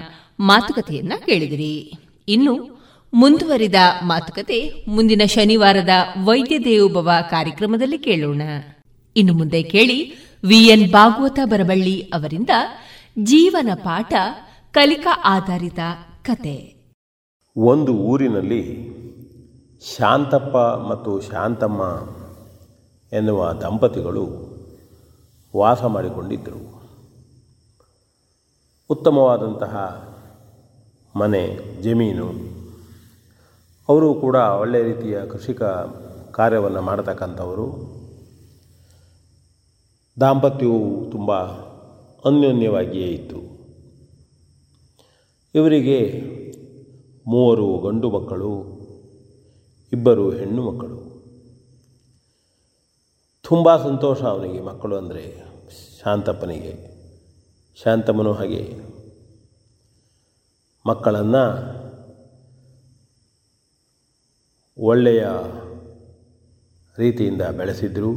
[0.40, 1.92] ಮಾತುಕತೆಯನ್ನ ಕೇಳಿದಿರಿ.
[2.28, 2.84] ಇನ್ನು
[3.14, 5.88] ಮುಂದುವರಿದ ಮಾತುಕತೆ ಮುಂದಿನ ಶನಿವಾರದ
[6.24, 8.42] ವೈದ್ಯ ದೇವೋಭವ ಕಾರ್ಯಕ್ರಮದಲ್ಲಿ ಕೇಳೋಣ.
[9.16, 10.14] ಇನ್ನು ಮುಂದೆ ಕೇಳಿ
[10.44, 12.50] ವಿಎನ್ ಭಾಗವತ ಬರಬಳ್ಳಿ ಅವರಿಂದ
[13.18, 14.14] ಜೀವನ ಪಾಠ
[14.72, 15.78] ಕಲಿಕಾ ಆಧಾರಿತ
[16.22, 16.74] ಕತೆ.
[17.56, 18.90] ಒಂದು ಊರಿನಲ್ಲಿ
[19.96, 21.82] ಶಾಂತಪ್ಪ ಮತ್ತು ಶಾಂತಮ್ಮ
[23.16, 24.28] ಎನ್ನುವ ದಂಪತಿಗಳು
[25.56, 26.82] ವಾಸ ಮಾಡಿಕೊಂಡಿದ್ದರು
[28.90, 29.76] ಉತ್ತಮವಾದಂತಹ
[31.16, 31.48] ಮನೆ,
[31.82, 32.28] ಜಮೀನು.
[33.88, 35.62] ಅವರು ಕೂಡ ಒಳ್ಳೆಯ ರೀತಿಯ ಕೃಷಿಕ
[36.32, 37.66] ಕಾರ್ಯವನ್ನು ಮಾಡತಕ್ಕಂಥವರು.
[40.20, 41.42] ದಾಂಪತ್ಯವು ತುಂಬ
[42.24, 43.51] ಅನ್ಯೋನ್ಯವಾಗಿಯೇ ಇತ್ತು.
[45.54, 45.98] ಇವರಿಗೆ
[47.26, 48.52] ಮೂವರು ಗಂಡು ಮಕ್ಕಳು,
[49.92, 50.98] ಇಬ್ಬರು ಹೆಣ್ಣು ಮಕ್ಕಳು.
[53.44, 55.24] ತುಂಬ ಸಂತೋಷ ಅವನಿಗೆ ಮಕ್ಕಳು ಅಂದರೆ
[56.00, 56.72] ಶಾಂತಪ್ಪನಿಗೆ,
[57.82, 58.62] ಶಾಂತಮ್ಮನೂ ಹಾಗೆ.
[60.86, 61.44] ಮಕ್ಕಳನ್ನು
[64.78, 65.24] ಒಳ್ಳೆಯ
[66.98, 68.12] ರೀತಿಯಿಂದ ಬೆಳೆಸಿದ್ರು.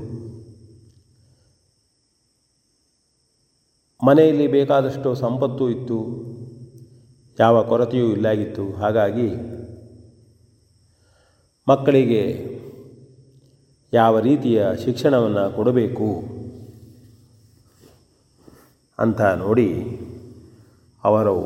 [4.05, 5.99] ಮನೆಯಲ್ಲಿ ಬೇಕಾದಷ್ಟು ಸಂಪತ್ತು ಇತ್ತು.
[7.39, 8.73] ಯಾವ ಕೊರತೆಯೂ ಇಲ್ಲಾಗಿತ್ತು.
[8.73, 9.29] ಹಾಗಾಗಿ
[11.67, 12.55] ಮಕ್ಕಳಿಗೆ
[13.93, 16.09] ಯಾವ ರೀತಿಯ ಶಿಕ್ಷಣವನ್ನು ಕೊಡಬೇಕು
[18.99, 19.69] ಅಂತ ನೋಡಿ
[21.03, 21.37] ಅವರು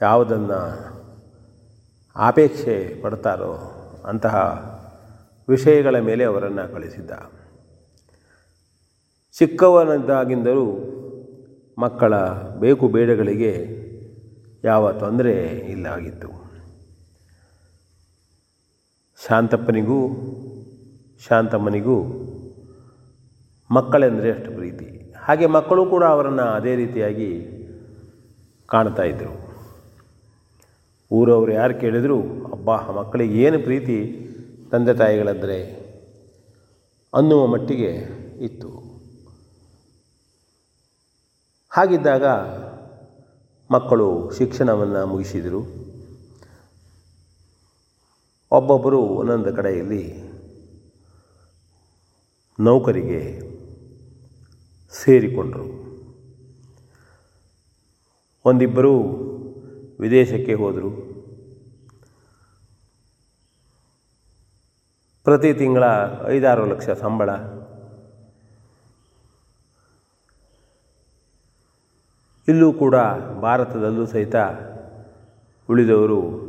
[0.00, 0.60] ಯಾವುದನ್ನು
[2.16, 3.54] ಆಪೇಕ್ಷೆ ಪಡ್ತಾರೋ
[4.06, 4.36] ಅಂತಹ
[5.48, 7.10] ವಿಷಯಗಳ ಮೇಲೆ ಅವರನ್ನು ಕಳಿಸಿದ್ದ.
[9.38, 10.66] ಚಿಕ್ಕವನಿದ್ದಾಗಿಂದಲೂ
[11.78, 12.14] ಮಕ್ಕಳ
[12.58, 13.85] ಬೇಕು ಬೇಡಗಳಿಗೆ
[14.64, 16.46] ಯಾವ ತೊಂದರೆ ಇಲ್ಲಾಗಿತ್ತು
[19.26, 19.98] ಶಾಂತಪ್ಪನಿಗೂ,
[21.28, 21.96] ಶಾಂತಮ್ಮನಿಗೂ
[23.70, 25.14] ಮಕ್ಕಳೆಂದರೆ ಅಷ್ಟು ಪ್ರೀತಿ.
[25.18, 27.30] ಹಾಗೆ ಮಕ್ಕಳು ಕೂಡ ಅವರನ್ನು ಅದೇ ರೀತಿಯಾಗಿ
[28.66, 29.46] ಕಾಣ್ತಾ ಇದ್ದರು
[31.10, 32.20] ಊರವರು ಯಾರು ಕೇಳಿದರೂ,
[32.52, 34.28] ಅಬ್ಬಾ ಮಕ್ಕಳಿಗೆ ಏನು ಪ್ರೀತಿ
[34.70, 35.86] ತಂದೆ ತಾಯಿಗಳಂದರೆ?
[37.14, 37.90] ಅನ್ನುವ ಮಟ್ಟಿಗೆ
[38.44, 38.68] ಇತ್ತು.
[41.70, 42.24] ಹಾಗಿದ್ದಾಗ
[43.70, 45.86] ಮಕ್ಕಳು ಶಿಕ್ಷಣವನ್ನು ಮುಗಿಸಿದರು.
[48.50, 50.22] ಒಬ್ಬೊಬ್ಬರು ಒಂದೊಂದು ಕಡೆಯಲ್ಲಿ
[52.60, 53.40] ನೌಕರಿಗೆ
[55.04, 55.86] ಸೇರಿಕೊಂಡರು.
[58.44, 59.02] ಒಂದಿಬ್ಬರು
[60.00, 60.90] ವಿದೇಶಕ್ಕೆ ಹೋದರು.
[65.24, 65.84] ಪ್ರತಿ ತಿಂಗಳ
[66.28, 67.55] ಐದಾರು ಲಕ್ಷ ಸಂಬಳ.
[72.48, 72.94] ಇಲ್ಲೂ ಕೂಡ
[73.40, 74.36] ಭಾರತದಲ್ಲೂ ಸಹಿತ
[75.70, 76.46] ಉಳಿದವರು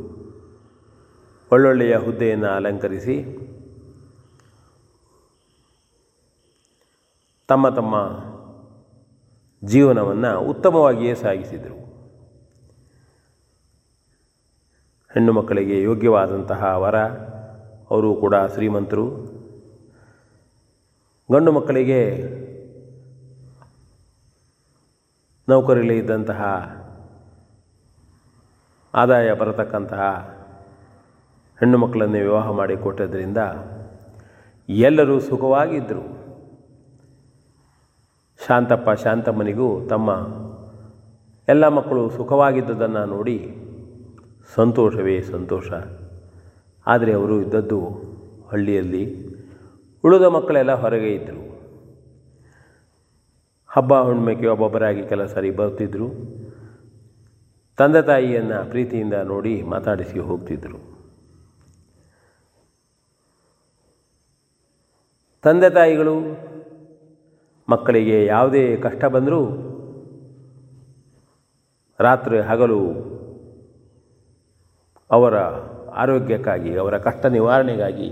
[1.52, 3.22] ಒಳ್ಳೊಳ್ಳೆಯ ಹುದ್ದೆಯನ್ನು ಅಲಂಕರಿಸಿ
[7.48, 7.94] ತಮ್ಮ ತಮ್ಮ
[9.66, 11.78] ಜೀವನವನ್ನು ಉತ್ತಮವಾಗಿಯೇ ಸಾಗಿಸಿದರು.
[15.14, 16.96] ಹೆಣ್ಣು ಮಕ್ಕಳಿಗೆ ಯೋಗ್ಯವಾದಂತಹ ವರ,
[17.90, 19.08] ಅವರು ಕೂಡ ಶ್ರೀಮಂತರು.
[21.32, 22.00] ಗಂಡು ಮಕ್ಕಳಿಗೆ
[25.48, 26.40] ನೌಕರಿಯಲ್ಲಿ ಇದ್ದಂತಹ
[28.94, 30.02] ಆದಾಯ ಬರತಕ್ಕಂತಹ
[31.60, 33.38] ಹೆಣ್ಣು ಮಕ್ಕಳನ್ನೇ ವಿವಾಹ ಮಾಡಿ ಕೊಟ್ಟದ್ರಿಂದ
[34.68, 36.04] ಎಲ್ಲರೂ ಸುಖವಾಗಿದ್ದರು
[38.40, 40.10] ಶಾಂತಪ್ಪ ಶಾಂತಮ್ಮನಿಗೂ ತಮ್ಮ
[41.48, 43.38] ಎಲ್ಲ ಮಕ್ಕಳು ಸುಖವಾಗಿದ್ದುದನ್ನು ನೋಡಿ
[44.56, 45.70] ಸಂತೋಷವೇ ಸಂತೋಷ.
[46.86, 47.80] ಆದರೆ ಅವರು ಇದ್ದದ್ದು
[48.48, 49.04] ಹಳ್ಳಿಯಲ್ಲಿ
[50.04, 51.47] ಉಳಿದ ಮಕ್ಕಳೆಲ್ಲ ಹೊರಗೆ ಇದ್ದರು
[53.78, 56.06] ಹಬ್ಬ ಹುಣ್ಣಿಮೆಗೆ ಒಬ್ಬೊಬ್ಬರಾಗಿ ಕೆಲವು ಸಾರಿ ಬರ್ತಿದ್ದರು
[57.78, 60.78] ತಂದೆ ತಾಯಿಯನ್ನು ಪ್ರೀತಿಯಿಂದ ನೋಡಿ ಮಾತಾಡಿಸಿ ಹೋಗ್ತಿದ್ದರು
[65.44, 66.14] ತಂದೆ ತಾಯಿಗಳು
[67.68, 69.40] ಮಕ್ಕಳಿಗೆ ಯಾವುದೇ ಕಷ್ಟ ಬಂದರೂ
[72.00, 72.80] ರಾತ್ರಿ ಹಗಲು
[75.10, 75.36] ಅವರ
[75.90, 78.10] ಆರೋಗ್ಯಕ್ಕಾಗಿ, ಅವರ ಕಷ್ಟ ನಿವಾರಣೆಗಾಗಿ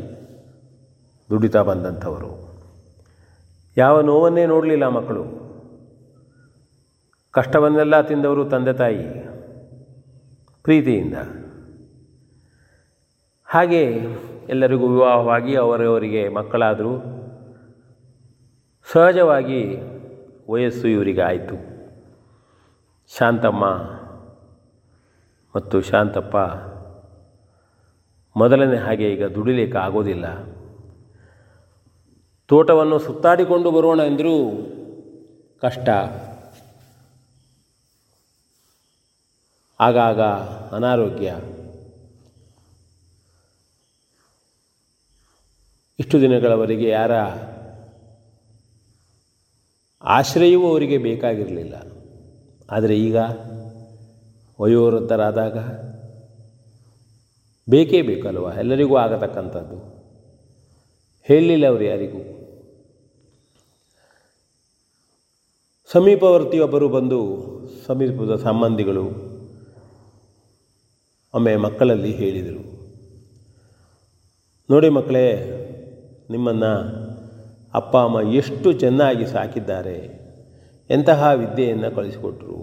[1.30, 2.30] ದುಡಿತಾ ಬಂದಂಥವರು.
[3.76, 5.45] ಯಾವ ನೋವನ್ನೇ ನೋಡಲಿಲ್ಲ ಮಕ್ಕಳು.
[7.36, 9.02] ಕಷ್ಟವನ್ನೆಲ್ಲ ತಿಂದವರು ತಂದೆ ತಾಯಿ
[10.62, 11.14] ಪ್ರೀತಿಯಿಂದ.
[13.46, 13.82] ಹಾಗೆ
[14.48, 16.92] ಎಲ್ಲರಿಗೂ ವಿವಾಹವಾಗಿ ಅವರವರಿಗೆ ಮಕ್ಕಳಾದರೂ.
[18.92, 19.60] ಸಹಜವಾಗಿ
[20.50, 21.56] ವಯಸ್ಸು ಇವರಿಗೆ ಆಯಿತು
[23.18, 23.64] ಶಾಂತಮ್ಮ
[25.56, 26.36] ಮತ್ತು ಶಾಂತಪ್ಪ
[28.36, 30.26] ಮೊದಲನೇ ಹಾಗೆ ಈಗ ದುಡಿಲಿಕ್ಕೆ ಆಗೋದಿಲ್ಲ.
[32.48, 34.34] ತೋಟವನ್ನು ಸುತ್ತಾಡಿಕೊಂಡು ಬರೋಣ ಎಂದರೂ
[35.62, 35.88] ಕಷ್ಟ.
[39.80, 40.20] ಆಗಾಗ
[40.74, 41.34] ಅನಾರೋಗ್ಯ.
[45.98, 47.12] ಇಷ್ಟು ದಿನಗಳವರೆಗೆ ಯಾರ
[50.02, 51.74] ಆಶ್ರಯವೂ ಅವರಿಗೆ ಬೇಕಾಗಿರಲಿಲ್ಲ.
[52.70, 53.16] ಆದರೆ ಈಗ
[54.60, 55.58] ವಯೋವೃದ್ಧರಾದಾಗ
[57.70, 58.58] ಬೇಕೇ ಬೇಕಲ್ವ?
[58.58, 59.96] ಎಲ್ಲರಿಗೂ ಆಗತಕ್ಕಂಥದ್ದು.
[61.22, 62.22] ಹೇಳಲಿಲ್ಲ ಅವರು ಯಾರಿಗೂ.
[65.92, 67.46] ಸಮೀಪವರ್ತಿಯೊಬ್ಬರು ಬಂದು
[67.86, 69.25] ಸಮೀಪದ ಸಂಬಂಧಿಗಳು
[71.36, 72.62] ಒಮ್ಮೆ ಮಕ್ಕಳಲ್ಲಿ ಹೇಳಿದರು,
[74.70, 75.26] ನೋಡಿ ಮಕ್ಕಳೇ,
[76.30, 76.72] ನಿಮ್ಮನ್ನು
[77.74, 79.98] ಅಪ್ಪ, ಅಮ್ಮ ಎಷ್ಟು ಚೆನ್ನಾಗಿ ಸಾಕಿದ್ದಾರೆ,
[80.90, 82.58] ಎಂತಹ ವಿದ್ಯೆಯನ್ನು ಕಳಿಸಿಕೊಟ್ರು,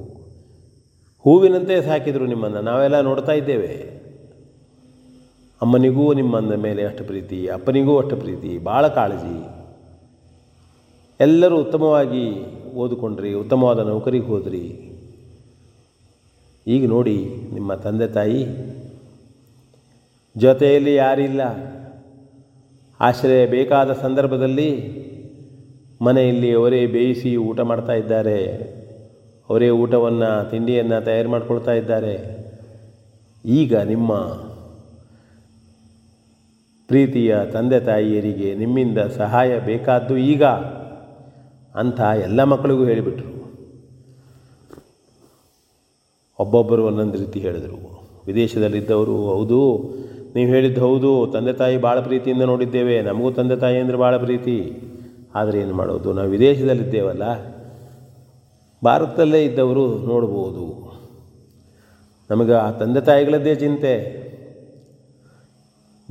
[1.25, 3.73] ಹೂವಿನಂತೆ ಸಾಕಿದರು ನಿಮ್ಮನ್ನು, ನಾವೆಲ್ಲ ನೋಡ್ತಾ ಇದ್ದೇವೆ.
[5.61, 9.37] ಅಮ್ಮನಿಗೂ ನಿಮ್ಮನ್ನ ಮೇಲೆ ಅಷ್ಟು ಪ್ರೀತಿ, ಅಪ್ಪನಿಗೂ ಅಷ್ಟು ಪ್ರೀತಿ, ಭಾಳ ಕಾಳಜಿ.
[11.19, 12.25] ಎಲ್ಲರೂ ಉತ್ತಮವಾಗಿ
[12.75, 14.65] ಓದಿಕೊಂಡ್ರಿ, ಉತ್ತಮವಾದ ನೌಕರಿಗೆ ಹೋದ್ರಿ.
[16.67, 18.45] ಈಗ ನೋಡಿ ನಿಮ್ಮ ತಂದೆ ತಾಯಿ.
[20.37, 21.41] ಜೊತೆಯಲ್ಲಿ ಯಾರಿಲ್ಲ.
[22.99, 25.03] ಆಶ್ರಯ ಬೇಕಾದ ಸಂದರ್ಭದಲ್ಲಿ
[26.01, 28.45] ಮನೆಯಲ್ಲಿ ಅವರೇ ಬೇಯಿಸಿ ಊಟ ಮಾಡ್ತಾ ಇದ್ದಾರೆ.
[29.49, 32.43] ಅವರೇ ಊಟವನ್ನು, ತಿಂಡಿಯನ್ನು ತಯಾರು ಮಾಡಿಕೊಳ್ತಾ ಇದ್ದಾರೆ.
[33.45, 34.17] ಈಗ ನಿಮ್ಮ
[36.87, 40.43] ಪ್ರೀತಿಯ ತಂದೆ ತಾಯಿಯರಿಗೆ ನಿಮ್ಮಿಂದ ಸಹಾಯ ಬೇಕಾದ್ದು ಈಗ.
[41.75, 43.32] ಅಂತ ಎಲ್ಲ ಮಕ್ಕಳಿಗೂ ಹೇಳಿಬಿಟ್ರು.
[46.39, 47.79] ಒಬ್ಬೊಬ್ಬರು ಒಂದೊಂದು ರೀತಿ ಹೇಳಿದರು.
[48.27, 49.59] ವಿದೇಶದಲ್ಲಿದ್ದವರು, ಹೌದು,
[50.35, 54.57] ನೀವು ಹೇಳಿದ್ದು ಹೌದು, ತಂದೆ ತಾಯಿ ಭಾಳ ಪ್ರೀತಿಯಿಂದ ನೋಡಿದ್ದೇವೆ, ನಮಗೂ ತಂದೆ ತಾಯಿ ಅಂದರೆ ಭಾಳ ಪ್ರೀತಿ.
[55.35, 57.23] ಆದರೆ ಏನು ಮಾಡೋದು, ನಾವು ವಿದೇಶದಲ್ಲಿದ್ದೇವಲ್ಲ,
[58.83, 60.65] ಭಾರತದಲ್ಲೇ ಇದ್ದವರು ನೋಡ್ಬೋದು.
[62.29, 63.93] ನಮಗೆ ಆ ತಂದೆ ತಾಯಿಗಳದ್ದೇ ಚಿಂತೆ.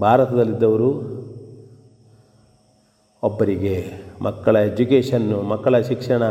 [0.01, 0.91] ಭಾರತದಲ್ಲಿದ್ದವರು
[3.23, 3.77] ಒಬ್ಬರಿಗೆ
[4.23, 6.23] ಮಕ್ಕಳ ಎಜುಕೇಷನ್ನು, ಮಕ್ಕಳ ಶಿಕ್ಷಣ,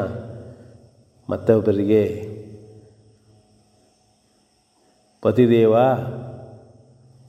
[1.30, 2.31] ಮತ್ತೊಬ್ಬರಿಗೆ
[5.22, 5.76] ಪತಿದೇವ,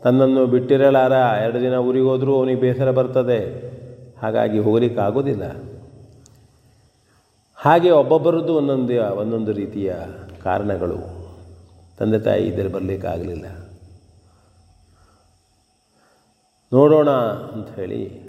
[0.03, 3.73] ತನ್ನನ್ನು ಬಿಟ್ಟಿರಲಾರ, ಎರಡು ದಿನ ಊರಿಗೆ ಹೋದರೂ ಅವನಿಗೆ ಬೇಸರ ಬರ್ತದೆ.
[4.23, 5.43] ಹಾಗಾಗಿ ಹೋಗಲಿಕ್ಕಾಗೋದಿಲ್ಲ
[7.57, 9.95] ಹಾಗೆ ಒಬ್ಬೊಬ್ಬರದ್ದು ಒಂದೊಂದು ಒಂದೊಂದು ರೀತಿಯ
[10.45, 10.99] ಕಾರಣಗಳು.
[11.99, 13.47] ತಂದೆ ತಾಯಿ ಇದ್ದರೆ ಬರಲಿಕ್ಕಾಗಲಿಲ್ಲ.
[16.73, 17.11] ನೋಡೋಣ
[17.55, 18.21] ಅಂತ ಹೇಳಿ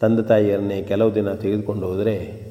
[0.00, 2.49] ತಂದೆ ತಾಯಿಯನ್ನೇ ಕೆಲವು ದಿನ ತೆಗೆದುಕೊಂಡು ಹೋದರೆ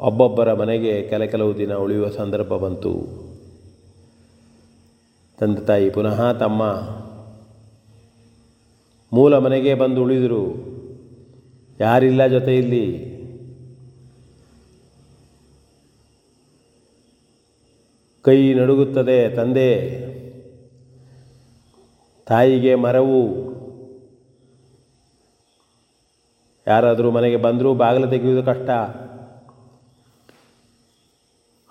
[0.00, 3.00] ಒಬ್ಬೊಬ್ಬರ ಮನೆಗೆ ಕೆಲ ಕೆಲವು ದಿನ ಉಳಿಯುವ ಸಂದರ್ಭ ಬಂತು.
[5.38, 6.62] ತಂದೆ ತಾಯಿ ಪುನಃ ತಮ್ಮ
[9.12, 10.54] ಮೂಲ ಮನೆಗೆ ಬಂದು ಉಳಿದರು.
[11.80, 13.10] ಯಾರಿಲ್ಲ ಜೊತೆಯಲ್ಲಿ
[18.22, 20.00] ಕೈ ನಡುಗುತ್ತದೆ ತಂದೆ.
[22.26, 23.50] ತಾಯಿಗೆ ಮರವು.
[26.66, 28.70] ಯಾರಾದರೂ ಮನೆಗೆ ಬಂದರೂ ಬಾಗಿಲು ತೆಗೆಯುವುದು ಕಷ್ಟ.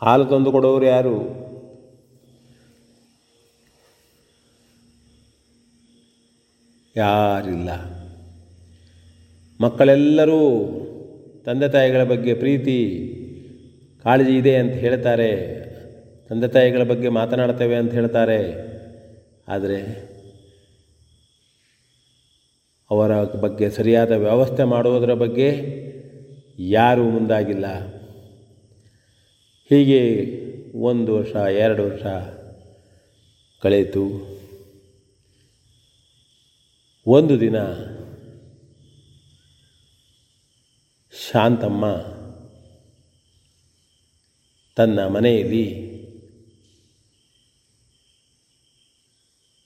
[0.01, 1.39] ಹಾಲು ತಂದು ಕೊಡೋರು ಯಾರು?
[6.95, 7.69] ಯಾರಿಲ್ಲ.
[9.61, 10.41] ಮಕ್ಕಳೆಲ್ಲರೂ
[11.45, 12.79] ತಂದೆ ತಾಯಿಗಳ ಬಗ್ಗೆ ಪ್ರೀತಿ,
[14.03, 15.59] ಕಾಳಜಿ ಇದೆ ಅಂತ ಹೇಳ್ತಾರೆ.
[16.29, 18.69] ತಂದೆ ತಾಯಿಗಳ ಬಗ್ಗೆ ಮಾತನಾಡ್ತೇವೆ ಅಂತ ಹೇಳ್ತಾರೆ.
[19.47, 20.09] ಆದರೆ
[22.91, 25.49] ಅವರ ಬಗ್ಗೆ ಸರಿಯಾದ ವ್ಯವಸ್ಥೆ ಮಾಡುವುದರ ಬಗ್ಗೆ
[26.59, 27.65] ಯಾರೂ ಮುಂದಾಗಿಲ್ಲ.
[29.69, 29.99] ಹೀಗೆ
[30.79, 32.05] ಒಂದು ವರ್ಷ, ಎರಡು ವರ್ಷ
[33.61, 34.03] ಕಳೆಯಿತು.
[37.07, 37.57] ಒಂದು ದಿನ
[41.31, 41.85] ಶಾಂತಮ್ಮ
[44.75, 45.89] ತನ್ನ ಮನೆಯಲ್ಲಿ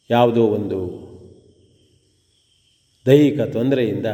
[0.10, 0.80] ಯಾವುದೋ ಒಂದು
[3.06, 4.06] ದೈಹಿಕ ತೊಂದರೆಯಿಂದ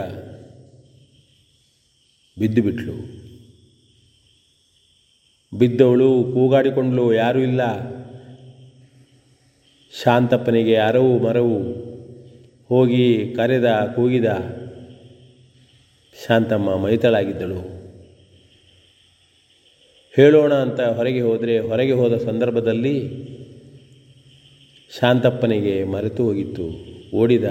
[2.40, 3.19] ಬಿದ್ದು ಬಿಟ್ಲು
[5.58, 7.62] ಬಿದ್ದವಳು, ಕೂಗಾಡಿಕೊಂಡಳು, ಯಾರೂ ಇಲ್ಲ.
[10.04, 11.60] ಶಾಂತಪ್ಪನಿಗೆ ಅರವು ಮರವು.
[12.68, 14.26] ಹೋಗಿ ಕರೆದ, ಕೂಗಿದ.
[16.28, 17.80] ಶಾಂತಮ್ಮ ಮೈತಳಾಗಿದ್ದಳು.
[20.16, 23.10] ಹೇಳೋಣ ಅಂತ ಹೊರಗೆ ಹೋದರೆ, ಹೊರಗೆ ಹೋದ ಸಂದರ್ಭದಲ್ಲಿ
[25.00, 26.90] ಶಾಂತಪ್ಪನಿಗೆ ಮರೆತು ಹೋಗಿತ್ತು.
[27.16, 27.44] ಓಡಿದ.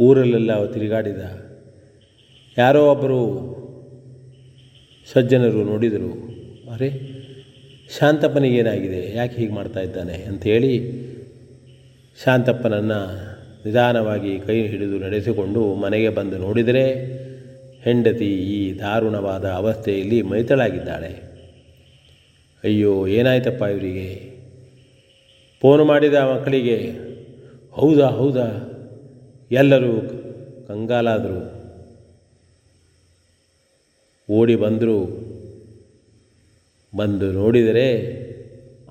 [0.00, 1.20] ಊರಲ್ಲೆಲ್ಲ ತಿರುಗಾಡಿದ.
[2.58, 3.54] ಯಾರೋ ಒಬ್ಬರು
[5.12, 6.34] ಸಜ್ಜನರು ನೋಡಿದರು.
[6.74, 6.90] ಅರೆ
[7.98, 10.12] ಶಾಂತಪ್ಪನಿಗೇನಾಗಿದೆ ಯಾಕೆ ಹೀಗೆ ಮಾಡ್ತಾ ಇದ್ದಾನೆ?
[10.12, 11.04] ಅಂಥೇಳಿ
[12.24, 13.34] ಶಾಂತಪ್ಪನನ್ನು
[13.66, 17.14] ನಿಧಾನವಾಗಿ ಕೈ ಹಿಡಿದು ನಡೆಸಿಕೊಂಡು ಮನೆಗೆ ಬಂದು ನೋಡಿದರೆ
[17.82, 21.34] ಹೆಂಡತಿ ಈ ದಾರುಣವಾದ ಅವಸ್ಥೆಯಲ್ಲಿ ಮೈತಳಾಗಿದ್ದಾಳೆ.
[22.64, 24.34] ಅಯ್ಯೋ, ಏನಾಯ್ತಪ್ಪ ಇವರಿಗೆ?
[25.60, 26.90] ಫೋನ್ ಮಾಡಿದ ಮಕ್ಕಳಿಗೆ,
[27.72, 28.70] ಹೌದಾ ಹೌದಾ?
[29.50, 30.00] ಎಲ್ಲರೂ
[30.68, 31.63] ಕಂಗಾಲಾದರು.
[34.30, 35.24] ಓಡಿ ಬಂದರು.
[36.96, 38.10] ಬಂದು ನೋಡಿದರೆ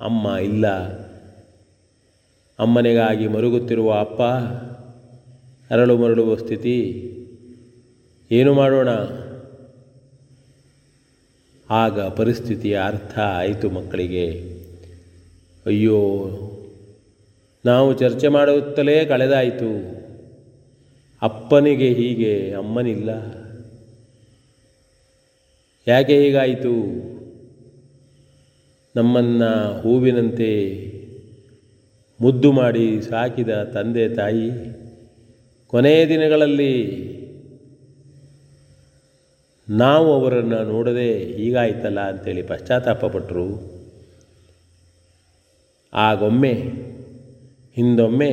[0.01, 0.68] ಅಮ್ಮ ಇಲ್ಲ.
[2.60, 4.22] ಅಮ್ಮನಿಗಾಗಿ ಮರುಗುತ್ತಿರುವ ಅಪ್ಪ,
[5.73, 7.10] ಅರಳು ಮರಳುವ ಸ್ಥಿತಿ.
[8.31, 8.89] ಏನು ಮಾಡೋಣ?
[11.69, 14.53] ಆಗ ಪರಿಸ್ಥಿತಿಯ ಅರ್ಥ ಆಯಿತು ಮಕ್ಕಳಿಗೆ.
[15.65, 16.27] ಅಯ್ಯೋ,
[17.65, 20.03] ನಾವು ಚರ್ಚೆ ಮಾಡುತ್ತಲೇ ಕಳೆದಾಯಿತು.
[21.22, 23.43] ಅಪ್ಪನಿಗೆ ಹೀಗೆ, ಅಮ್ಮನಿಲ್ಲ.
[25.88, 26.73] ಯಾಕೆ ಹೀಗಾಯಿತು?
[28.95, 30.51] ನಮ್ಮನ್ನು ಹೂವಿನಂತೆ
[32.19, 34.49] ಮುದ್ದು ಮಾಡಿ ಸಾಕಿದ ತಂದೆ ತಾಯಿ
[35.68, 36.73] ಕೊನೆಯ ದಿನಗಳಲ್ಲಿ
[39.69, 43.47] ನಾವು ಅವರನ್ನು ನೋಡದೆ ಹೀಗಾಯ್ತಲ್ಲ ಅಂತೇಳಿ ಪಶ್ಚಾತ್ತಾಪಪಟ್ಟರು
[45.93, 46.53] ಆಗೊಮ್ಮೆ,
[47.76, 48.31] ಹಿಂದೊಮ್ಮೆ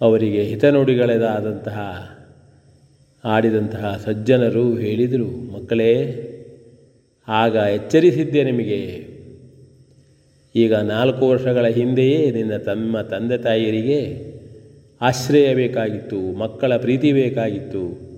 [0.00, 1.78] ಅವರಿಗೆ ಹಿತನುಡಿಗಳದಾದಂತಹ
[3.24, 5.92] ಆಡಿದಂತಹ ಸಜ್ಜನರು ಹೇಳಿದರು, ಮಕ್ಕಳೇ,
[7.28, 9.10] ಆಗ ಎಚ್ಚರಿಸಿದ್ದೆ ನಿಮಗೆ.
[10.54, 14.30] ಈಗ ನಾಲ್ಕು ವರ್ಷಗಳ ಹಿಂದೆಯೇ ನಿನ್ನ ತಮ್ಮ ತಂದೆ ತಾಯಿಯರಿಗೆ
[15.00, 18.10] ಆಶ್ರಯ ಬೇಕಾಗಿತ್ತು, ಮಕ್ಕಳ ಪ್ರೀತಿ ಬೇಕಾಗಿತ್ತು.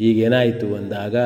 [0.00, 1.16] ಈಗೇನಾಯಿತು ಅಂದಾಗ,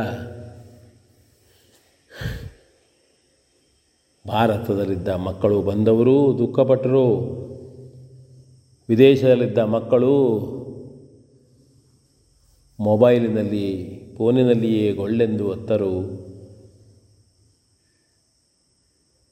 [4.28, 7.06] ಭಾರತದಲ್ಲಿದ್ದ ಮಕ್ಕಳು ಬಂದವರು, ದುಃಖಪಟ್ಟರು,
[8.88, 10.16] ವಿದೇಶದಲ್ಲಿದ್ದ ಮಕ್ಕಳು
[12.80, 16.20] ಮೊಬೈಲಿನಲ್ಲಿ, ಫೋನಿನಲ್ಲಿಯೇ ಗೊಳ್ಳೆಂದು ಒತ್ತರು.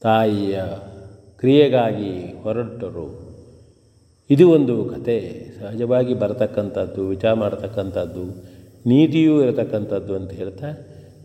[0.00, 0.62] ತಾಯಿಯ
[1.38, 3.28] ಕ್ರಿಯೆಗಾಗಿ ಹೊರಟರು.
[4.30, 5.46] ಇದು ಒಂದು ಕತೆ.
[5.60, 8.24] ಸಹಜವಾಗಿ ಬರತಕ್ಕಂಥದ್ದು, ವಿಚಾರ ಮಾಡತಕ್ಕಂಥದ್ದು,
[8.88, 10.66] ನೀತಿಯೂ ಇರತಕ್ಕಂಥದ್ದು ಅಂತ ಹೇಳ್ತಾ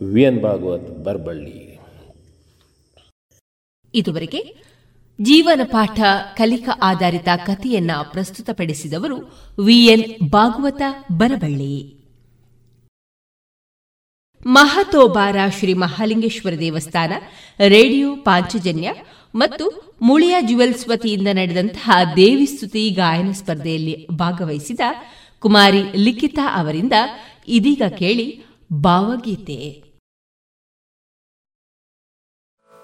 [0.02, 1.80] ವಿ ಎನ್ ಭಾಗವತ್ ಬರ್ಬಳ್ಳಿ.
[3.94, 4.64] ಇದುವರೆಗೆ
[5.22, 6.00] ಜೀವನ ಪಾಠ
[6.36, 9.18] ಕಲಿಕಾ ಆಧಾರಿತ ಕಥೆಯನ್ನ ಪ್ರಸ್ತುತಪಡಿಸಿದವರು
[9.66, 10.82] ವಿಎನ್ ಭಾಗವತ
[11.18, 12.03] ಬರಬಳ್ಳಿ.
[14.46, 17.14] ಮಹತೋಬಾರ ಶ್ರೀ ಮಹಾಲಿಂಗೇಶ್ವರ ದೇವಸ್ಥಾನ,
[17.68, 18.94] ರೇಡಿಯೋ ಪಾಂಚಜನ್ಯ
[19.36, 24.80] ಮತ್ತು ಮುಳಿಯ ಜುವೆಲ್ಸ್ ವತಿಯಿಂದ ನಡೆದಂತಹ ದೇವಿಸ್ತುತಿ ಗಾಯನ ಸ್ಪರ್ಧೆಯಲ್ಲಿ ಭಾಗವಹಿಸಿದ
[25.40, 26.94] ಕುಮಾರಿ ಲಿಖಿತಾ ಅವರಿಂದ
[27.48, 29.84] ಇದೀಗ ಕೇಳಿ ಭಾವಗೀತೆ.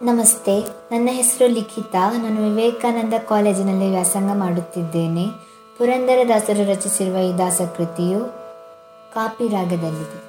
[0.02, 0.60] ನಮಸ್ತೆ,
[0.92, 2.18] ನನ್ನ ಹೆಸರು ಲಿಖಿತಾ.
[2.18, 5.26] ನಾನು ವಿವೇಕಾನಂದ ಕಾಲೇಜಿನಲ್ಲಿ ವ್ಯಾಸಂಗ ಮಾಡುತ್ತಿದ್ದೇನೆ.
[5.78, 8.20] ಪುರಂದರದಾಸರು ರಚಿಸಿರುವ ಈ ದಾಸಕೃತಿಯು
[9.14, 10.29] ಕಾಪಿ ರಾಗದಲ್ಲಿದೆ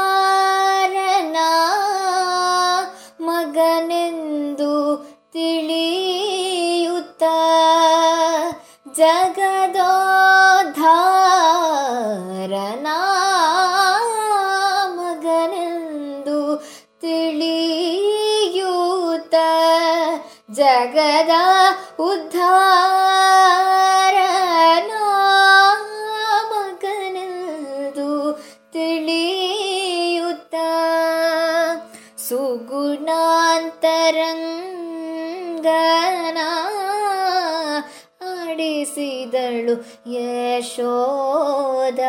[38.99, 39.75] ಆಡಿಸಿದಳು
[40.13, 42.03] ಯಶೋದ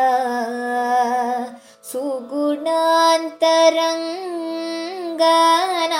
[4.20, 5.94] ಸುಗುಣಾಂತರಂಗನ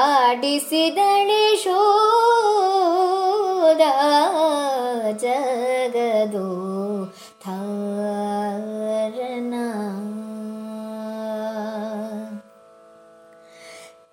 [0.00, 1.74] ಆಡಿಸಿದಳೆ ಶೋದ
[5.22, 6.48] ಜಗದು
[7.44, 8.44] ಥಾರನ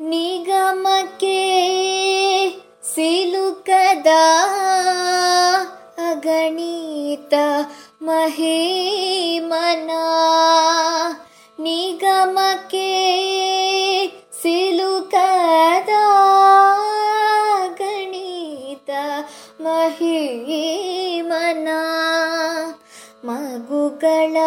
[0.10, 1.38] ನಿಗಮಕ್ಕೆ
[2.90, 4.10] ಸಿಲುಕದ
[7.16, 7.34] ಅಗಣಿತ
[8.02, 9.92] ಮಹಿಮನ
[11.60, 12.90] ನಿಗಮಕ್ಕೆ
[14.42, 15.92] ಸಿಲುಕದ
[17.80, 18.90] ಗಣಿತ
[19.62, 20.10] ಮಹಿಮನ
[23.26, 24.38] ಮಗುಗಳ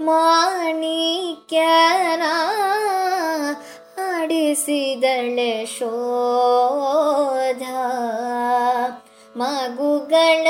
[0.00, 2.22] ಮಾಣಿಕ್ಯನ
[4.10, 7.64] ಆಡಿಸಿದಳೆ ಶೋಧ.
[9.35, 10.47] ಮಗುಗಳ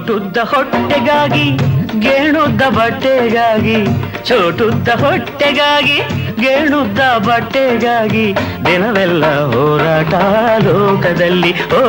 [0.07, 1.57] ಚೋಟುದ್ದ ಹೊಟ್ಟೆಗಾಗಿ,
[2.01, 3.87] ಗೇಣುದ್ದ ಬಟ್ಟೆಗಾಗಿ,
[4.25, 5.99] ಚೋಟುದ್ದ ಹೊಟ್ಟೆಗಾಗಿ,
[6.41, 8.35] ಗೇಣುದ್ದ ಬಟ್ಟೆಗಾಗಿ,
[8.67, 10.15] ದಿನವೆಲ್ಲ ಹೋರಾಟ
[10.65, 11.53] ಲೋಕದಲ್ಲಿ.
[11.71, 11.81] ಓ,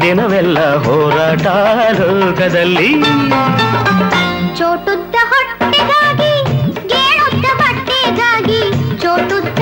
[0.00, 1.46] ದಿನವೆಲ್ಲ ಹೋರಾಟ
[2.00, 2.94] ಲೋಕದಲ್ಲಿ.
[4.58, 6.32] ಚೋಟುದ್ದ ಹೊಟ್ಟೆಗಾಗಿ,
[6.88, 8.62] ಗೇಣುದ್ದ ಬಟ್ಟೆಗಾಗಿ,
[8.98, 9.58] ಚೋಟುದ್ದ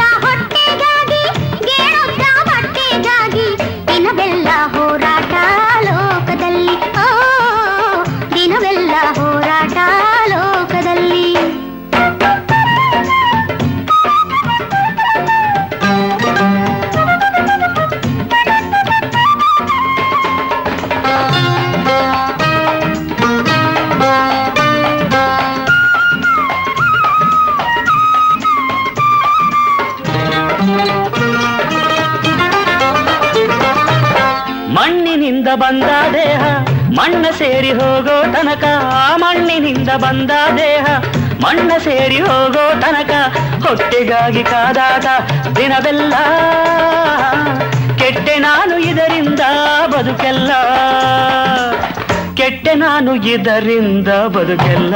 [44.07, 45.07] ಹೊಟ್ಟೆಗಾಗಿ ಕಾದಾಟ
[45.57, 46.15] ದಿನವೆಲ್ಲ.
[47.99, 49.41] ಕೆಟ್ಟೆ ನಾನು ಇದರಿಂದ
[49.87, 50.51] ಬದುಕೆಲ್ಲ.
[52.35, 54.95] ಕೆಟ್ಟೆ ನಾನು ಇದರಿಂದ ಬದುಕೆಲ್ಲ.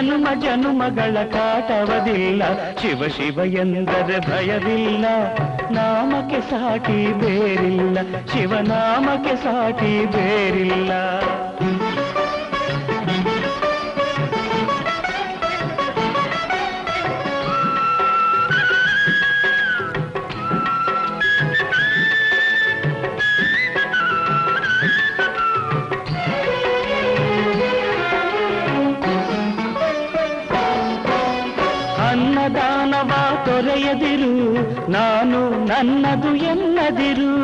[0.00, 2.42] ಜನ್ಮ ಜನುಮಗಳ ಕಾಟವದಿಲ್ಲ.
[2.76, 5.04] ಶಿವ ಶಿವ ಎಂದರೆ ಭಯವಿಲ್ಲ.
[5.70, 7.98] ನಾಮಕ್ಕೆ ಸಾಟಿ ಬೇರಿಲ್ಲ.
[8.32, 10.92] ಶಿವನಾಮಕ್ಕೆ ಸಾಟಿ ಬೇರಿಲ್ಲ.
[36.90, 37.34] ಎನ್ನದಿರು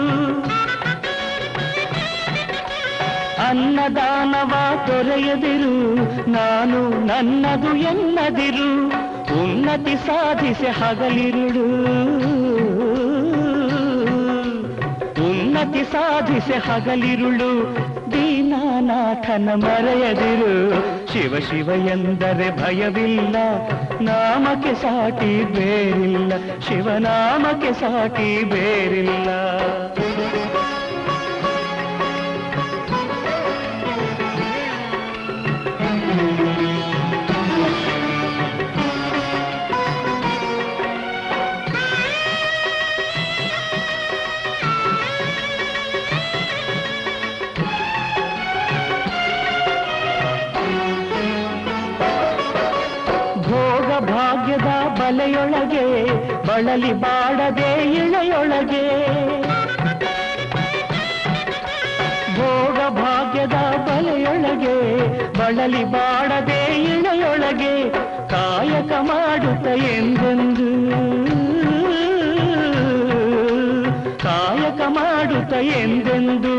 [3.46, 4.52] ಅನ್ನದಾನವ
[4.86, 5.74] ತೊರೆಯದಿರು,
[6.30, 8.70] ನಾನು ನನ್ನದು ಎನ್ನದಿರು.
[9.42, 11.66] ಉನ್ನತಿ ಸಾಧಿಸಿ ಹಗಲಿರುಳು.
[15.28, 17.50] ಉನ್ನತಿ ಸಾಧಿಸಿ ಹಗಲಿರುಳು,
[18.12, 20.54] ದೀನಾನಾಥನ ಮರೆಯದಿರು.
[21.12, 23.36] ಶಿವ ಶಿವ ಎಂದರೆ ಭಯವಿಲ್ಲ,
[24.00, 26.32] ನಾಮಕ್ಕೆ ಸಾಟಿ ಬೇರಿಲ್ಲ.
[26.68, 29.28] ಶಿವನಾಮಕ್ಕೆ ಸಾಟಿ ಬೇರಿಲ್ಲ.
[56.56, 59.06] ಬಳಲಿ ಬಾಡದೆ ಇಳೆಯೊಳಗೆ.
[62.36, 63.54] ಭೋಗ ಭಾಗ್ಯದ
[63.86, 64.76] ಬಲೆಯೊಳಗೆ,
[65.38, 67.90] ಬಳಲಿ ಬಾಡದೆ ಇಳೆಯೊಳಗೆ
[68.28, 70.70] ಕಾಯಕ ಮಾಡುತ್ತ ಎಂದೆಂದು.
[74.18, 76.56] ಕಾಯಕ ಮಾಡುತ್ತ ಎಂದೆಂದು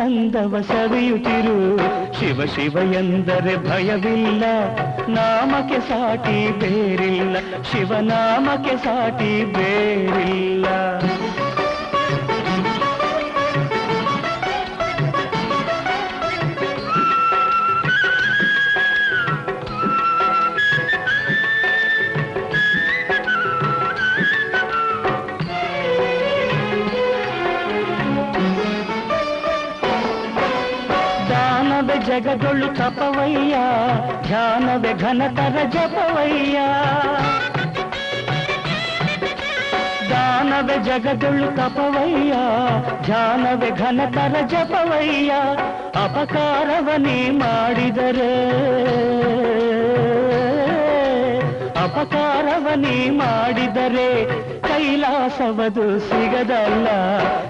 [0.00, 1.76] ಆನಂದವ ಸವಿಯುತ್ತಿರು
[2.12, 4.44] ಶಿವ ಶಿವ ಎಂದರೆ ಭಯವಿಲ್ಲ.
[5.08, 7.36] ನಾಮಕ್ಕೆ ಸಾಟಿ ಬೇರಿಲ್ಲ.
[7.62, 10.66] ಶಿವನಾಮಕ್ಕೆ ಸಾಟಿ ಬೇರಿಲ್ಲ.
[32.71, 33.55] ಜಗದೊಳು ತಪವಯ್ಯ
[34.27, 36.57] ಧ್ಯಾನವೇ ಘನತರ ಜಪವಯ್ಯ
[40.11, 42.33] ದಾನವೇ ಜಗದೊಳು ತಪವಯ್ಯ
[43.03, 45.31] ಧ್ಯಾನವೇ ಘನತರ ಜಪವಯ್ಯ
[46.03, 48.31] ಅಪಕಾರವನೇ ಮಾಡಿದರೆ
[51.84, 54.08] ಅಪಕಾರವನೇ ಮಾಡಿದರೆ
[54.60, 56.88] ಕೈಲಾಸವದು ಸಿಗದಲ್ಲ.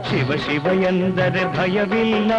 [0.02, 2.32] ಶಿವ ಶಿವ ಎಂದರೆ ಭಯವಿಲ್ಲ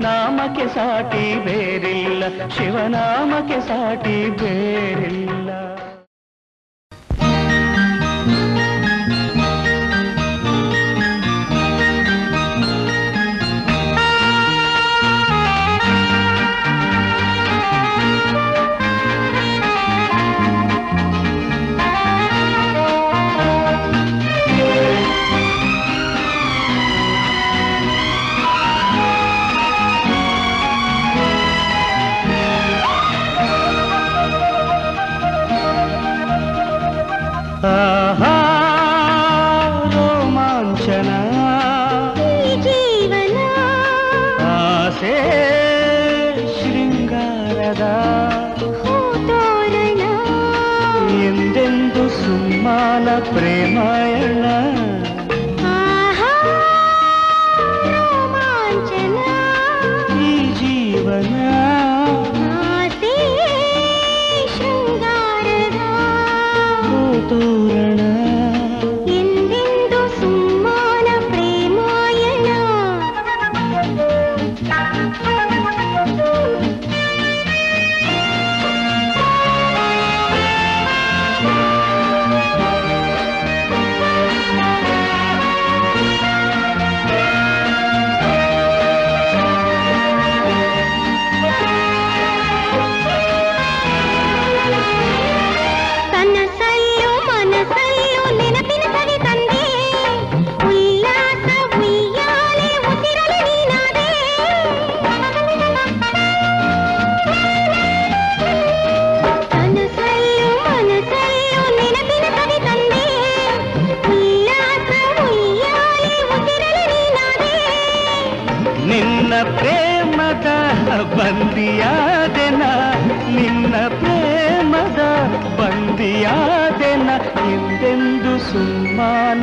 [0.00, 5.50] ನಾಮಕ್ಕೆ ಸಾಟಿ ಬೇರಿಲ್ಲ ಶಿವನಾಮಕ್ಕೆ ಸಾಟಿ ಬೇರಿಲ್ಲ.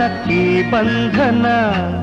[0.09, 1.98] ಸುಮ್ಮಾನ ಈ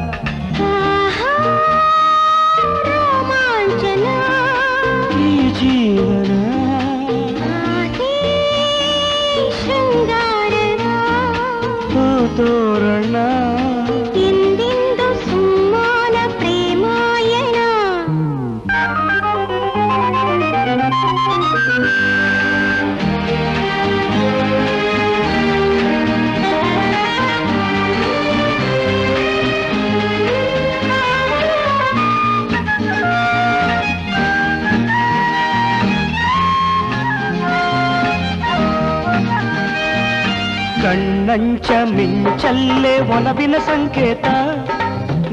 [41.66, 44.26] ಕಣ್ಣಂಚ ಮಿಂಚಲ್ಲೇ ಒಲವಿನ ಸಂಕೇತ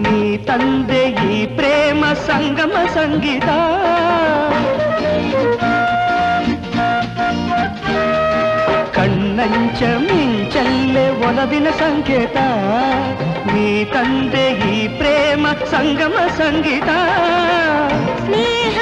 [0.02, 3.48] ನೀ ತಂದೆ ಈ ಪ್ರೇಮ ಸಂಗಮ ಸಂಗೀತ
[8.96, 12.38] ಕಣ್ಣಂಚ ಮಿಂಚಲ್ಲೇ ಒಲವಿನ ಸಂಕೇತ
[13.48, 16.90] ನೀ ತಂದೆ ಈ ಪ್ರೇಮ ಸಂಗಮ ಸಂಗೀತ
[18.18, 18.76] ಸ್ನೇಹ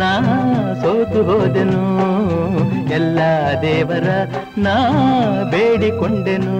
[0.00, 0.10] ನಾ
[0.82, 1.82] ಸೋತು ಹೋದೆನು
[2.94, 3.18] ಎಲ್ಲ
[3.62, 4.08] ದೇವರ
[4.58, 4.74] ನಾ
[5.50, 6.56] ಬೇಡಿಕೊಂಡೆನು.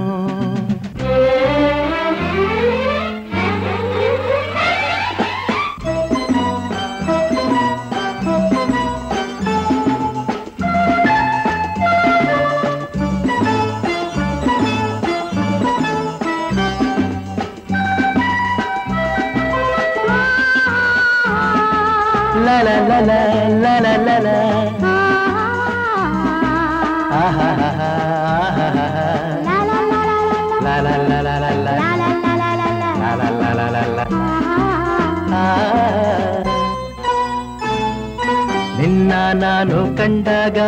[40.01, 40.59] ಕಂಡಾಗ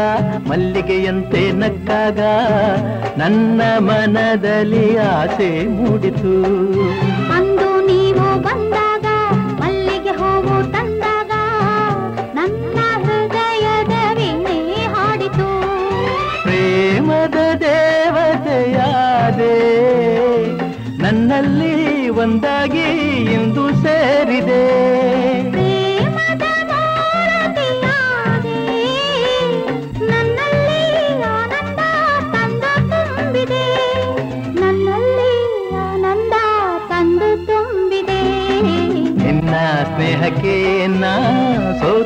[0.48, 2.20] ಮಲ್ಲಿಗೆಯಂತೆ ನಕ್ಕಾಗ
[3.20, 6.34] ನನ್ನ ಮನದಲ್ಲಿ ಆಸೆ ಮೂಡಿತು.
[7.36, 9.06] ಅಂದು ನೀವು ಬಂದಾಗ
[9.60, 11.32] ಮಲ್ಲಿಗೆ ಹೋಗು ತಂದಾಗ
[12.34, 14.58] ನನ್ನ ಹೃದಯದ ವೀಣೆ
[14.94, 15.48] ಹಾಡಿತು.
[16.44, 19.56] ಪ್ರೇಮದ ದೇವತೆಯಾದೆ
[21.02, 22.88] ನನ್ನಲ್ಲಿ ಒಂದಾಗಿ
[23.32, 24.64] ಎಂದು ಸೇರಿದೆ.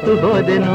[0.06, 0.74] ಹೊತ್ತು ಹೋದೆನೋ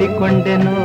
[0.00, 0.76] వేడికొండెను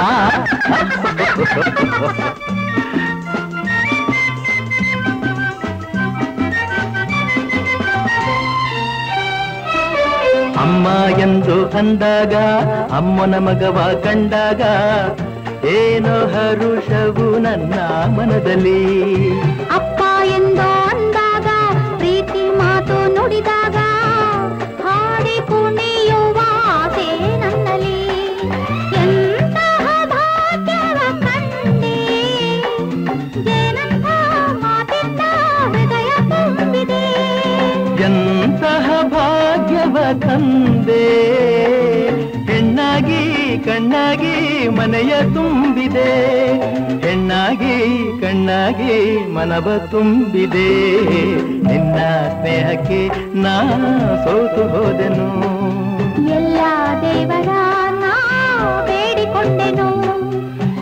[0.00, 0.10] Ha
[2.46, 2.57] ha!
[10.78, 12.34] ಅಮ್ಮ ಎಂದು ಅಂದಾಗ,
[12.92, 14.62] ಅಮ್ಮನ ಮಗವ ಕಂಡಾಗ,
[15.68, 17.74] ಏನೋ ಹರುಷವು ನನ್ನ
[18.06, 18.82] ಮನದಲ್ಲಿ?
[19.74, 21.48] ಅಪ್ಪ ಎಂದು ಅಂದಾಗ,
[21.96, 23.57] ಪ್ರೀತಿ ಮಾತು ನುಡಿದಾಗ
[40.12, 41.28] ತಂದೆ.
[42.52, 46.28] ಹೆಣ್ಣಾಗಿ ಕಣ್ಣಾಗಿ ಮನೆಯ ತುಂಬಿದೆ.
[47.08, 50.90] ಹೆಣ್ಣಾಗಿ ಕಣ್ಣಾಗಿ ಮನವ ತುಂಬಿದೆ.
[51.44, 51.96] ನಿನ್ನ
[52.28, 53.60] ಸ್ನೇಹಕ್ಕೆ ನಾ
[54.24, 55.48] ಸೋತು ಹೋದೆನು.
[56.28, 56.60] ಎಲ್ಲ
[57.02, 57.48] ದೇವರ
[57.90, 59.90] ನಾ ಬೇಡಿಕೊಂಡೆನು.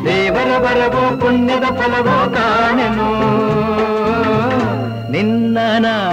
[0.05, 3.11] ದೇವರ ಬರವೋ ಪುಣ್ಯದ ಫಲವೋ ಕಾಣೆನು.
[5.13, 5.59] ನಿನ್ನ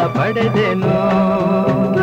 [0.08, 2.03] ಪಡೆದೆನು.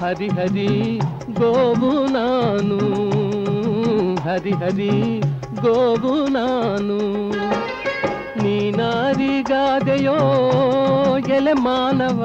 [0.00, 0.70] ಹರಿಹರಿ
[1.38, 2.78] ಗೋವು ನಾನು
[4.20, 4.92] ಹರಿಹರಿ
[5.62, 6.98] ಗೋವು ನಾನು
[8.42, 10.18] ನೀನಾರಿಗಾದೆಯೋ
[11.36, 12.22] ಎಲೆ ಮಾನವ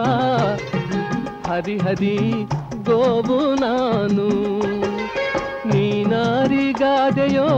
[1.48, 2.18] ಹರಿಹರಿ
[2.84, 4.28] ಗೋವು ನಾನು
[5.74, 7.50] ನೀನಾರಿಗಾದೆಯೋ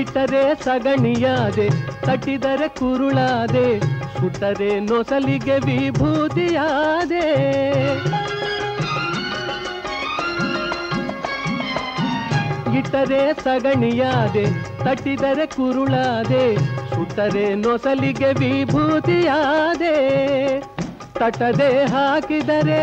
[0.00, 1.68] ಇಟ್ಟರೆ ಸಗಣಿಯಾದೆ,
[2.00, 3.80] ತಟ್ಟಿದರೆ ಕುರುಳಾದೆ,
[4.20, 7.28] ಸುಟ್ಟರೆ ನೊಸಲಿಗೆ ವಿಭೂತಿಯಾದೆ.
[12.78, 14.44] ಇಟ್ಟರೆ ಸಗಣಿಯಾದೆ,
[14.84, 16.56] ತಟ್ಟಿದರೆ ಕುರುಳಾದೆ,
[16.90, 19.96] ಸುಟ್ಟರೆ ನೊಸಲಿಗೆ ವಿಭೂತಿಯಾದೆ.
[21.14, 22.82] ತಟದೆ ಹಾಕಿದರೆ,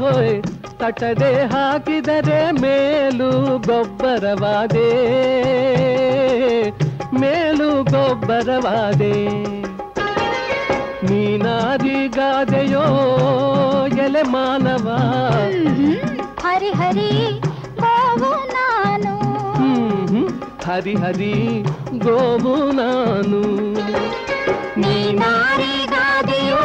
[0.00, 0.42] ಹೋಯ್
[0.80, 3.30] ತಟದೆ ಹಾಕಿದರೆ ಮೇಲು
[3.66, 4.88] ಗೊಬ್ಬರವಾದೆ
[7.20, 9.16] ಮೇಲು ಗೊಬ್ಬರವಾದೆ
[11.08, 12.84] ನೀನಾದಿಗಾದೆಯೋ
[14.04, 14.86] ಎಲೆ ಮಾನವ
[16.44, 17.10] ಹರಿ ಹರಿ
[17.80, 19.14] ಗೋವು ನಾನು
[20.66, 21.34] ಹರಿ ಹರಿ
[21.98, 23.40] ಗೋವು ನಾನು
[24.76, 26.62] ನೀನಾರಿಗಾದೆಯೋ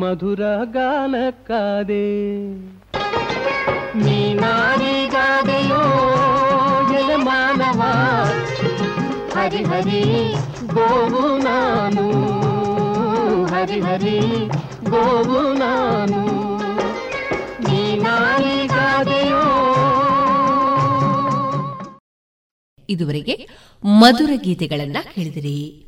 [0.00, 2.06] ಮಧುರ ಗಾನಕ್ಕಾದೆ
[3.96, 5.82] ನೀನಾರಿಗಾದೆಯೋ
[6.98, 7.80] ಎಲ್ಲ ಮಾನವ.
[9.34, 10.32] ಹರಿ ಹರಿ
[10.66, 12.06] ಗೋವು ನಾನು.
[13.46, 14.20] ಹರಿ ಹರಿ
[14.90, 16.22] ಗೋವು ನಾನು.
[17.68, 19.44] ನೀನಾರಿಗಾದೆಯೋ
[22.88, 23.46] ಇದುವರೆಗೆ
[23.84, 25.87] ಮಧುರ ಗೀತೆಗಳನ್ನ ಕೇಳಿದಿರಿ.